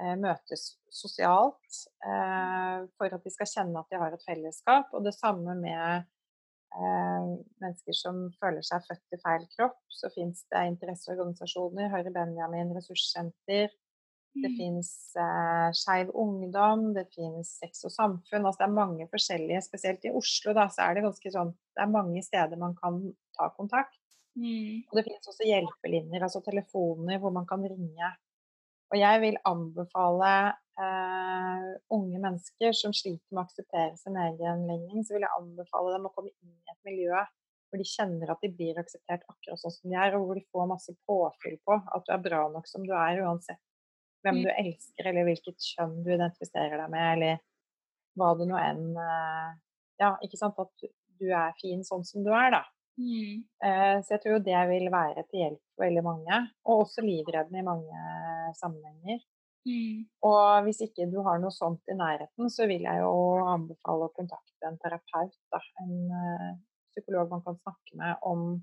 eh, 0.00 0.14
møtes 0.16 0.68
sosialt 0.88 1.80
for 2.96 3.12
at 3.12 3.24
de 3.26 3.30
skal 3.34 3.48
kjenne 3.50 3.80
at 3.82 3.90
de 3.92 3.98
har 4.00 4.14
et 4.14 4.22
fellesskap. 4.24 4.94
Og 4.96 5.04
det 5.04 5.12
samme 5.12 5.52
med 5.58 6.06
mennesker 6.72 7.96
som 7.96 8.22
føler 8.40 8.64
seg 8.64 8.84
født 8.86 9.16
i 9.16 9.18
feil 9.20 9.44
kropp. 9.52 9.76
Så 9.92 10.08
fins 10.14 10.42
det 10.52 10.62
interesseorganisasjoner, 10.70 11.90
Høyre 11.92 12.12
Benjamin 12.14 12.72
ressurssenter. 12.76 13.74
Det 14.36 14.50
Mm. 14.50 14.56
fins 14.58 14.90
eh, 15.16 15.68
Skeiv 15.72 16.10
Ungdom, 16.14 16.92
det 16.94 17.06
fins 17.14 17.54
Sex 17.60 17.84
og 17.88 17.92
Samfunn. 17.94 18.44
Altså 18.44 18.58
det 18.62 18.66
er 18.68 18.74
mange 18.74 19.06
forskjellige, 19.08 19.62
spesielt 19.64 20.04
i 20.04 20.12
Oslo 20.12 20.52
da, 20.52 20.66
så 20.68 20.84
er 20.84 20.94
det 20.94 21.04
ganske 21.06 21.32
sånn 21.32 21.54
Det 21.76 21.82
er 21.84 21.92
mange 21.92 22.22
steder 22.24 22.56
man 22.60 22.74
kan 22.76 23.00
ta 23.36 23.48
kontakt. 23.56 23.96
Mm. 24.36 24.84
Og 24.90 24.92
det 24.96 25.04
finnes 25.06 25.28
også 25.28 25.44
hjelpelinjer, 25.48 26.22
altså 26.22 26.42
telefoner 26.44 27.18
hvor 27.18 27.32
man 27.32 27.46
kan 27.48 27.62
ringe. 27.64 28.12
Og 28.92 28.98
jeg 29.00 29.20
vil 29.20 29.36
anbefale 29.48 30.32
eh, 30.78 31.70
unge 31.90 32.20
mennesker 32.20 32.72
som 32.76 32.92
sliter 32.92 33.26
med 33.32 33.40
å 33.42 33.46
akseptere 33.46 33.96
sin 33.96 34.16
egen 34.16 34.66
legning, 34.68 35.04
så 35.04 35.16
vil 35.16 35.24
jeg 35.24 35.36
anbefale 35.40 35.96
dem 35.96 36.06
å 36.06 36.12
komme 36.14 36.30
inn 36.42 36.52
i 36.52 36.72
et 36.74 36.82
miljø 36.84 37.24
hvor 37.66 37.80
de 37.82 37.88
kjenner 37.88 38.30
at 38.30 38.44
de 38.44 38.48
blir 38.54 38.76
akseptert 38.78 39.24
akkurat 39.26 39.58
sånn 39.58 39.72
som 39.74 39.90
de 39.90 39.96
er, 39.98 40.14
og 40.14 40.28
hvor 40.28 40.38
de 40.38 40.44
får 40.52 40.68
masse 40.70 40.92
påfyll 41.08 41.56
på 41.66 41.80
at 41.80 42.04
du 42.06 42.12
er 42.14 42.22
bra 42.22 42.44
nok 42.52 42.68
som 42.70 42.84
du 42.86 42.92
er, 42.94 43.24
uansett 43.26 43.58
hvem 44.26 44.40
Mm. 44.40 44.44
du 44.44 44.50
elsker, 44.58 45.06
eller 45.08 45.24
hvilket 45.28 45.66
kjønn 45.70 46.02
du 46.04 46.10
identifiserer 46.12 46.76
deg 46.82 46.90
med, 46.90 47.06
eller 47.16 47.38
hva 48.18 48.32
det 48.38 48.48
nå 48.50 48.58
enn 48.60 48.96
eh, 48.96 49.54
Ja, 49.98 50.10
ikke 50.22 50.36
sant. 50.36 50.58
At 50.60 50.68
du- 51.18 51.30
er 51.32 51.54
fin 51.56 51.80
sånn 51.80 52.04
som 52.04 52.22
du 52.22 52.28
er, 52.30 52.50
da. 52.52 52.64
Mm. 53.00 53.44
Eh, 53.64 54.00
Så 54.02 54.08
jeg 54.12 54.20
tror 54.20 54.32
jo 54.36 54.44
det 54.44 54.68
vil 54.68 54.90
være 54.92 55.22
til 55.30 55.40
hjelp 55.40 55.60
for 55.74 55.84
veldig 55.86 56.02
mange, 56.04 56.50
og 56.66 56.82
også 56.84 57.00
livreddende 57.04 57.58
i 57.60 57.64
mange 57.64 58.52
sammenhenger. 58.60 59.20
Mm. 59.66 60.04
Og 60.22 60.62
hvis 60.64 60.80
ikke 60.84 61.10
du 61.10 61.22
har 61.24 61.38
noe 61.40 61.50
sånt 61.50 61.80
i 61.88 61.94
nærheten, 61.96 62.50
så 62.52 62.66
vil 62.68 62.82
jeg 62.82 63.00
jo 63.00 63.14
anbefale 63.48 64.04
å 64.08 64.12
kontakte 64.14 64.68
en 64.68 64.76
terapeut. 64.78 65.32
Da. 65.50 65.60
En 65.80 66.10
eh, 66.12 66.54
psykolog 66.92 67.30
man 67.30 67.42
kan 67.42 67.56
snakke 67.56 67.94
med 67.96 68.16
om, 68.22 68.62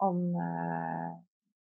om 0.00 0.18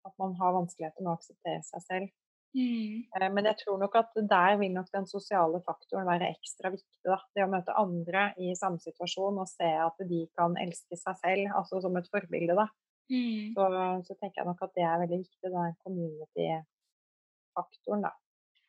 at 0.06 0.12
man 0.18 0.34
har 0.34 0.52
vanskeligheter 0.52 1.02
med 1.02 1.12
å 1.12 1.16
akseptere 1.18 1.62
seg 1.64 1.82
selv. 1.88 2.08
Mm. 2.56 3.04
Eh, 3.12 3.28
Men 3.32 3.44
jeg 3.50 3.56
tror 3.62 3.76
nok 3.82 3.94
at 4.00 4.12
der 4.30 4.52
vil 4.60 4.72
nok 4.72 4.88
den 4.94 5.06
sosiale 5.06 5.58
faktoren 5.66 6.06
være 6.08 6.30
ekstra 6.32 6.66
viktig. 6.72 7.00
Da. 7.04 7.18
Det 7.34 7.44
å 7.44 7.52
møte 7.52 7.78
andre 7.78 8.22
i 8.40 8.54
samme 8.58 8.78
situasjon 8.82 9.40
og 9.42 9.48
se 9.50 9.70
at 9.84 9.96
de 10.10 10.20
kan 10.38 10.50
elske 10.60 10.96
seg 10.96 11.14
selv, 11.22 11.44
altså 11.60 11.74
som 11.84 11.96
et 12.00 12.10
forbilde. 12.12 12.54
Da. 12.58 12.66
Mm. 13.12 13.42
Så, 13.56 13.62
så 14.08 14.12
tenker 14.18 14.38
jeg 14.42 14.50
nok 14.50 14.64
at 14.64 14.74
det 14.76 14.84
er 14.84 15.02
veldig 15.04 15.18
viktig, 15.22 15.46
den 15.52 15.78
community-faktoren. 15.84 18.02
Da. 18.08 18.12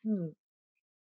Mm. 0.08 0.30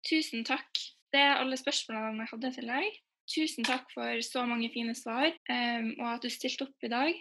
Tusen 0.06 0.40
takk. 0.46 0.72
Det 1.14 1.22
er 1.22 1.40
alle 1.40 1.56
spørsmålene 1.58 2.22
jeg 2.24 2.32
hadde 2.34 2.50
til 2.58 2.68
deg. 2.70 2.86
Tusen 3.26 3.64
takk 3.66 3.88
for 3.90 4.20
så 4.22 4.44
mange 4.46 4.68
fine 4.70 4.94
svar, 4.94 5.32
um, 5.50 5.88
og 5.98 6.06
at 6.12 6.22
du 6.22 6.30
stilte 6.30 6.62
opp 6.68 6.84
i 6.86 6.92
dag. 6.92 7.16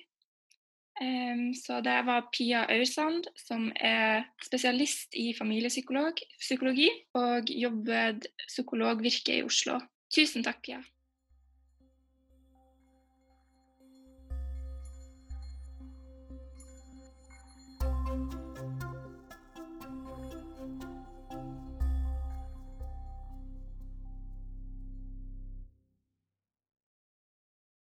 Em, 1.02 1.50
så 1.54 1.82
det 1.84 1.96
var 2.08 2.30
Pia 2.32 2.64
Aursand, 2.72 3.28
som 3.36 3.68
er 3.76 4.24
spesialist 4.46 5.16
i 5.20 5.34
familiepsykologi 5.36 6.88
og 7.20 7.52
jobber 7.52 8.22
psykologvirke 8.48 9.42
i 9.42 9.44
Oslo. 9.44 9.82
Tusen 10.16 10.46
takk, 10.46 10.62
Pia. 10.64 10.80